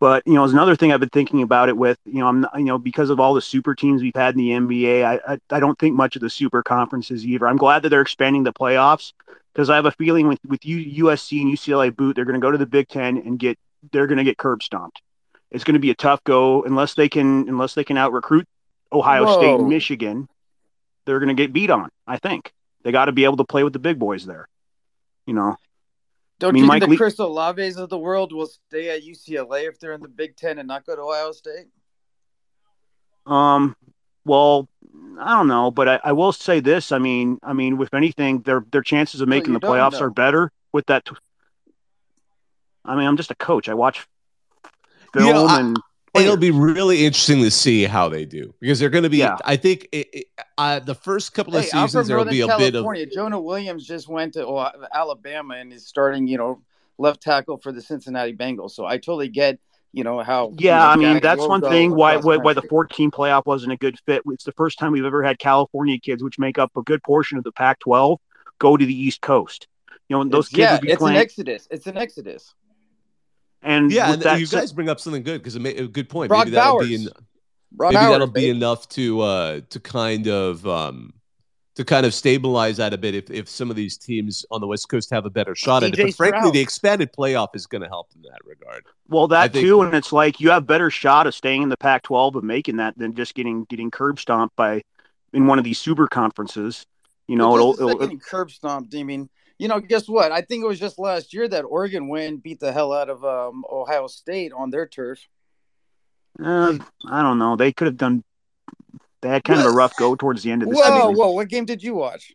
but 0.00 0.22
you 0.26 0.34
know, 0.34 0.44
it's 0.44 0.52
another 0.52 0.76
thing 0.76 0.92
I've 0.92 1.00
been 1.00 1.08
thinking 1.08 1.42
about 1.42 1.68
it 1.68 1.76
with. 1.76 1.98
You 2.04 2.20
know, 2.20 2.28
I'm 2.28 2.40
not, 2.42 2.56
you 2.56 2.64
know 2.64 2.78
because 2.78 3.10
of 3.10 3.18
all 3.18 3.34
the 3.34 3.42
super 3.42 3.74
teams 3.74 4.02
we've 4.02 4.14
had 4.14 4.34
in 4.34 4.38
the 4.38 4.50
NBA, 4.50 5.04
I, 5.04 5.32
I 5.32 5.38
I 5.50 5.60
don't 5.60 5.78
think 5.78 5.96
much 5.96 6.16
of 6.16 6.22
the 6.22 6.30
super 6.30 6.62
conferences 6.62 7.26
either. 7.26 7.48
I'm 7.48 7.56
glad 7.56 7.82
that 7.82 7.88
they're 7.88 8.00
expanding 8.00 8.44
the 8.44 8.52
playoffs 8.52 9.12
because 9.52 9.70
I 9.70 9.76
have 9.76 9.86
a 9.86 9.90
feeling 9.92 10.28
with 10.28 10.38
with 10.46 10.60
USC 10.60 11.40
and 11.40 11.52
UCLA 11.52 11.94
boot, 11.94 12.14
they're 12.14 12.24
going 12.24 12.40
to 12.40 12.44
go 12.44 12.50
to 12.50 12.58
the 12.58 12.66
Big 12.66 12.88
Ten 12.88 13.18
and 13.18 13.38
get 13.38 13.58
they're 13.92 14.06
going 14.06 14.18
to 14.18 14.24
get 14.24 14.38
curb 14.38 14.62
stomped. 14.62 15.02
It's 15.50 15.64
going 15.64 15.74
to 15.74 15.80
be 15.80 15.90
a 15.90 15.94
tough 15.94 16.22
go 16.24 16.62
unless 16.62 16.94
they 16.94 17.08
can 17.08 17.48
unless 17.48 17.74
they 17.74 17.84
can 17.84 17.96
out 17.96 18.12
recruit 18.12 18.46
Ohio 18.92 19.26
Whoa. 19.26 19.38
State 19.38 19.54
and 19.58 19.68
Michigan. 19.68 20.28
They're 21.04 21.18
going 21.18 21.34
to 21.34 21.34
get 21.34 21.52
beat 21.52 21.70
on. 21.70 21.88
I 22.06 22.18
think 22.18 22.52
they 22.84 22.92
got 22.92 23.06
to 23.06 23.12
be 23.12 23.24
able 23.24 23.38
to 23.38 23.44
play 23.44 23.64
with 23.64 23.72
the 23.72 23.78
big 23.78 23.98
boys 23.98 24.26
there. 24.26 24.48
You 25.26 25.34
know. 25.34 25.56
Don't 26.38 26.50
I 26.50 26.52
mean, 26.52 26.64
you 26.64 26.70
think 26.70 26.82
Mike 26.82 26.82
the 26.82 26.88
Le- 26.90 26.96
Chris 26.96 27.16
Olaves 27.16 27.78
of 27.78 27.88
the 27.88 27.98
world 27.98 28.32
will 28.32 28.46
stay 28.46 28.90
at 28.90 29.02
UCLA 29.02 29.68
if 29.68 29.80
they're 29.80 29.92
in 29.92 30.00
the 30.00 30.08
Big 30.08 30.36
Ten 30.36 30.58
and 30.58 30.68
not 30.68 30.86
go 30.86 30.94
to 30.94 31.02
Ohio 31.02 31.32
State? 31.32 31.66
Um, 33.26 33.76
well, 34.24 34.68
I 35.18 35.36
don't 35.36 35.48
know, 35.48 35.70
but 35.70 35.88
I, 35.88 36.00
I, 36.04 36.12
will 36.12 36.32
say 36.32 36.60
this. 36.60 36.92
I 36.92 36.98
mean, 36.98 37.38
I 37.42 37.52
mean, 37.52 37.76
with 37.76 37.92
anything, 37.92 38.40
their 38.42 38.64
their 38.70 38.82
chances 38.82 39.20
of 39.20 39.28
making 39.28 39.52
the 39.52 39.60
playoffs 39.60 39.92
know. 39.92 40.06
are 40.06 40.10
better 40.10 40.52
with 40.72 40.86
that. 40.86 41.04
T- 41.04 41.16
I 42.84 42.96
mean, 42.96 43.06
I'm 43.06 43.16
just 43.16 43.30
a 43.30 43.34
coach. 43.34 43.68
I 43.68 43.74
watch 43.74 44.06
film 45.12 45.26
you 45.26 45.32
know, 45.32 45.46
I, 45.46 45.60
and. 45.60 45.76
It'll 46.14 46.36
be 46.36 46.50
really 46.50 47.04
interesting 47.04 47.42
to 47.42 47.50
see 47.50 47.84
how 47.84 48.08
they 48.08 48.24
do 48.24 48.54
because 48.60 48.78
they're 48.78 48.90
going 48.90 49.04
to 49.04 49.10
be. 49.10 49.18
Yeah. 49.18 49.36
I 49.44 49.56
think 49.56 49.88
it, 49.92 50.08
it, 50.12 50.26
uh, 50.56 50.80
the 50.80 50.94
first 50.94 51.34
couple 51.34 51.56
of 51.56 51.62
hey, 51.62 51.68
seasons 51.68 52.08
there 52.08 52.16
will 52.16 52.24
be 52.24 52.40
a 52.40 52.46
California. 52.46 53.04
bit 53.04 53.12
of. 53.12 53.14
Jonah 53.14 53.40
Williams 53.40 53.86
just 53.86 54.08
went 54.08 54.34
to 54.34 54.70
Alabama 54.92 55.54
and 55.54 55.72
is 55.72 55.86
starting, 55.86 56.26
you 56.26 56.38
know, 56.38 56.62
left 56.96 57.22
tackle 57.22 57.58
for 57.58 57.72
the 57.72 57.82
Cincinnati 57.82 58.34
Bengals. 58.34 58.72
So 58.72 58.84
I 58.84 58.96
totally 58.96 59.28
get 59.28 59.58
you 59.92 60.04
know 60.04 60.22
how 60.22 60.52
yeah 60.58 60.86
i 60.86 60.96
mean 60.96 61.18
that's 61.20 61.40
one 61.40 61.62
thing 61.62 61.94
why 61.94 62.16
why 62.16 62.52
the 62.52 62.62
14 62.62 63.10
playoff 63.10 63.46
wasn't 63.46 63.72
a 63.72 63.76
good 63.76 63.98
fit 64.04 64.22
it's 64.26 64.44
the 64.44 64.52
first 64.52 64.78
time 64.78 64.92
we've 64.92 65.04
ever 65.04 65.22
had 65.22 65.38
california 65.38 65.98
kids 65.98 66.22
which 66.22 66.38
make 66.38 66.58
up 66.58 66.70
a 66.76 66.82
good 66.82 67.02
portion 67.02 67.38
of 67.38 67.44
the 67.44 67.52
pac 67.52 67.78
12 67.80 68.20
go 68.58 68.76
to 68.76 68.84
the 68.84 68.94
east 68.94 69.20
coast 69.22 69.66
you 70.08 70.16
know 70.16 70.24
those 70.24 70.46
it's, 70.48 70.56
kids 70.56 70.80
yeah 70.82 70.92
it's 70.92 70.98
playing... 70.98 71.16
an 71.16 71.22
exodus 71.22 71.68
it's 71.70 71.86
an 71.86 71.96
exodus 71.96 72.54
and 73.62 73.90
yeah 73.90 74.12
and 74.12 74.40
you 74.40 74.46
guys 74.46 74.72
bring 74.72 74.88
up 74.88 75.00
something 75.00 75.22
good 75.22 75.38
because 75.38 75.56
it 75.56 75.60
made 75.60 75.78
a 75.78 75.88
good 75.88 76.08
point 76.08 76.28
Brock 76.28 76.46
maybe 76.46 76.54
that'll 76.54 76.78
Bowers. 76.78 76.88
be 76.88 76.94
in, 76.94 77.00
maybe 77.00 77.94
Bowers, 77.94 78.10
that'll 78.10 78.26
be 78.28 78.48
enough 78.48 78.88
to 78.90 79.20
uh 79.20 79.60
to 79.70 79.80
kind 79.80 80.28
of 80.28 80.66
um 80.66 81.12
to 81.78 81.84
kind 81.84 82.04
of 82.04 82.12
stabilize 82.12 82.78
that 82.78 82.92
a 82.92 82.98
bit 82.98 83.14
if, 83.14 83.30
if 83.30 83.48
some 83.48 83.70
of 83.70 83.76
these 83.76 83.96
teams 83.96 84.44
on 84.50 84.60
the 84.60 84.66
West 84.66 84.88
Coast 84.88 85.10
have 85.10 85.24
a 85.24 85.30
better 85.30 85.54
shot 85.54 85.84
at 85.84 85.96
it. 85.96 85.96
But 85.96 86.12
frankly, 86.16 86.40
Stroud. 86.40 86.54
the 86.54 86.60
expanded 86.60 87.10
playoff 87.16 87.54
is 87.54 87.68
going 87.68 87.82
to 87.82 87.88
help 87.88 88.08
in 88.16 88.22
that 88.22 88.40
regard. 88.44 88.84
Well, 89.06 89.28
that 89.28 89.52
think, 89.52 89.64
too, 89.64 89.82
and 89.82 89.94
it's 89.94 90.12
like 90.12 90.40
you 90.40 90.50
have 90.50 90.66
better 90.66 90.90
shot 90.90 91.28
of 91.28 91.36
staying 91.36 91.62
in 91.62 91.68
the 91.68 91.76
Pac-12 91.76 92.34
of 92.34 92.42
making 92.42 92.78
that 92.78 92.98
than 92.98 93.14
just 93.14 93.32
getting 93.32 93.62
getting 93.66 93.92
curb 93.92 94.18
stomped 94.18 94.56
by 94.56 94.82
in 95.32 95.46
one 95.46 95.60
of 95.60 95.64
these 95.64 95.78
super 95.78 96.08
conferences. 96.08 96.84
You 97.28 97.36
know, 97.36 97.54
it'll, 97.54 97.74
it'll, 97.74 97.94
getting 97.94 98.18
curb 98.18 98.50
stomped. 98.50 98.92
I 98.96 99.04
mean, 99.04 99.30
you 99.58 99.68
know, 99.68 99.80
guess 99.80 100.08
what? 100.08 100.32
I 100.32 100.40
think 100.40 100.64
it 100.64 100.68
was 100.68 100.80
just 100.80 100.98
last 100.98 101.34
year 101.34 101.48
that 101.48 101.62
Oregon 101.62 102.08
win 102.08 102.38
beat 102.38 102.60
the 102.60 102.72
hell 102.72 102.92
out 102.92 103.10
of 103.10 103.24
um, 103.24 103.64
Ohio 103.70 104.06
State 104.06 104.52
on 104.52 104.70
their 104.70 104.86
turf. 104.86 105.20
Uh, 106.42 106.78
I 107.08 107.22
don't 107.22 107.38
know. 107.38 107.56
They 107.56 107.72
could 107.72 107.86
have 107.86 107.96
done 107.96 108.22
they 109.20 109.28
had 109.28 109.44
kind 109.44 109.60
of 109.60 109.66
a 109.66 109.70
rough 109.70 109.96
go 109.96 110.14
towards 110.14 110.42
the 110.42 110.52
end 110.52 110.62
of 110.62 110.68
the 110.68 110.76
whoa, 110.76 110.82
season. 110.82 111.14
Whoa, 111.16 111.32
what 111.32 111.48
game 111.48 111.64
did 111.64 111.82
you 111.82 111.94
watch? 111.94 112.32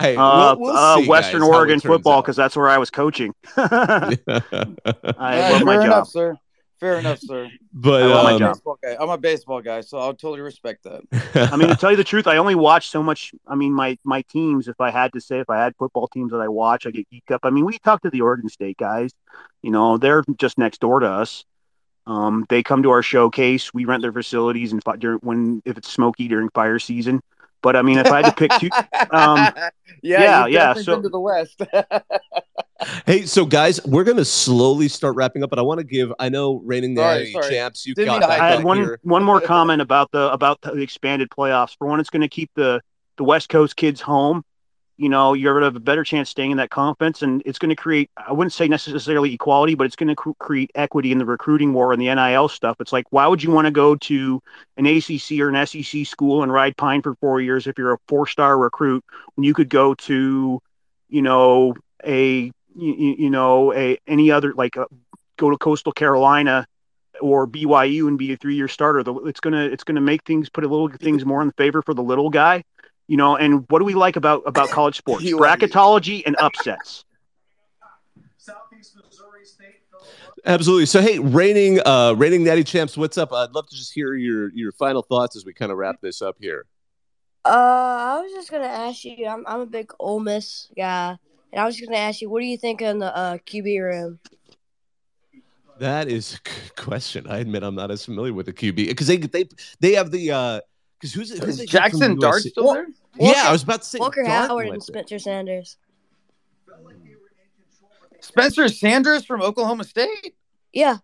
Hey, 0.00 0.14
uh, 0.14 0.54
we'll, 0.54 0.72
we'll 0.72 0.76
uh, 0.76 1.06
Western 1.06 1.40
guys, 1.40 1.48
Oregon 1.48 1.80
football 1.80 2.20
because 2.22 2.36
that's 2.36 2.54
where 2.54 2.68
I 2.68 2.78
was 2.78 2.90
coaching. 2.90 3.34
I 3.56 4.18
love 4.26 5.64
my 5.64 5.76
job, 5.76 5.84
enough, 5.84 6.08
sir. 6.08 6.36
Fair 6.80 6.98
enough, 6.98 7.20
sir. 7.20 7.48
But 7.78 8.02
I'm, 8.04 8.42
um, 8.42 8.42
a 8.42 8.74
guy. 8.82 8.96
I'm 8.98 9.10
a 9.10 9.18
baseball 9.18 9.60
guy, 9.60 9.82
so 9.82 9.98
I'll 9.98 10.14
totally 10.14 10.40
respect 10.40 10.84
that. 10.84 11.50
I 11.52 11.56
mean, 11.56 11.68
to 11.68 11.76
tell 11.76 11.90
you 11.90 11.96
the 11.96 12.04
truth, 12.04 12.26
I 12.26 12.38
only 12.38 12.54
watch 12.54 12.88
so 12.88 13.02
much. 13.02 13.34
I 13.46 13.54
mean, 13.54 13.72
my 13.72 13.98
my 14.02 14.22
teams. 14.22 14.66
If 14.66 14.80
I 14.80 14.90
had 14.90 15.12
to 15.12 15.20
say, 15.20 15.40
if 15.40 15.50
I 15.50 15.58
had 15.58 15.76
football 15.76 16.08
teams 16.08 16.32
that 16.32 16.38
I 16.38 16.48
watch, 16.48 16.86
I 16.86 16.90
get 16.90 17.06
geeked 17.12 17.32
up. 17.32 17.40
I 17.44 17.50
mean, 17.50 17.66
we 17.66 17.78
talk 17.78 18.00
to 18.02 18.10
the 18.10 18.22
Oregon 18.22 18.48
State 18.48 18.78
guys. 18.78 19.10
You 19.62 19.70
know, 19.70 19.98
they're 19.98 20.24
just 20.38 20.56
next 20.56 20.80
door 20.80 21.00
to 21.00 21.06
us. 21.06 21.44
Um, 22.06 22.46
they 22.48 22.62
come 22.62 22.82
to 22.84 22.90
our 22.90 23.02
showcase. 23.02 23.74
We 23.74 23.84
rent 23.84 24.00
their 24.02 24.12
facilities 24.12 24.72
and 24.72 24.82
during 24.98 25.18
when 25.18 25.62
if 25.64 25.76
it's 25.76 25.90
smoky 25.90 26.28
during 26.28 26.48
fire 26.50 26.78
season. 26.78 27.20
But 27.62 27.76
I 27.76 27.82
mean, 27.82 27.98
if 27.98 28.06
I 28.06 28.22
had 28.22 28.26
to 28.26 28.32
pick 28.32 28.50
two, 28.60 28.70
um, 29.10 29.38
yeah, 30.02 30.46
yeah, 30.46 30.46
yeah. 30.46 30.74
So 30.74 31.00
to 31.00 31.08
the 31.08 31.20
west. 31.20 31.60
hey, 33.06 33.22
so 33.22 33.44
guys, 33.44 33.84
we're 33.84 34.04
gonna 34.04 34.24
slowly 34.24 34.88
start 34.88 35.16
wrapping 35.16 35.42
up, 35.42 35.50
but 35.50 35.58
I 35.58 35.62
want 35.62 35.78
to 35.78 35.84
give. 35.84 36.12
I 36.18 36.28
know 36.28 36.62
reigning 36.64 36.94
the 36.94 37.46
champs. 37.48 37.86
You 37.86 37.94
got. 37.94 38.22
I 38.22 38.50
had 38.50 38.64
one 38.64 38.78
here. 38.78 39.00
one 39.02 39.24
more 39.24 39.40
comment 39.40 39.82
about 39.82 40.10
the 40.12 40.30
about 40.32 40.60
the 40.60 40.80
expanded 40.80 41.28
playoffs. 41.30 41.76
For 41.78 41.86
one, 41.86 42.00
it's 42.00 42.10
going 42.10 42.22
to 42.22 42.28
keep 42.28 42.50
the 42.54 42.80
the 43.16 43.24
West 43.24 43.48
Coast 43.48 43.76
kids 43.76 44.00
home 44.00 44.44
you 44.98 45.10
know, 45.10 45.34
you're 45.34 45.52
going 45.52 45.60
to 45.60 45.66
have 45.66 45.76
a 45.76 45.80
better 45.80 46.04
chance 46.04 46.30
staying 46.30 46.52
in 46.52 46.56
that 46.56 46.70
conference. 46.70 47.20
And 47.22 47.42
it's 47.44 47.58
going 47.58 47.68
to 47.68 47.76
create, 47.76 48.10
I 48.16 48.32
wouldn't 48.32 48.52
say 48.52 48.66
necessarily 48.66 49.34
equality, 49.34 49.74
but 49.74 49.84
it's 49.84 49.96
going 49.96 50.14
to 50.14 50.34
create 50.38 50.70
equity 50.74 51.12
in 51.12 51.18
the 51.18 51.26
recruiting 51.26 51.74
war 51.74 51.92
and 51.92 52.00
the 52.00 52.14
NIL 52.14 52.48
stuff. 52.48 52.80
It's 52.80 52.92
like, 52.92 53.06
why 53.10 53.26
would 53.26 53.42
you 53.42 53.50
want 53.50 53.66
to 53.66 53.70
go 53.70 53.94
to 53.94 54.42
an 54.76 54.86
ACC 54.86 55.40
or 55.40 55.50
an 55.50 55.66
SEC 55.66 56.06
school 56.06 56.42
and 56.42 56.52
ride 56.52 56.76
pine 56.76 57.02
for 57.02 57.14
four 57.16 57.40
years 57.40 57.66
if 57.66 57.76
you're 57.76 57.92
a 57.92 57.98
four 58.08 58.26
star 58.26 58.58
recruit 58.58 59.04
when 59.34 59.44
you 59.44 59.52
could 59.52 59.68
go 59.68 59.94
to, 59.94 60.60
you 61.08 61.22
know, 61.22 61.74
a, 62.04 62.50
you, 62.74 63.16
you 63.18 63.30
know, 63.30 63.74
a, 63.74 63.98
any 64.06 64.30
other, 64.30 64.54
like, 64.54 64.76
a, 64.76 64.82
uh, 64.82 64.86
go 65.36 65.50
to 65.50 65.58
Coastal 65.58 65.92
Carolina 65.92 66.66
or 67.20 67.46
BYU 67.46 68.08
and 68.08 68.16
be 68.16 68.32
a 68.32 68.36
three 68.38 68.54
year 68.54 68.68
starter. 68.68 69.00
It's 69.28 69.40
going 69.40 69.52
to, 69.52 69.70
it's 69.70 69.84
going 69.84 69.96
to 69.96 70.00
make 70.00 70.24
things, 70.24 70.48
put 70.48 70.64
a 70.64 70.68
little 70.68 70.88
things 70.88 71.26
more 71.26 71.42
in 71.42 71.50
favor 71.52 71.82
for 71.82 71.92
the 71.92 72.02
little 72.02 72.30
guy 72.30 72.64
you 73.08 73.16
know, 73.16 73.36
and 73.36 73.64
what 73.68 73.78
do 73.78 73.84
we 73.84 73.94
like 73.94 74.16
about 74.16 74.42
about 74.46 74.70
college 74.70 74.96
sports? 74.98 75.24
Bracketology 75.24 76.22
and 76.26 76.36
upsets. 76.38 77.04
Absolutely. 80.44 80.86
So, 80.86 81.00
hey, 81.00 81.18
reigning, 81.18 81.80
uh, 81.84 82.14
reigning 82.16 82.44
natty 82.44 82.62
champs, 82.62 82.96
what's 82.96 83.18
up? 83.18 83.32
I'd 83.32 83.50
love 83.50 83.68
to 83.68 83.76
just 83.76 83.92
hear 83.92 84.14
your 84.14 84.52
your 84.52 84.70
final 84.72 85.02
thoughts 85.02 85.34
as 85.34 85.44
we 85.44 85.52
kind 85.52 85.72
of 85.72 85.78
wrap 85.78 86.00
this 86.00 86.22
up 86.22 86.36
here. 86.40 86.66
Uh, 87.44 87.48
I 87.48 88.20
was 88.22 88.32
just 88.32 88.50
gonna 88.50 88.64
ask 88.64 89.04
you. 89.04 89.26
I'm 89.26 89.44
I'm 89.46 89.60
a 89.60 89.66
big 89.66 89.92
Ole 89.98 90.20
Miss 90.20 90.68
guy, 90.76 91.16
and 91.52 91.60
I 91.60 91.64
was 91.64 91.76
just 91.76 91.88
gonna 91.88 92.00
ask 92.00 92.20
you, 92.20 92.30
what 92.30 92.40
do 92.40 92.46
you 92.46 92.56
think 92.56 92.80
in 92.80 93.00
the 93.00 93.16
uh, 93.16 93.38
QB 93.38 93.82
room? 93.82 94.20
That 95.78 96.08
is 96.08 96.34
a 96.34 96.48
good 96.48 96.76
question. 96.76 97.26
I 97.28 97.38
admit 97.38 97.62
I'm 97.62 97.74
not 97.74 97.90
as 97.90 98.04
familiar 98.04 98.32
with 98.32 98.46
the 98.46 98.52
QB 98.52 98.88
because 98.88 99.08
they 99.08 99.16
they 99.16 99.48
they 99.80 99.92
have 99.94 100.10
the 100.10 100.30
uh 100.30 100.60
because 100.98 101.12
who's, 101.14 101.30
who's 101.30 101.48
Is 101.48 101.58
they 101.58 101.66
get 101.66 101.90
from 101.90 102.00
Jaxson 102.00 102.20
Dart 102.20 102.42
USC? 102.42 102.50
still 102.50 102.72
there? 102.74 102.86
Yeah, 103.18 103.44
I 103.46 103.52
was 103.52 103.62
about 103.62 103.82
to 103.82 103.88
say 103.88 103.98
Walker 103.98 104.22
Dart 104.22 104.48
Howard 104.48 104.66
and 104.66 104.74
there. 104.76 104.80
Spencer 104.80 105.18
Sanders. 105.18 105.76
Spencer 108.20 108.68
Sanders 108.68 109.24
from 109.24 109.42
Oklahoma 109.42 109.84
State. 109.84 110.34
Yeah, 110.72 110.98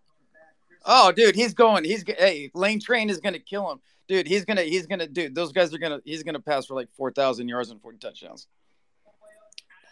Oh, 0.84 1.12
dude, 1.12 1.36
he's 1.36 1.54
going. 1.54 1.84
He's 1.84 2.02
g- 2.02 2.14
hey, 2.18 2.50
Lane 2.54 2.80
Train 2.80 3.08
is 3.08 3.18
gonna 3.20 3.38
kill 3.38 3.70
him, 3.70 3.80
dude. 4.08 4.26
He's 4.26 4.44
gonna 4.44 4.62
he's 4.62 4.86
gonna 4.86 5.06
dude. 5.06 5.32
Those 5.34 5.52
guys 5.52 5.72
are 5.72 5.78
gonna 5.78 6.00
he's 6.04 6.24
gonna 6.24 6.40
pass 6.40 6.66
for 6.66 6.74
like 6.74 6.88
four 6.96 7.12
thousand 7.12 7.48
yards 7.48 7.70
and 7.70 7.80
forty 7.80 7.98
touchdowns. 7.98 8.48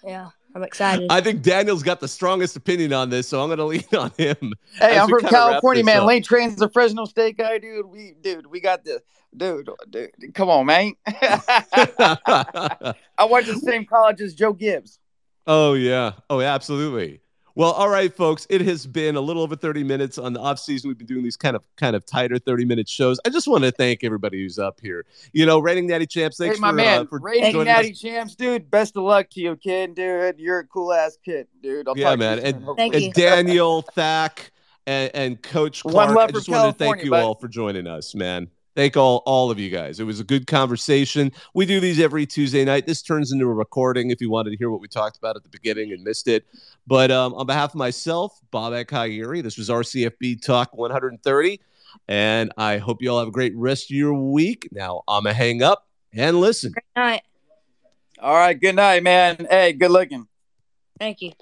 yeah. 0.04 0.30
I'm 0.54 0.62
excited. 0.62 1.06
I 1.10 1.20
think 1.20 1.42
Daniel's 1.42 1.82
got 1.82 2.00
the 2.00 2.08
strongest 2.08 2.56
opinion 2.56 2.92
on 2.92 3.10
this, 3.10 3.28
so 3.28 3.40
I'm 3.42 3.48
going 3.48 3.58
to 3.58 3.64
lean 3.64 3.84
on 4.00 4.10
him. 4.18 4.54
Hey, 4.74 4.98
I'm 4.98 5.08
from 5.08 5.20
California, 5.20 5.84
man. 5.84 6.00
up. 6.00 6.06
Lane 6.06 6.22
Train's 6.22 6.60
a 6.60 6.68
Fresno 6.68 7.04
State 7.04 7.36
guy, 7.36 7.58
dude. 7.58 7.86
We 7.86 8.14
dude, 8.20 8.46
we 8.46 8.60
got 8.60 8.84
the 8.84 9.02
dude, 9.36 9.70
dude. 9.88 10.10
Come 10.34 10.50
on, 10.50 10.66
man. 10.66 10.94
I 11.06 12.94
went 13.28 13.46
to 13.46 13.52
the 13.54 13.60
same 13.60 13.84
college 13.84 14.20
as 14.20 14.34
Joe 14.34 14.52
Gibbs. 14.52 14.98
oh 15.46 15.74
yeah. 15.74 16.12
Oh, 16.28 16.40
yeah, 16.40 16.54
absolutely. 16.54 17.20
Well, 17.60 17.72
all 17.72 17.90
right, 17.90 18.10
folks. 18.10 18.46
It 18.48 18.62
has 18.62 18.86
been 18.86 19.16
a 19.16 19.20
little 19.20 19.42
over 19.42 19.54
30 19.54 19.84
minutes 19.84 20.16
on 20.16 20.32
the 20.32 20.40
off 20.40 20.58
season. 20.58 20.88
We've 20.88 20.96
been 20.96 21.06
doing 21.06 21.22
these 21.22 21.36
kind 21.36 21.54
of 21.54 21.62
kind 21.76 21.94
of 21.94 22.06
tighter 22.06 22.38
30 22.38 22.64
minute 22.64 22.88
shows. 22.88 23.20
I 23.26 23.28
just 23.28 23.46
want 23.46 23.64
to 23.64 23.70
thank 23.70 24.02
everybody 24.02 24.40
who's 24.40 24.58
up 24.58 24.80
here. 24.80 25.04
You 25.34 25.44
know, 25.44 25.58
rating 25.58 25.86
natty 25.86 26.06
champs. 26.06 26.38
Thanks 26.38 26.56
hey, 26.56 26.60
my 26.62 26.70
for, 26.70 26.74
man, 26.76 27.00
uh, 27.00 27.04
for 27.04 27.20
Rating 27.20 27.52
joining 27.52 27.68
us. 27.70 27.76
Natty 27.76 27.92
Champs, 27.92 28.34
dude. 28.34 28.70
Best 28.70 28.96
of 28.96 29.02
luck 29.02 29.28
to 29.32 29.40
you, 29.42 29.56
kid, 29.56 29.94
dude. 29.94 30.38
You're 30.38 30.60
a 30.60 30.66
cool 30.68 30.90
ass 30.90 31.18
kid, 31.22 31.48
dude. 31.62 31.86
I'll 31.86 31.98
Yeah, 31.98 32.08
talk 32.08 32.18
man. 32.20 32.38
To 32.38 32.42
you 32.44 32.48
And, 32.48 32.64
hopefully. 32.64 32.90
Thank 32.92 33.04
you. 33.04 33.12
Daniel, 33.12 33.82
Thack, 33.82 34.52
and, 34.86 35.10
and 35.12 35.42
Coach 35.42 35.84
One 35.84 35.92
Clark. 35.92 36.16
love 36.16 36.28
I 36.30 36.32
just 36.32 36.48
want 36.48 36.78
to 36.78 36.82
thank 36.82 37.04
you 37.04 37.10
bud. 37.10 37.22
all 37.22 37.34
for 37.34 37.48
joining 37.48 37.86
us, 37.86 38.14
man. 38.14 38.48
Thank 38.76 38.96
all 38.96 39.22
all 39.26 39.50
of 39.50 39.58
you 39.58 39.68
guys. 39.68 39.98
It 39.98 40.04
was 40.04 40.20
a 40.20 40.24
good 40.24 40.46
conversation. 40.46 41.32
We 41.54 41.66
do 41.66 41.80
these 41.80 41.98
every 41.98 42.24
Tuesday 42.26 42.64
night. 42.64 42.86
This 42.86 43.02
turns 43.02 43.32
into 43.32 43.46
a 43.46 43.52
recording 43.52 44.10
if 44.10 44.20
you 44.20 44.30
wanted 44.30 44.50
to 44.50 44.56
hear 44.56 44.70
what 44.70 44.80
we 44.80 44.88
talked 44.88 45.16
about 45.16 45.36
at 45.36 45.42
the 45.42 45.48
beginning 45.48 45.92
and 45.92 46.04
missed 46.04 46.28
it. 46.28 46.44
But 46.86 47.10
um, 47.10 47.34
on 47.34 47.46
behalf 47.46 47.70
of 47.70 47.76
myself, 47.76 48.38
Bob 48.50 48.72
Akayeri, 48.72 49.42
this 49.42 49.58
was 49.58 49.68
RCFB 49.68 50.44
Talk 50.44 50.76
130. 50.76 51.60
And 52.06 52.52
I 52.56 52.78
hope 52.78 53.02
you 53.02 53.10
all 53.10 53.18
have 53.18 53.28
a 53.28 53.32
great 53.32 53.54
rest 53.56 53.90
of 53.90 53.96
your 53.96 54.14
week. 54.14 54.68
Now 54.70 55.02
I'm 55.08 55.24
going 55.24 55.34
to 55.34 55.38
hang 55.38 55.62
up 55.62 55.86
and 56.12 56.40
listen. 56.40 56.72
All 56.96 57.02
right. 57.02 57.22
All 58.20 58.34
right, 58.34 58.60
good 58.60 58.76
night, 58.76 59.02
man. 59.02 59.46
Hey, 59.48 59.72
good 59.72 59.90
looking. 59.90 60.28
Thank 60.98 61.22
you. 61.22 61.32